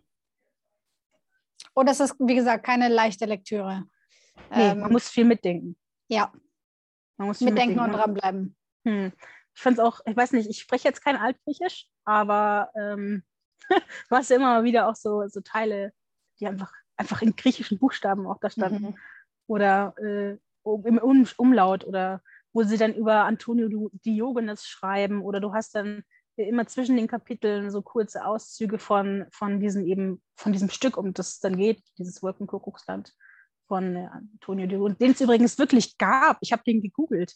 und 1.75 1.87
das 1.89 2.01
ist, 2.01 2.15
wie 2.19 2.35
gesagt, 2.35 2.65
keine 2.65 2.89
leichte 2.89 3.27
Lektüre. 3.27 3.85
Nee, 4.51 4.71
Ähm, 4.71 4.81
man 4.81 4.93
muss 4.93 5.09
viel 5.09 5.25
mitdenken. 5.25 5.77
ja, 6.09 6.33
Man 7.19 7.29
muss 7.29 7.39
viel 7.39 7.49
mitdenken 7.49 7.79
und 7.79 7.91
mitdenken. 7.91 8.15
dranbleiben. 8.15 8.57
Hm. 8.87 9.13
Ich 9.55 9.61
fand 9.61 9.79
es 9.79 9.85
auch, 9.85 10.01
ich 10.07 10.17
weiß 10.17 10.33
nicht, 10.33 10.49
ich 10.49 10.61
spreche 10.61 10.89
jetzt 10.89 11.03
kein 11.05 11.17
Altgriechisch, 11.17 11.87
aber 12.05 12.71
ähm, 12.75 13.23
du 13.69 14.17
hast 14.17 14.31
ja 14.31 14.37
immer 14.37 14.55
mal 14.55 14.65
wieder 14.65 14.89
auch 14.89 14.95
so, 14.97 15.27
so 15.29 15.41
Teile, 15.43 15.93
die 16.39 16.47
einfach, 16.47 16.73
einfach 16.97 17.21
in 17.21 17.37
griechischen 17.37 17.79
Buchstaben 17.79 18.27
auch 18.27 18.39
da 18.41 18.49
standen. 18.49 18.83
Mhm. 18.85 18.99
Oder 19.47 19.95
äh, 19.99 20.39
im 20.65 20.99
um 20.99 21.27
Umlaut 21.37 21.85
oder 21.85 22.23
wo 22.53 22.63
sie 22.63 22.77
dann 22.77 22.95
über 22.95 23.25
Antonio 23.25 23.91
Diogenes 24.05 24.67
schreiben 24.67 25.23
oder 25.23 25.41
du 25.41 25.53
hast 25.53 25.75
dann 25.75 26.03
immer 26.37 26.67
zwischen 26.67 26.97
den 26.97 27.07
Kapiteln 27.07 27.71
so 27.71 27.83
kurze 27.83 28.25
Auszüge 28.25 28.79
von, 28.79 29.27
von 29.31 29.61
diesem 29.61 29.87
eben, 29.87 30.23
von 30.37 30.53
diesem 30.53 30.71
Stück, 30.71 30.97
um 30.97 31.13
das 31.13 31.35
es 31.35 31.41
dann 31.41 31.57
geht, 31.57 31.83
dieses 31.99 32.23
Wolkenkuckucksland 32.23 33.13
von 33.67 33.97
äh, 33.97 34.09
Antonio 34.13 34.67
Diogenes, 34.67 34.99
den 34.99 35.13
es 35.13 35.21
übrigens 35.21 35.59
wirklich 35.59 35.99
gab. 35.99 36.39
Ich 36.41 36.53
habe 36.53 36.63
den 36.67 36.83
gegoogelt. 36.83 37.35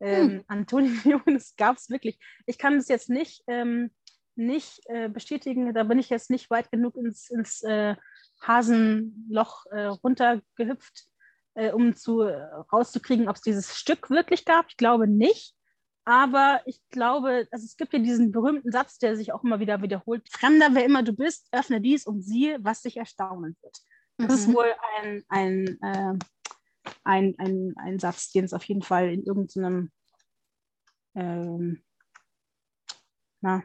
Ähm, 0.00 0.44
Antonio 0.46 0.92
Diogenes 1.04 1.54
gab 1.56 1.76
es 1.76 1.90
wirklich. 1.90 2.18
Ich 2.46 2.58
kann 2.58 2.76
das 2.76 2.88
jetzt 2.88 3.08
nicht, 3.08 3.42
ähm, 3.46 3.90
nicht 4.36 4.80
äh, 4.86 5.08
bestätigen, 5.08 5.72
da 5.74 5.84
bin 5.84 5.98
ich 5.98 6.10
jetzt 6.10 6.30
nicht 6.30 6.50
weit 6.50 6.70
genug 6.70 6.96
ins, 6.96 7.30
ins 7.30 7.62
äh, 7.62 7.94
Hasenloch 8.42 9.66
äh, 9.66 9.86
runtergehüpft, 9.86 11.06
äh, 11.54 11.72
um 11.72 11.94
zu, 11.94 12.22
äh, 12.22 12.42
rauszukriegen, 12.72 13.28
ob 13.28 13.36
es 13.36 13.42
dieses 13.42 13.76
Stück 13.76 14.10
wirklich 14.10 14.44
gab. 14.44 14.66
Ich 14.68 14.76
glaube 14.76 15.06
nicht. 15.08 15.54
Aber 16.06 16.60
ich 16.66 16.80
glaube, 16.90 17.48
also 17.50 17.64
es 17.64 17.76
gibt 17.78 17.94
ja 17.94 17.98
diesen 17.98 18.30
berühmten 18.30 18.70
Satz, 18.70 18.98
der 18.98 19.16
sich 19.16 19.32
auch 19.32 19.42
immer 19.42 19.58
wieder 19.58 19.80
wiederholt. 19.80 20.28
Fremder, 20.30 20.68
wer 20.72 20.84
immer 20.84 21.02
du 21.02 21.14
bist, 21.14 21.48
öffne 21.50 21.80
dies 21.80 22.06
und 22.06 22.22
siehe, 22.22 22.58
was 22.62 22.82
dich 22.82 22.98
erstaunen 22.98 23.56
wird. 23.62 23.78
Das 24.18 24.34
ist 24.40 24.48
Mhm. 24.48 24.54
wohl 24.54 24.74
ein, 24.98 25.24
ein, 25.28 25.66
äh, 25.82 26.18
ein, 27.04 27.34
ein, 27.38 27.74
ein 27.78 27.98
Satz, 27.98 28.32
den 28.32 28.44
es 28.44 28.52
auf 28.52 28.64
jeden 28.64 28.82
Fall 28.82 29.10
in 29.12 29.24
irgendeinem 29.24 29.90
ähm, 31.14 31.82
na, 33.40 33.62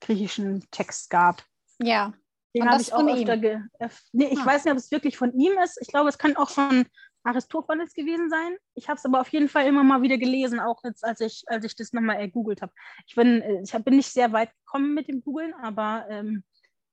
griechischen 0.00 0.66
Text 0.70 1.10
gab. 1.10 1.42
Ja, 1.80 2.12
Den 2.54 2.68
habe 2.68 2.82
ich 2.82 2.92
auch 2.92 3.06
öfter 3.06 3.36
ge 3.38 3.60
öf 3.80 4.02
nee, 4.12 4.28
ich 4.30 4.40
Ah. 4.40 4.46
weiß 4.46 4.64
nicht, 4.64 4.72
ob 4.72 4.78
es 4.78 4.90
wirklich 4.90 5.16
von 5.16 5.32
ihm 5.32 5.52
ist. 5.64 5.78
Ich 5.80 5.88
glaube, 5.88 6.08
es 6.08 6.18
kann 6.18 6.36
auch 6.36 6.50
von 6.50 6.86
Aristophanes 7.24 7.92
gewesen 7.92 8.30
sein. 8.30 8.56
Ich 8.74 8.88
habe 8.88 8.98
es 8.98 9.04
aber 9.04 9.20
auf 9.20 9.28
jeden 9.30 9.48
Fall 9.48 9.66
immer 9.66 9.84
mal 9.84 10.02
wieder 10.02 10.18
gelesen, 10.18 10.60
auch 10.60 10.82
jetzt, 10.84 11.04
als 11.04 11.20
ich, 11.20 11.44
als 11.46 11.64
ich 11.64 11.74
das 11.76 11.92
nochmal 11.92 12.16
ergoogelt 12.16 12.62
habe. 12.62 12.72
Ich 13.06 13.14
bin, 13.14 13.42
äh, 13.42 13.62
ich 13.62 13.72
bin 13.84 13.96
nicht 13.96 14.12
sehr 14.12 14.32
weit 14.32 14.50
gekommen 14.64 14.94
mit 14.94 15.08
dem 15.08 15.20
Googlen, 15.22 15.52
aber 15.54 16.06
ähm, 16.08 16.44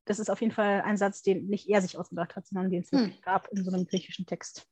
das 0.05 0.19
ist 0.19 0.30
auf 0.30 0.41
jeden 0.41 0.53
Fall 0.53 0.82
ein 0.82 0.97
Satz, 0.97 1.21
den 1.21 1.47
nicht 1.47 1.67
er 1.69 1.82
sich 1.82 1.97
ausgedacht 1.97 2.36
hat, 2.36 2.45
sondern 2.47 2.71
den 2.71 2.82
es 2.82 2.91
Hm. 2.91 2.99
wirklich 2.99 3.21
gab 3.21 3.47
in 3.49 3.63
so 3.63 3.71
einem 3.71 3.88
griechischen 3.88 4.26
Text. 4.26 4.67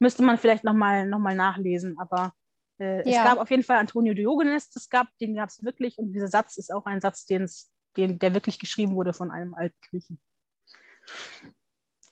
Müsste 0.00 0.22
man 0.22 0.36
vielleicht 0.38 0.64
nochmal 0.64 1.06
noch 1.06 1.18
mal 1.18 1.34
nachlesen, 1.34 1.98
aber 1.98 2.34
äh, 2.78 3.08
Ja. 3.08 3.22
es 3.22 3.24
gab 3.24 3.38
auf 3.38 3.50
jeden 3.50 3.62
Fall 3.62 3.78
Antonio 3.78 4.12
Diogenes, 4.12 4.70
das 4.70 4.88
gab, 4.90 5.08
den 5.18 5.34
gab 5.34 5.48
es 5.48 5.62
wirklich 5.64 5.98
und 5.98 6.12
dieser 6.12 6.28
Satz 6.28 6.58
ist 6.58 6.72
auch 6.72 6.84
ein 6.84 7.00
Satz, 7.00 7.24
den's, 7.24 7.72
den, 7.96 8.18
der 8.18 8.34
wirklich 8.34 8.58
geschrieben 8.58 8.94
wurde 8.94 9.14
von 9.14 9.30
einem 9.30 9.54
alten 9.54 9.78
Griechen. 9.88 10.20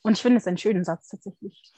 Und 0.02 0.12
ich 0.12 0.22
finde 0.22 0.38
es 0.38 0.46
einen 0.46 0.58
schönen 0.58 0.84
Satz 0.84 1.08
tatsächlich. 1.08 1.72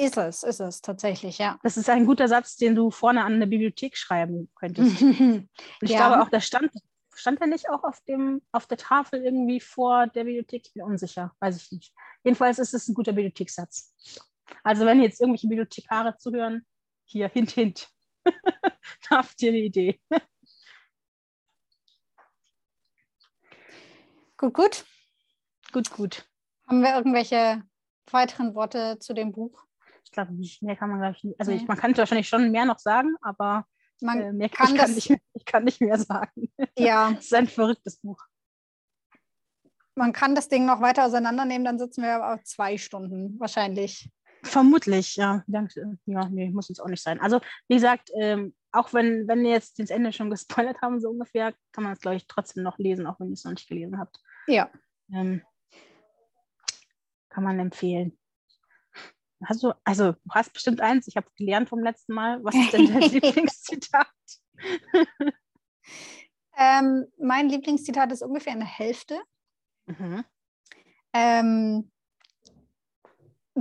Ist 0.00 0.16
es, 0.16 0.42
ist 0.42 0.60
es 0.60 0.80
tatsächlich, 0.80 1.36
ja. 1.38 1.58
Das 1.62 1.76
ist 1.76 1.90
ein 1.90 2.06
guter 2.06 2.26
Satz, 2.26 2.56
den 2.56 2.74
du 2.74 2.90
vorne 2.90 3.22
an 3.22 3.34
eine 3.34 3.46
Bibliothek 3.46 3.96
schreiben 3.96 4.50
könntest. 4.54 5.02
Und 5.02 5.48
ich 5.82 5.90
Ja. 5.90 6.08
glaube 6.08 6.22
auch, 6.22 6.30
da 6.30 6.40
stand, 6.40 6.70
stand 7.14 7.40
er 7.40 7.46
nicht 7.46 7.68
auch 7.68 7.84
auf, 7.84 8.00
dem, 8.08 8.40
auf 8.50 8.66
der 8.66 8.78
Tafel 8.78 9.22
irgendwie 9.22 9.60
vor 9.60 10.06
der 10.06 10.24
Bibliothek? 10.24 10.66
Ich 10.66 10.72
bin 10.72 10.82
unsicher, 10.84 11.34
weiß 11.40 11.56
ich 11.62 11.70
nicht. 11.72 11.92
Jedenfalls 12.24 12.58
ist 12.58 12.72
es 12.72 12.88
ein 12.88 12.94
guter 12.94 13.12
Bibliothekssatz. 13.12 13.94
Also 14.64 14.86
wenn 14.86 15.02
jetzt 15.02 15.20
irgendwelche 15.20 15.48
Bibliothekare 15.48 16.16
zuhören, 16.16 16.64
hier, 17.04 17.28
hint, 17.28 17.50
hint. 17.50 17.88
da 18.24 19.18
habt 19.18 19.40
ihr 19.42 19.50
eine 19.50 19.58
Idee. 19.58 20.00
Gut, 24.38 24.54
gut. 24.54 24.84
Gut, 25.72 25.90
gut. 25.90 26.24
Haben 26.66 26.80
wir 26.82 26.94
irgendwelche 26.96 27.62
weiteren 28.10 28.54
Worte 28.54 28.98
zu 28.98 29.12
dem 29.12 29.32
Buch? 29.32 29.66
Ich 30.04 30.10
glaube 30.12 30.32
nicht, 30.34 30.62
mehr 30.62 30.76
kann 30.76 30.90
man, 30.90 30.98
glaube 31.00 31.16
ich, 31.16 31.24
nicht. 31.24 31.38
Also 31.40 31.52
Nee. 31.52 31.58
ich, 31.58 31.68
man 31.68 31.76
kann 31.76 31.96
wahrscheinlich 31.96 32.28
schon 32.28 32.50
mehr 32.50 32.64
noch 32.64 32.78
sagen, 32.78 33.14
aber 33.22 33.64
Man 34.00 34.20
äh, 34.20 34.32
mehr 34.32 34.48
kann 34.48 34.68
ich, 34.72 34.76
kann 34.76 34.86
das- 34.86 34.94
nicht, 34.96 35.10
mehr- 35.10 35.20
ich 35.34 35.44
kann 35.44 35.64
nicht 35.64 35.80
mehr 35.80 35.98
sagen. 35.98 36.50
Ja, 36.78 37.12
Es 37.12 37.26
ist 37.26 37.34
ein 37.34 37.46
verrücktes 37.48 37.98
Buch. 37.98 38.22
man 39.94 40.12
kann 40.12 40.34
das 40.34 40.48
Ding 40.48 40.64
noch 40.66 40.80
weiter 40.80 41.04
auseinandernehmen, 41.06 41.64
dann 41.64 41.78
sitzen 41.78 42.02
wir 42.02 42.22
aber 42.22 42.42
zwei 42.44 42.78
Stunden 42.78 43.38
wahrscheinlich. 43.38 44.10
Vermutlich, 44.42 45.16
ja. 45.16 45.44
Danke. 45.46 45.98
Ja, 46.06 46.26
nee, 46.30 46.48
muss 46.50 46.70
es 46.70 46.80
auch 46.80 46.86
nicht 46.88 47.02
sein. 47.02 47.20
Also, 47.20 47.40
wie 47.68 47.74
gesagt, 47.74 48.10
ähm, 48.18 48.54
auch 48.72 48.94
wenn, 48.94 49.28
wenn 49.28 49.42
wir 49.42 49.50
jetzt 49.50 49.78
das 49.78 49.90
Ende 49.90 50.12
schon 50.14 50.30
gespoilert 50.30 50.80
haben, 50.80 50.98
so 51.00 51.10
ungefähr, 51.10 51.52
kann 51.72 51.84
man 51.84 51.92
es, 51.92 52.00
glaube 52.00 52.16
ich, 52.16 52.26
trotzdem 52.26 52.62
noch 52.62 52.78
lesen, 52.78 53.06
auch 53.06 53.20
wenn 53.20 53.28
ihr 53.28 53.34
es 53.34 53.44
noch 53.44 53.52
nicht 53.52 53.68
gelesen 53.68 53.98
habt. 53.98 54.18
Ja. 54.46 54.70
Ähm, 55.12 55.42
kann 57.28 57.44
man 57.44 57.58
empfehlen. 57.58 58.16
Hast 59.44 59.62
du, 59.62 59.72
also, 59.84 60.12
du 60.12 60.30
hast 60.30 60.52
bestimmt 60.52 60.80
eins, 60.80 61.08
ich 61.08 61.16
habe 61.16 61.26
gelernt 61.36 61.68
vom 61.68 61.80
letzten 61.80 62.12
Mal. 62.12 62.42
Was 62.44 62.54
ist 62.54 62.72
denn 62.72 62.86
dein 62.92 63.00
Lieblingszitat? 63.10 64.06
Ähm, 66.56 67.06
mein 67.18 67.48
Lieblingszitat 67.48 68.12
ist 68.12 68.22
ungefähr 68.22 68.52
eine 68.52 68.66
Hälfte. 68.66 69.18
Mhm. 69.86 70.24
Ähm, 71.14 71.90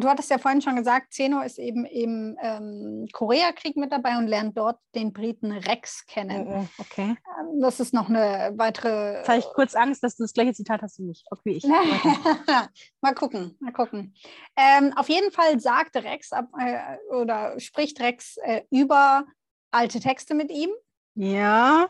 du 0.03 0.09
hattest 0.09 0.29
ja 0.29 0.37
vorhin 0.37 0.61
schon 0.61 0.75
gesagt, 0.75 1.13
Zeno 1.13 1.41
ist 1.41 1.59
eben 1.59 1.85
im 1.85 2.37
ähm, 2.41 3.07
Koreakrieg 3.11 3.75
mit 3.77 3.91
dabei 3.91 4.17
und 4.17 4.27
lernt 4.27 4.57
dort 4.57 4.79
den 4.95 5.13
Briten 5.13 5.51
Rex 5.51 6.05
kennen. 6.05 6.47
Oh, 6.47 6.61
oh, 6.61 6.67
okay. 6.81 7.15
Ähm, 7.39 7.61
Das 7.61 7.79
ist 7.79 7.93
noch 7.93 8.09
eine 8.09 8.53
weitere. 8.55 9.17
Jetzt 9.17 9.29
habe 9.29 9.39
ich 9.39 9.45
kurz 9.45 9.75
Angst, 9.75 10.03
dass 10.03 10.15
du 10.15 10.23
das 10.23 10.33
gleiche 10.33 10.53
Zitat 10.53 10.81
hast 10.81 10.99
wie 10.99 11.11
ich. 11.11 11.23
Okay, 11.29 11.51
ich. 11.51 11.63
mal 13.01 13.13
gucken, 13.15 13.57
mal 13.59 13.73
gucken. 13.73 14.13
Ähm, 14.55 14.93
auf 14.95 15.09
jeden 15.09 15.31
Fall 15.31 15.59
sagt 15.59 15.95
Rex 15.95 16.31
äh, 16.31 16.97
oder 17.11 17.59
spricht 17.59 17.99
Rex 17.99 18.37
äh, 18.37 18.61
über 18.69 19.25
alte 19.71 19.99
Texte 19.99 20.33
mit 20.33 20.51
ihm. 20.51 20.69
Ja. 21.15 21.89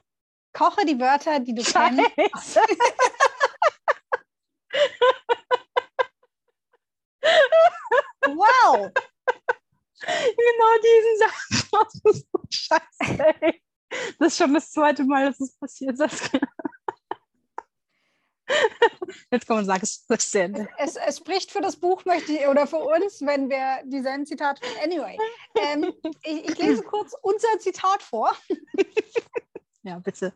Koche 0.54 0.86
die 0.86 1.00
Wörter, 1.00 1.40
die 1.40 1.54
du 1.54 1.64
kennst. 1.64 2.02
Scheiße. 2.56 2.62
Wow! 8.36 8.92
Genau 10.02 10.72
diesen 10.84 11.18
Satz. 11.20 11.70
Das 11.72 12.16
ist 12.16 12.28
so 12.32 12.40
scheiße, 12.50 13.26
ey. 13.42 13.62
Das 14.18 14.28
ist 14.30 14.38
schon 14.38 14.54
das 14.54 14.72
zweite 14.72 15.04
Mal, 15.04 15.26
dass 15.26 15.40
es 15.40 15.56
passiert. 15.58 15.98
Saskia. 15.98 16.40
Jetzt 19.32 19.48
komm 19.48 19.60
und 19.60 19.66
sag 19.66 19.84
es 19.84 20.06
zu 20.08 20.40
Ende. 20.40 20.68
Es, 20.78 20.96
es 20.96 21.18
spricht 21.18 21.52
für 21.52 21.62
das 21.62 21.76
Buch, 21.76 22.06
möchte 22.06 22.32
ich, 22.32 22.48
oder 22.48 22.66
für 22.66 22.78
uns, 22.78 23.22
wenn 23.22 23.50
wir 23.50 23.82
dieselben 23.86 24.26
Zitate. 24.26 24.62
Anyway, 24.84 25.18
ähm, 25.56 25.94
ich, 26.24 26.50
ich 26.50 26.58
lese 26.58 26.84
kurz 26.84 27.14
unser 27.22 27.60
Zitat 27.60 28.02
vor. 28.02 28.36
Ja, 29.84 30.00
bitte. 30.00 30.34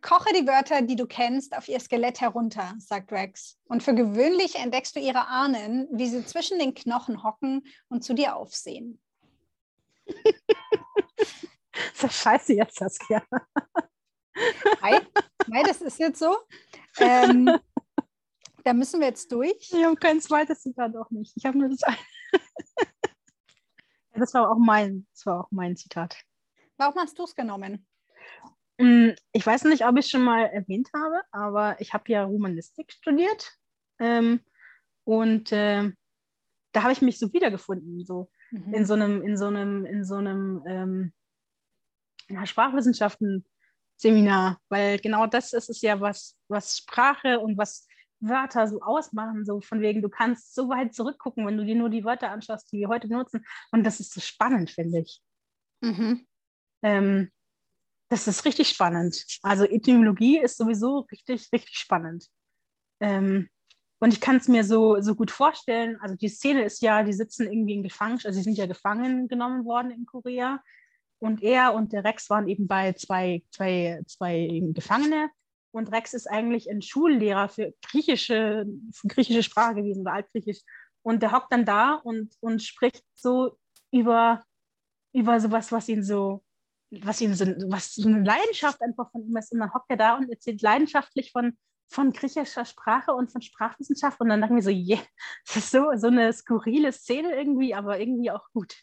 Koche 0.00 0.32
die 0.32 0.46
Wörter, 0.46 0.80
die 0.82 0.96
du 0.96 1.06
kennst, 1.06 1.54
auf 1.56 1.68
ihr 1.68 1.78
Skelett 1.78 2.20
herunter, 2.20 2.74
sagt 2.78 3.12
Rex. 3.12 3.58
Und 3.64 3.82
für 3.82 3.94
gewöhnlich 3.94 4.54
entdeckst 4.54 4.96
du 4.96 5.00
ihre 5.00 5.28
Ahnen, 5.28 5.88
wie 5.92 6.08
sie 6.08 6.24
zwischen 6.24 6.58
den 6.58 6.74
Knochen 6.74 7.22
hocken 7.22 7.66
und 7.88 8.02
zu 8.02 8.14
dir 8.14 8.36
aufsehen. 8.36 8.98
Ist 11.92 12.02
das 12.02 12.14
scheiße 12.14 12.54
jetzt, 12.54 12.78
Saskia? 12.78 13.22
Nein, 14.80 15.06
nein 15.46 15.64
das 15.64 15.80
ist 15.80 15.98
jetzt 15.98 16.18
so. 16.18 16.36
Ähm, 16.98 17.50
da 18.64 18.72
müssen 18.72 19.00
wir 19.00 19.08
jetzt 19.08 19.30
durch. 19.32 19.70
Ich 19.72 19.84
habe 19.84 19.96
kein 19.96 20.20
zweites 20.20 20.62
Zitat 20.62 20.96
auch 20.96 21.10
nicht. 21.10 21.32
Ich 21.36 21.44
habe 21.44 21.58
nur 21.58 21.68
das 21.68 21.82
eine. 21.82 21.96
Das 24.16 24.32
war 24.32 24.48
auch 24.48 24.58
mein, 24.58 25.08
das 25.12 25.26
war 25.26 25.40
auch 25.40 25.50
mein 25.50 25.76
Zitat. 25.76 26.16
Warum 26.76 26.94
hast 27.00 27.18
du 27.18 27.24
es 27.24 27.34
genommen? 27.34 27.84
Mm, 28.78 29.10
Ich 29.32 29.46
weiß 29.46 29.64
nicht, 29.64 29.86
ob 29.86 29.96
ich 29.96 30.06
es 30.06 30.10
schon 30.10 30.24
mal 30.24 30.46
erwähnt 30.46 30.90
habe, 30.94 31.22
aber 31.30 31.80
ich 31.80 31.92
habe 31.94 32.10
ja 32.10 32.24
Romanistik 32.24 32.92
studiert. 32.92 33.52
Ähm, 33.98 34.40
und 35.04 35.50
ähm, 35.52 35.96
da 36.72 36.82
habe 36.82 36.92
ich 36.92 37.02
mich 37.02 37.18
so 37.18 37.32
wiedergefunden, 37.32 38.04
so 38.04 38.30
Mhm. 38.50 38.74
in 38.74 38.86
so 38.86 38.94
einem, 38.94 39.22
in 39.22 39.36
so 39.36 39.46
einem, 39.46 39.84
in 39.84 40.04
so 40.04 40.16
einem 40.16 40.62
ähm, 40.66 41.12
Sprachwissenschaften-Seminar, 42.46 44.60
weil 44.68 44.98
genau 44.98 45.26
das 45.26 45.52
ist 45.52 45.68
es 45.70 45.80
ja, 45.82 46.00
was, 46.00 46.36
was 46.48 46.78
Sprache 46.78 47.40
und 47.40 47.58
was 47.58 47.86
Wörter 48.20 48.68
so 48.68 48.80
ausmachen, 48.80 49.44
so 49.44 49.60
von 49.60 49.80
wegen, 49.80 50.02
du 50.02 50.08
kannst 50.08 50.54
so 50.54 50.68
weit 50.68 50.94
zurückgucken, 50.94 51.44
wenn 51.46 51.56
du 51.56 51.64
dir 51.64 51.74
nur 51.74 51.90
die 51.90 52.04
Wörter 52.04 52.30
anschaust, 52.30 52.70
die 52.72 52.78
wir 52.78 52.88
heute 52.88 53.08
benutzen. 53.08 53.44
Und 53.72 53.84
das 53.84 53.98
ist 54.00 54.14
so 54.14 54.20
spannend, 54.20 54.70
finde 54.70 55.00
ich. 55.00 55.20
Mhm. 55.80 56.26
Ähm, 56.82 57.30
das 58.14 58.28
ist 58.28 58.44
richtig 58.44 58.68
spannend. 58.68 59.24
Also 59.42 59.64
Etymologie 59.64 60.38
ist 60.38 60.56
sowieso 60.56 61.00
richtig, 61.10 61.48
richtig 61.52 61.76
spannend. 61.76 62.28
Ähm, 63.00 63.48
und 63.98 64.12
ich 64.12 64.20
kann 64.20 64.36
es 64.36 64.46
mir 64.46 64.62
so, 64.62 65.00
so 65.00 65.16
gut 65.16 65.32
vorstellen. 65.32 65.98
Also 66.00 66.14
die 66.14 66.28
Szene 66.28 66.62
ist 66.62 66.80
ja, 66.80 67.02
die 67.02 67.12
sitzen 67.12 67.50
irgendwie 67.50 67.74
in 67.74 67.82
Gefangenschaft, 67.82 68.26
also 68.26 68.38
sie 68.38 68.44
sind 68.44 68.56
ja 68.56 68.66
gefangen 68.66 69.26
genommen 69.26 69.64
worden 69.64 69.90
in 69.90 70.06
Korea. 70.06 70.62
Und 71.18 71.42
er 71.42 71.74
und 71.74 71.92
der 71.92 72.04
Rex 72.04 72.30
waren 72.30 72.46
eben 72.46 72.68
bei 72.68 72.92
zwei, 72.92 73.42
zwei, 73.50 74.00
zwei 74.06 74.62
Gefangene. 74.74 75.30
Und 75.72 75.90
Rex 75.90 76.14
ist 76.14 76.30
eigentlich 76.30 76.70
ein 76.70 76.82
Schullehrer 76.82 77.48
für 77.48 77.74
griechische, 77.82 78.64
für 78.92 79.08
griechische 79.08 79.42
Sprache 79.42 79.74
gewesen 79.74 80.02
oder 80.02 80.12
Altgriechisch. 80.12 80.60
Und 81.02 81.20
der 81.20 81.32
hockt 81.32 81.52
dann 81.52 81.64
da 81.64 81.94
und, 81.94 82.32
und 82.40 82.62
spricht 82.62 83.02
so 83.16 83.58
über, 83.90 84.44
über 85.12 85.40
sowas, 85.40 85.72
was 85.72 85.88
ihn 85.88 86.04
so, 86.04 86.43
was 87.02 87.20
ihn 87.20 87.34
so, 87.34 87.46
was 87.68 87.94
so 87.94 88.08
eine 88.08 88.22
Leidenschaft 88.22 88.80
einfach 88.82 89.10
von 89.10 89.26
ihm 89.26 89.36
ist. 89.36 89.52
Und 89.52 89.60
dann 89.60 89.72
hockt 89.72 89.90
er 89.90 89.96
da 89.96 90.16
und 90.16 90.30
erzählt 90.30 90.62
leidenschaftlich 90.62 91.32
von, 91.32 91.56
von 91.88 92.12
griechischer 92.12 92.64
Sprache 92.64 93.12
und 93.14 93.30
von 93.32 93.42
Sprachwissenschaft. 93.42 94.20
Und 94.20 94.28
dann 94.28 94.40
dachten 94.40 94.54
wir 94.56 94.62
so, 94.62 94.70
yeah, 94.70 95.00
das 95.46 95.56
ist 95.56 95.70
so, 95.70 95.90
so 95.96 96.06
eine 96.08 96.32
skurrile 96.32 96.92
Szene 96.92 97.34
irgendwie, 97.34 97.74
aber 97.74 97.98
irgendwie 97.98 98.30
auch 98.30 98.48
gut. 98.52 98.74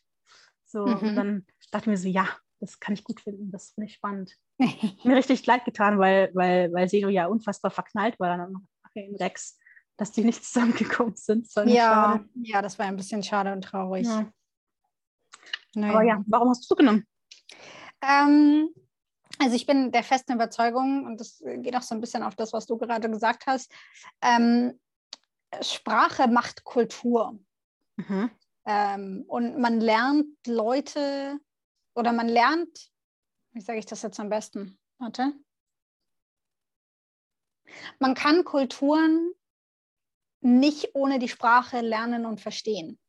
So, 0.66 0.86
Mhm. 0.86 0.98
und 1.10 1.16
dann 1.16 1.46
dachten 1.72 1.90
wir 1.90 1.98
so, 1.98 2.08
ja, 2.08 2.28
das 2.60 2.80
kann 2.80 2.94
ich 2.94 3.04
gut 3.04 3.20
finden, 3.22 3.52
das 3.52 3.72
finde 3.72 3.88
ich 3.88 3.96
spannend. 3.96 4.36
Mir 5.04 5.16
richtig 5.16 5.46
leid 5.46 5.66
getan, 5.66 5.98
weil, 6.00 6.30
weil, 6.34 6.72
weil 6.72 6.88
Seno 6.88 7.10
ja 7.10 7.26
unfassbar 7.26 7.72
verknallt 7.72 8.20
war 8.20 8.38
dann 8.38 8.68
in 8.94 9.16
Rex, 9.16 9.58
dass 9.98 10.12
die 10.12 10.24
nicht 10.24 10.44
zusammengekommen 10.46 11.16
sind. 11.16 11.48
Das 11.56 11.68
Ja, 11.68 11.90
schade. 11.90 12.30
ja, 12.36 12.62
das 12.62 12.78
war 12.80 12.86
ein 12.86 12.96
bisschen 12.98 13.24
schade 13.24 13.52
und 13.52 13.64
traurig. 13.64 14.06
Ja. 14.06 14.32
Naja. 15.74 15.94
Aber 15.94 16.04
ja, 16.04 16.24
warum 16.28 16.50
hast 16.50 16.70
du 16.70 16.76
genommen? 16.76 17.06
Ähm, 18.02 18.74
also 19.40 19.56
ich 19.56 19.66
bin 19.66 19.92
der 19.92 20.04
festen 20.04 20.34
Überzeugung, 20.34 21.06
und 21.06 21.20
das 21.20 21.42
geht 21.58 21.76
auch 21.76 21.82
so 21.82 21.96
ein 21.96 22.02
bisschen 22.02 22.24
auf 22.24 22.36
das, 22.36 22.54
was 22.54 22.66
du 22.66 22.78
gerade 22.78 23.10
gesagt 23.10 23.46
hast, 23.48 23.72
ähm, 24.22 24.80
Sprache 25.62 26.28
macht 26.28 26.64
Kultur. 26.64 27.40
Mhm. 27.98 28.32
Ähm, 28.66 29.26
und 29.28 29.58
man 29.60 29.80
lernt 29.80 30.28
Leute 30.46 31.40
oder 31.96 32.14
man 32.14 32.30
lernt, 32.30 32.92
wie 33.54 33.62
sage 33.62 33.80
ich 33.80 33.86
das 33.86 34.02
jetzt 34.02 34.20
am 34.20 34.30
besten? 34.30 34.78
Warte. 35.00 35.34
Man 38.00 38.14
kann 38.14 38.44
Kulturen 38.44 39.34
nicht 40.42 40.96
ohne 40.96 41.20
die 41.20 41.30
Sprache 41.30 41.82
lernen 41.82 42.26
und 42.26 42.42
verstehen. 42.42 43.00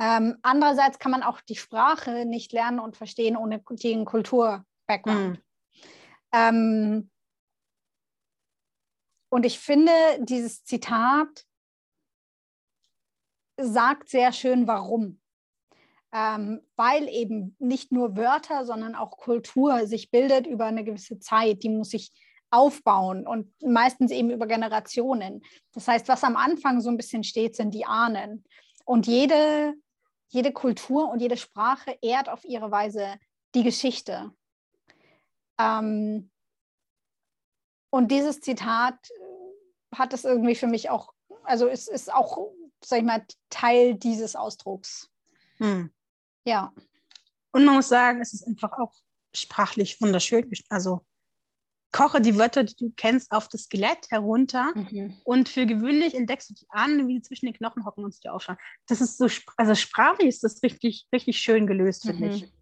Ähm, 0.00 0.38
andererseits 0.40 0.98
kann 0.98 1.12
man 1.12 1.22
auch 1.22 1.42
die 1.42 1.56
Sprache 1.56 2.24
nicht 2.24 2.52
lernen 2.52 2.80
und 2.80 2.96
verstehen 2.96 3.36
ohne 3.36 3.62
den 3.68 4.06
Kultur-Background. 4.06 5.42
Ähm, 6.32 7.10
und 9.28 9.44
ich 9.44 9.58
finde, 9.58 9.92
dieses 10.20 10.64
Zitat 10.64 11.44
sagt 13.60 14.08
sehr 14.08 14.32
schön, 14.32 14.66
warum. 14.66 15.20
Ähm, 16.12 16.62
weil 16.76 17.06
eben 17.08 17.54
nicht 17.58 17.92
nur 17.92 18.16
Wörter, 18.16 18.64
sondern 18.64 18.94
auch 18.94 19.18
Kultur 19.18 19.86
sich 19.86 20.10
bildet 20.10 20.46
über 20.46 20.64
eine 20.64 20.82
gewisse 20.82 21.20
Zeit. 21.20 21.62
Die 21.62 21.68
muss 21.68 21.90
sich 21.90 22.10
aufbauen 22.50 23.26
und 23.26 23.52
meistens 23.62 24.10
eben 24.10 24.30
über 24.30 24.46
Generationen. 24.46 25.42
Das 25.72 25.86
heißt, 25.86 26.08
was 26.08 26.24
am 26.24 26.36
Anfang 26.36 26.80
so 26.80 26.88
ein 26.88 26.96
bisschen 26.96 27.22
steht, 27.22 27.54
sind 27.54 27.74
die 27.74 27.84
Ahnen. 27.84 28.44
Und 28.84 29.06
jede 29.06 29.74
jede 30.30 30.52
Kultur 30.52 31.10
und 31.10 31.20
jede 31.20 31.36
Sprache 31.36 31.98
ehrt 32.00 32.28
auf 32.28 32.44
ihre 32.44 32.70
Weise 32.70 33.18
die 33.54 33.64
Geschichte. 33.64 34.32
Ähm, 35.58 36.30
und 37.90 38.10
dieses 38.10 38.40
Zitat 38.40 38.94
äh, 39.10 39.96
hat 39.96 40.12
es 40.14 40.24
irgendwie 40.24 40.54
für 40.54 40.68
mich 40.68 40.88
auch, 40.88 41.12
also 41.42 41.68
es 41.68 41.88
ist 41.88 42.12
auch, 42.12 42.52
sag 42.82 43.00
ich 43.00 43.04
mal, 43.04 43.26
Teil 43.50 43.96
dieses 43.96 44.36
Ausdrucks. 44.36 45.10
Hm. 45.58 45.92
Ja. 46.44 46.72
Und 47.52 47.64
man 47.64 47.74
muss 47.74 47.88
sagen, 47.88 48.20
es 48.20 48.32
ist 48.32 48.46
einfach 48.46 48.72
auch 48.78 48.94
sprachlich 49.34 50.00
wunderschön. 50.00 50.50
Also 50.68 51.04
koche 51.92 52.20
die 52.20 52.36
Wörter, 52.36 52.64
die 52.64 52.76
du 52.76 52.92
kennst, 52.96 53.32
auf 53.32 53.48
das 53.48 53.64
Skelett 53.64 54.10
herunter 54.10 54.72
mhm. 54.74 55.16
und 55.24 55.48
für 55.48 55.66
gewöhnlich 55.66 56.14
entdeckst 56.14 56.50
du 56.50 56.54
die 56.54 56.66
an, 56.70 57.08
wie 57.08 57.16
sie 57.16 57.22
zwischen 57.22 57.46
den 57.46 57.54
Knochen 57.54 57.84
hocken 57.84 58.04
und 58.04 58.22
dir 58.22 58.32
aufschauen. 58.32 58.58
Das 58.86 59.00
ist 59.00 59.18
so, 59.18 59.28
also 59.56 59.74
sprachlich 59.74 60.28
ist 60.28 60.44
das 60.44 60.62
richtig, 60.62 61.06
richtig 61.12 61.38
schön 61.38 61.66
gelöst, 61.66 62.02
finde 62.02 62.26
mhm. 62.26 62.30
ich. 62.32 62.52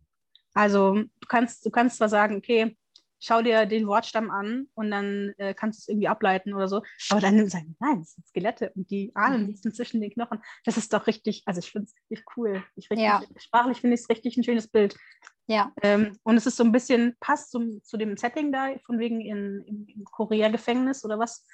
Also 0.55 0.95
du 0.95 1.29
kannst, 1.29 1.64
du 1.66 1.70
kannst 1.70 1.99
zwar 1.99 2.09
sagen, 2.09 2.37
okay, 2.37 2.76
schau 3.20 3.43
dir 3.43 3.66
den 3.66 3.87
Wortstamm 3.87 4.31
an 4.31 4.68
und 4.74 4.91
dann 4.91 5.35
äh, 5.39 5.55
kannst 5.55 5.81
du 5.81 5.83
es 5.83 5.89
irgendwie 5.89 6.09
ableiten 6.09 6.55
oder 6.55 6.68
so, 6.68 6.83
aber 7.11 7.20
dann 7.20 7.49
sagen, 7.49 7.76
nein, 7.81 8.01
das 8.01 8.14
sind 8.14 8.26
Skelette 8.26 8.72
und 8.74 8.91
die 8.91 9.11
Ahnen 9.14 9.43
mhm. 9.43 9.47
sitzen 9.49 9.74
zwischen 9.74 10.01
den 10.01 10.11
Knochen. 10.11 10.41
Das 10.64 10.76
ist 10.76 10.93
doch 10.93 11.07
richtig, 11.07 11.43
also 11.47 11.59
ich 11.59 11.70
finde 11.70 11.87
es 11.87 11.97
richtig 11.97 12.24
cool. 12.37 12.64
Ich 12.76 12.91
richtig, 12.91 13.07
ja. 13.07 13.22
Sprachlich 13.37 13.81
finde 13.81 13.95
ich 13.95 14.03
es 14.03 14.09
richtig 14.09 14.37
ein 14.37 14.45
schönes 14.45 14.68
Bild. 14.68 14.97
Ja. 15.49 15.72
Ähm, 15.82 16.16
und 16.24 16.36
es 16.36 16.46
ist 16.46 16.57
so 16.57 16.64
ein 16.64 16.72
bisschen, 16.72 17.16
passt 17.20 17.51
zum, 17.51 17.82
zu 17.82 17.96
dem 17.96 18.16
Setting 18.16 18.53
da, 18.53 18.68
von 18.84 18.99
wegen 18.99 19.20
in, 19.20 19.64
im, 19.66 19.86
im 19.88 20.05
Korea-Gefängnis 20.05 21.05
oder 21.05 21.18
was, 21.18 21.46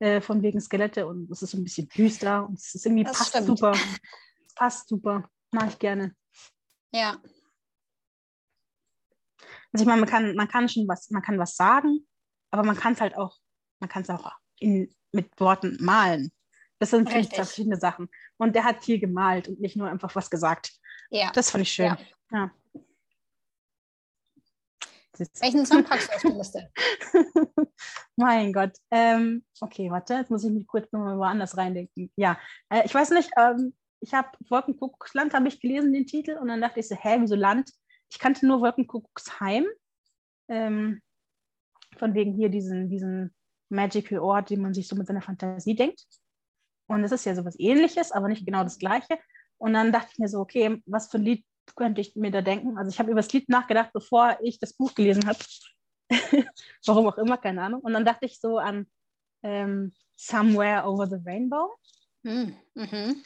äh, 0.00 0.20
von 0.20 0.42
wegen 0.42 0.60
Skelette 0.60 1.06
und 1.06 1.30
es 1.30 1.42
ist 1.42 1.52
so 1.52 1.58
ein 1.58 1.64
bisschen 1.64 1.88
düster 1.88 2.46
und 2.46 2.58
es 2.58 2.74
ist 2.74 2.84
irgendwie 2.84 3.04
das 3.04 3.16
passt 3.16 3.30
stimmt. 3.30 3.46
super. 3.46 3.74
passt 4.54 4.88
super. 4.88 5.28
Mache 5.50 5.68
ich 5.68 5.78
gerne. 5.78 6.14
Ja. 6.92 7.16
Also 9.72 9.82
ich 9.82 9.86
meine, 9.86 10.00
man 10.00 10.10
kann, 10.10 10.34
man 10.34 10.48
kann 10.48 10.68
schon 10.68 10.86
was, 10.86 11.10
man 11.10 11.22
kann 11.22 11.38
was 11.38 11.56
sagen, 11.56 12.06
aber 12.50 12.64
man 12.64 12.76
kann 12.76 12.92
es 12.92 13.00
halt 13.00 13.16
auch, 13.16 13.38
man 13.80 13.88
kann 13.88 14.02
es 14.02 14.10
auch 14.10 14.30
in, 14.58 14.94
mit 15.12 15.28
Worten 15.40 15.78
malen. 15.80 16.30
Das 16.78 16.90
sind 16.90 17.08
zwei 17.08 17.24
verschiedene 17.24 17.76
Sachen. 17.76 18.08
Und 18.36 18.54
der 18.54 18.64
hat 18.64 18.84
viel 18.84 19.00
gemalt 19.00 19.48
und 19.48 19.60
nicht 19.60 19.76
nur 19.76 19.88
einfach 19.88 20.14
was 20.14 20.30
gesagt. 20.30 20.72
Ja. 21.10 21.30
Das 21.32 21.50
fand 21.50 21.62
ich 21.62 21.72
schön. 21.72 21.86
Ja. 21.86 21.98
ja. 22.30 22.50
Welchen 25.40 25.66
Song 25.66 25.84
packst 25.84 26.08
du 26.08 26.14
auf 26.14 26.22
die 26.22 26.38
Liste? 26.38 26.70
mein 28.16 28.52
Gott. 28.52 28.72
Ähm, 28.90 29.44
okay, 29.60 29.90
warte, 29.90 30.14
jetzt 30.14 30.30
muss 30.30 30.44
ich 30.44 30.50
mich 30.50 30.66
kurz 30.66 30.90
nochmal 30.92 31.18
woanders 31.18 31.56
reindenken. 31.56 32.10
Ja, 32.16 32.38
äh, 32.68 32.84
ich 32.84 32.94
weiß 32.94 33.10
nicht, 33.10 33.30
ähm, 33.36 33.74
ich 34.00 34.14
habe 34.14 34.28
Wolkenkuckucksland, 34.48 35.34
habe 35.34 35.48
ich 35.48 35.60
gelesen, 35.60 35.92
den 35.92 36.06
Titel, 36.06 36.36
und 36.36 36.48
dann 36.48 36.60
dachte 36.60 36.80
ich 36.80 36.88
so, 36.88 36.96
hä, 36.96 37.18
wieso 37.20 37.34
Land? 37.34 37.70
Ich 38.10 38.18
kannte 38.18 38.46
nur 38.46 38.60
Wolkenkuckucksheim. 38.60 39.66
Ähm, 40.48 41.02
von 41.96 42.14
wegen 42.14 42.32
hier 42.32 42.48
diesen, 42.48 42.88
diesen 42.88 43.34
Magical 43.70 44.20
Ort, 44.20 44.50
den 44.50 44.62
man 44.62 44.74
sich 44.74 44.88
so 44.88 44.96
mit 44.96 45.06
seiner 45.06 45.22
Fantasie 45.22 45.74
denkt. 45.74 46.04
Und 46.86 47.04
es 47.04 47.12
ist 47.12 47.26
ja 47.26 47.34
sowas 47.34 47.56
ähnliches, 47.58 48.12
aber 48.12 48.28
nicht 48.28 48.46
genau 48.46 48.62
das 48.62 48.78
gleiche. 48.78 49.18
Und 49.58 49.74
dann 49.74 49.92
dachte 49.92 50.10
ich 50.12 50.18
mir 50.18 50.28
so, 50.28 50.40
okay, 50.40 50.82
was 50.86 51.10
für 51.10 51.18
ein 51.18 51.24
Lied 51.24 51.44
könnte 51.74 52.00
ich 52.00 52.16
mir 52.16 52.30
da 52.30 52.42
denken? 52.42 52.78
Also 52.78 52.90
ich 52.90 52.98
habe 52.98 53.10
über 53.10 53.20
das 53.20 53.32
Lied 53.32 53.48
nachgedacht, 53.48 53.90
bevor 53.92 54.38
ich 54.42 54.58
das 54.58 54.72
Buch 54.72 54.94
gelesen 54.94 55.26
habe. 55.26 55.38
Warum 56.86 57.06
auch 57.06 57.18
immer, 57.18 57.38
keine 57.38 57.62
Ahnung. 57.62 57.80
Und 57.80 57.92
dann 57.92 58.04
dachte 58.04 58.26
ich 58.26 58.40
so 58.40 58.58
an 58.58 58.86
ähm, 59.42 59.92
Somewhere 60.16 60.84
Over 60.84 61.06
the 61.06 61.16
Rainbow. 61.24 61.74
Hm, 62.24 62.54
mhm. 62.74 63.24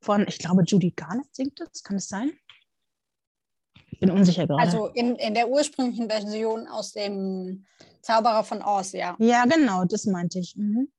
Von, 0.00 0.26
ich 0.28 0.38
glaube, 0.38 0.62
Judy 0.64 0.92
Garnett 0.92 1.34
singt 1.34 1.60
das. 1.60 1.82
Kann 1.82 1.96
es 1.96 2.08
sein? 2.08 2.32
Ich 3.90 4.00
bin 4.00 4.10
unsicher 4.10 4.46
gerade. 4.46 4.62
Also 4.62 4.86
in, 4.88 5.16
in 5.16 5.34
der 5.34 5.48
ursprünglichen 5.48 6.08
Version 6.08 6.68
aus 6.68 6.92
dem 6.92 7.66
Zauberer 8.02 8.44
von 8.44 8.62
Oz, 8.62 8.92
ja. 8.92 9.16
Ja, 9.18 9.44
genau, 9.44 9.84
das 9.84 10.06
meinte 10.06 10.38
ich. 10.38 10.56
Mhm. 10.56 10.90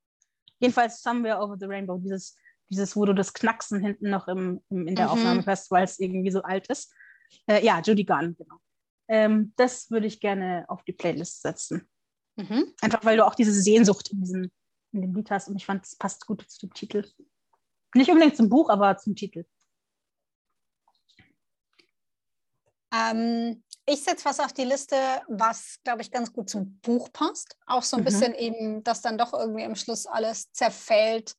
Jedenfalls 0.60 1.02
Somewhere 1.02 1.40
Over 1.40 1.58
the 1.60 1.66
Rainbow, 1.66 1.98
dieses 1.98 2.36
dieses, 2.72 2.96
wo 2.96 3.06
du 3.06 3.14
das 3.14 3.34
Knacksen 3.34 3.80
hinten 3.82 4.10
noch 4.10 4.28
im, 4.28 4.62
im 4.70 4.88
in 4.88 4.96
der 4.96 5.08
mhm. 5.08 5.12
Aufnahme 5.12 5.46
hörst, 5.46 5.70
weil 5.72 5.84
es 5.84 6.00
irgendwie 6.00 6.32
so 6.32 6.42
alt 6.42 6.68
ist. 6.68 6.94
Äh, 7.48 7.64
ja, 7.64 7.82
Judy 7.82 8.04
Garn, 8.04 8.36
genau. 8.38 8.56
Ähm, 9.08 9.54
das 9.58 9.92
würde 9.92 10.08
ich 10.08 10.22
gerne 10.22 10.66
auf 10.70 10.84
die 10.84 10.94
Playlist 10.94 11.42
setzen. 11.42 11.88
Mhm. 12.38 12.74
Einfach 12.82 13.04
weil 13.04 13.18
du 13.18 13.26
auch 13.26 13.36
diese 13.36 13.52
Sehnsucht 13.52 14.10
in, 14.12 14.22
diesem, 14.22 14.52
in 14.94 15.02
dem 15.02 15.14
Lied 15.14 15.30
hast 15.30 15.50
und 15.50 15.58
ich 15.58 15.66
fand, 15.66 15.86
es 15.86 15.98
passt 15.98 16.26
gut 16.26 16.50
zu 16.50 16.66
dem 16.66 16.74
Titel. 16.74 17.06
Nicht 17.94 18.10
unbedingt 18.10 18.38
zum 18.38 18.48
Buch, 18.48 18.70
aber 18.70 18.98
zum 18.98 19.16
Titel. 19.16 19.46
Ähm, 22.94 23.64
ich 23.86 24.04
setze 24.04 24.26
was 24.26 24.40
auf 24.40 24.54
die 24.54 24.64
Liste, 24.64 24.96
was, 25.28 25.80
glaube 25.84 26.02
ich, 26.02 26.12
ganz 26.12 26.32
gut 26.32 26.50
zum 26.50 26.80
Buch 26.80 27.12
passt. 27.12 27.58
Auch 27.66 27.84
so 27.84 27.98
ein 27.98 28.02
mhm. 28.02 28.06
bisschen 28.06 28.34
eben, 28.36 28.84
dass 28.84 29.02
dann 29.02 29.18
doch 29.18 29.34
irgendwie 29.34 29.66
am 29.66 29.76
Schluss 29.76 30.06
alles 30.06 30.52
zerfällt 30.54 31.36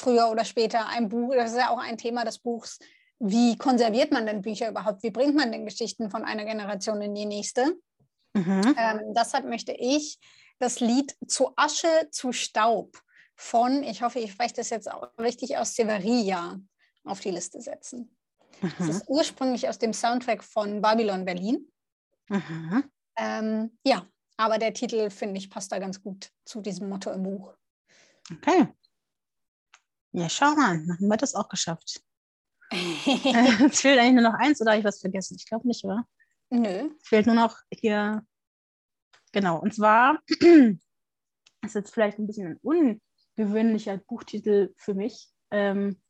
früher 0.00 0.30
oder 0.30 0.44
später 0.44 0.88
ein 0.88 1.08
Buch, 1.08 1.34
das 1.34 1.52
ist 1.52 1.58
ja 1.58 1.70
auch 1.70 1.78
ein 1.78 1.98
Thema 1.98 2.24
des 2.24 2.38
Buchs, 2.38 2.78
wie 3.18 3.56
konserviert 3.58 4.12
man 4.12 4.26
denn 4.26 4.40
Bücher 4.40 4.70
überhaupt? 4.70 5.02
Wie 5.02 5.10
bringt 5.10 5.34
man 5.36 5.52
denn 5.52 5.66
Geschichten 5.66 6.10
von 6.10 6.24
einer 6.24 6.44
Generation 6.44 7.02
in 7.02 7.14
die 7.14 7.26
nächste? 7.26 7.76
Mhm. 8.32 8.74
Ähm, 8.78 9.00
deshalb 9.14 9.44
möchte 9.44 9.72
ich 9.72 10.18
das 10.58 10.80
Lied 10.80 11.14
Zu 11.26 11.52
Asche, 11.56 12.08
zu 12.10 12.32
Staub 12.32 12.96
von, 13.36 13.82
ich 13.82 14.02
hoffe, 14.02 14.20
ich 14.20 14.32
spreche 14.32 14.54
das 14.54 14.70
jetzt 14.70 14.90
auch 14.90 15.10
richtig 15.18 15.58
aus, 15.58 15.74
Severia 15.74 16.60
auf 17.04 17.20
die 17.20 17.30
Liste 17.30 17.60
setzen. 17.60 18.16
Mhm. 18.62 18.72
Das 18.78 18.88
ist 18.88 19.04
ursprünglich 19.08 19.68
aus 19.68 19.78
dem 19.78 19.92
Soundtrack 19.92 20.42
von 20.42 20.80
Babylon 20.80 21.24
Berlin. 21.24 21.70
Mhm. 22.28 22.84
Ähm, 23.16 23.78
ja, 23.84 24.06
aber 24.38 24.56
der 24.56 24.72
Titel, 24.72 25.10
finde 25.10 25.38
ich, 25.38 25.50
passt 25.50 25.72
da 25.72 25.78
ganz 25.78 26.02
gut 26.02 26.30
zu 26.46 26.62
diesem 26.62 26.88
Motto 26.88 27.10
im 27.10 27.22
Buch. 27.22 27.54
Okay. 28.32 28.68
Ja, 30.12 30.28
schau 30.28 30.54
mal, 30.54 30.78
dann 30.78 30.96
haben 30.96 31.08
wir 31.08 31.16
das 31.16 31.34
auch 31.34 31.48
geschafft. 31.48 32.02
es 32.70 33.80
fehlt 33.80 33.98
eigentlich 33.98 34.22
nur 34.22 34.30
noch 34.30 34.38
eins 34.38 34.60
oder 34.60 34.72
habe 34.72 34.80
ich 34.80 34.84
was 34.84 35.00
vergessen? 35.00 35.36
Ich 35.36 35.46
glaube 35.46 35.66
nicht, 35.66 35.84
oder? 35.84 36.06
Nö. 36.50 36.90
Es 37.00 37.08
fehlt 37.08 37.26
nur 37.26 37.34
noch 37.34 37.58
hier, 37.72 38.24
genau, 39.32 39.60
und 39.60 39.74
zwar 39.74 40.20
ist 40.28 41.74
jetzt 41.74 41.92
vielleicht 41.92 42.18
ein 42.18 42.26
bisschen 42.26 42.58
ein 42.62 43.00
ungewöhnlicher 43.36 43.98
Buchtitel 43.98 44.72
für 44.76 44.94
mich. 44.94 45.28
Ähm, 45.50 46.00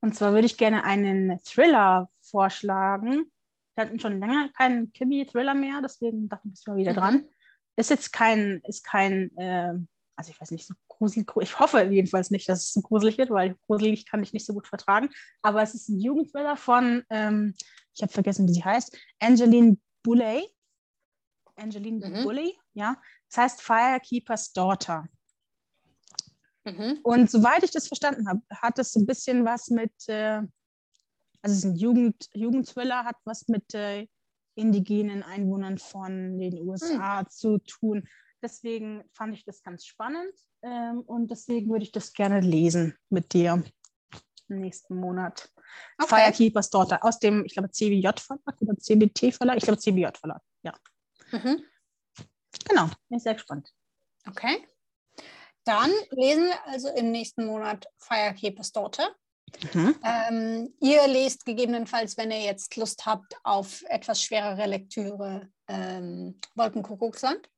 und 0.00 0.14
zwar 0.14 0.32
würde 0.32 0.46
ich 0.46 0.56
gerne 0.56 0.84
einen 0.84 1.40
Thriller 1.42 2.10
vorschlagen. 2.20 3.30
Wir 3.74 3.84
hatten 3.84 4.00
schon 4.00 4.18
länger 4.20 4.50
keinen 4.56 4.92
Krimi-Thriller 4.92 5.54
mehr, 5.54 5.80
deswegen 5.82 6.28
dachte 6.28 6.48
ich, 6.52 6.66
mal 6.66 6.76
wieder 6.76 6.92
mhm. 6.92 6.96
dran. 6.96 7.28
Ist 7.76 7.90
jetzt 7.90 8.12
kein, 8.12 8.60
ist 8.66 8.84
kein, 8.84 9.36
äh, 9.36 9.74
also 10.16 10.30
ich 10.30 10.40
weiß 10.40 10.50
nicht, 10.50 10.66
so 10.66 10.74
gruselig, 10.98 11.30
ich 11.40 11.58
hoffe 11.58 11.82
jedenfalls 11.84 12.30
nicht, 12.30 12.48
dass 12.48 12.64
es 12.64 12.72
so 12.72 12.82
gruselig 12.82 13.18
wird, 13.18 13.30
weil 13.30 13.56
gruselig 13.66 14.06
kann 14.06 14.22
ich 14.22 14.32
nicht 14.32 14.46
so 14.46 14.52
gut 14.52 14.66
vertragen. 14.66 15.08
Aber 15.42 15.62
es 15.62 15.74
ist 15.74 15.88
ein 15.88 16.00
Jugendthriller 16.00 16.56
von, 16.56 17.04
ähm, 17.10 17.54
ich 17.94 18.02
habe 18.02 18.12
vergessen, 18.12 18.46
wie 18.48 18.52
sie 18.52 18.64
heißt, 18.64 18.96
Angeline 19.20 19.78
Boulay. 20.02 20.42
Angeline 21.56 22.06
mhm. 22.06 22.24
Boulay, 22.24 22.54
ja. 22.74 23.00
Das 23.30 23.38
heißt 23.38 23.62
Firekeeper's 23.62 24.52
Daughter. 24.52 25.08
Mhm. 26.64 26.98
Und 27.02 27.30
soweit 27.30 27.62
ich 27.62 27.70
das 27.70 27.88
verstanden 27.88 28.28
habe, 28.28 28.40
hat 28.50 28.78
es 28.78 28.92
so 28.92 29.00
ein 29.00 29.06
bisschen 29.06 29.44
was 29.44 29.68
mit, 29.68 29.92
äh, 30.08 30.42
also 31.42 31.52
es 31.52 31.58
ist 31.58 31.64
ein 31.64 31.76
Jugend, 31.76 32.28
Jugendthriller, 32.34 33.04
hat 33.04 33.16
was 33.24 33.48
mit 33.48 33.74
äh, 33.74 34.06
indigenen 34.54 35.22
Einwohnern 35.22 35.78
von 35.78 36.38
den 36.38 36.58
USA 36.68 37.22
mhm. 37.22 37.30
zu 37.30 37.58
tun. 37.58 38.08
Deswegen 38.42 39.04
fand 39.12 39.34
ich 39.34 39.44
das 39.44 39.62
ganz 39.62 39.84
spannend 39.84 40.32
ähm, 40.62 41.00
und 41.00 41.30
deswegen 41.30 41.70
würde 41.70 41.84
ich 41.84 41.92
das 41.92 42.12
gerne 42.12 42.40
lesen 42.40 42.96
mit 43.08 43.32
dir 43.32 43.62
im 44.48 44.60
nächsten 44.60 44.96
Monat. 44.96 45.50
Okay. 45.98 46.08
Firekeepers 46.08 46.70
Daughter 46.70 47.04
aus 47.04 47.18
dem, 47.18 47.44
ich 47.44 47.54
glaube, 47.54 47.70
CBJ-Verlag 47.70 48.60
oder 48.60 48.78
CBT-Verlag. 48.78 49.56
Ich 49.56 49.64
glaube, 49.64 49.78
CBJ-Verlag, 49.78 50.42
ja. 50.62 50.72
Mhm. 51.32 51.62
Genau, 52.68 52.86
bin 53.08 53.18
ich 53.18 53.22
sehr 53.22 53.34
gespannt. 53.34 53.72
Okay. 54.26 54.66
Dann 55.64 55.90
lesen 56.10 56.44
wir 56.44 56.66
also 56.66 56.88
im 56.88 57.10
nächsten 57.10 57.44
Monat 57.44 57.86
Firekeepers 57.98 58.72
Daughter. 58.72 59.14
Mhm. 59.74 59.96
Ähm, 60.02 60.74
ihr 60.80 61.06
lest 61.08 61.44
gegebenenfalls, 61.44 62.16
wenn 62.16 62.30
ihr 62.30 62.40
jetzt 62.40 62.76
Lust 62.76 63.06
habt 63.06 63.36
auf 63.42 63.82
etwas 63.88 64.22
schwerere 64.22 64.66
Lektüre, 64.66 65.48
ähm, 65.68 66.40
Wolkenkuckucksland. 66.54 67.48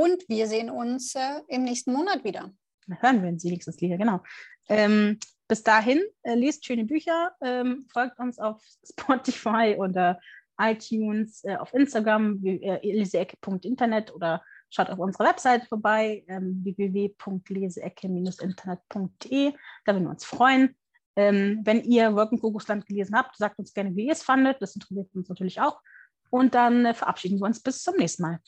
Und 0.00 0.26
wir 0.30 0.46
sehen 0.46 0.70
uns 0.70 1.14
äh, 1.14 1.42
im 1.48 1.64
nächsten 1.64 1.92
Monat 1.92 2.24
wieder. 2.24 2.50
Dann 2.86 3.02
hören 3.02 3.22
wir 3.22 3.28
uns 3.28 3.44
nächstes 3.44 3.78
Lied, 3.82 3.98
genau. 3.98 4.22
Ähm, 4.70 5.18
bis 5.46 5.62
dahin, 5.62 6.00
äh, 6.22 6.36
lest 6.36 6.64
schöne 6.64 6.86
Bücher, 6.86 7.32
ähm, 7.42 7.86
folgt 7.92 8.18
uns 8.18 8.38
auf 8.38 8.62
Spotify 8.82 9.76
oder 9.78 10.18
iTunes, 10.58 11.44
äh, 11.44 11.56
auf 11.56 11.74
Instagram, 11.74 12.42
äh, 12.42 12.80
leseecke.internet 12.82 14.14
oder 14.14 14.42
schaut 14.70 14.88
auf 14.88 14.98
unserer 14.98 15.26
Website 15.26 15.66
vorbei, 15.66 16.24
ähm, 16.28 16.64
www.leseecke-internet.de. 16.64 19.52
Da 19.84 19.92
würden 19.92 20.04
wir 20.04 20.10
uns 20.12 20.24
freuen. 20.24 20.74
Ähm, 21.14 21.60
wenn 21.64 21.84
ihr 21.84 22.16
Wolkenkokosland 22.16 22.86
gelesen 22.86 23.14
habt, 23.14 23.36
sagt 23.36 23.58
uns 23.58 23.74
gerne, 23.74 23.94
wie 23.94 24.06
ihr 24.06 24.12
es 24.12 24.22
fandet. 24.22 24.62
Das 24.62 24.76
interessiert 24.76 25.14
uns 25.14 25.28
natürlich 25.28 25.60
auch. 25.60 25.82
Und 26.30 26.54
dann 26.54 26.86
äh, 26.86 26.94
verabschieden 26.94 27.38
wir 27.38 27.44
uns 27.44 27.60
bis 27.60 27.82
zum 27.82 27.98
nächsten 27.98 28.22
Mal. 28.22 28.40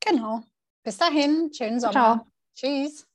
Genau. 0.00 0.44
Bis 0.84 0.98
dahin, 0.98 1.50
schönen 1.52 1.80
Sommer. 1.80 1.92
Ciao. 1.92 2.26
Tschüss. 2.54 3.06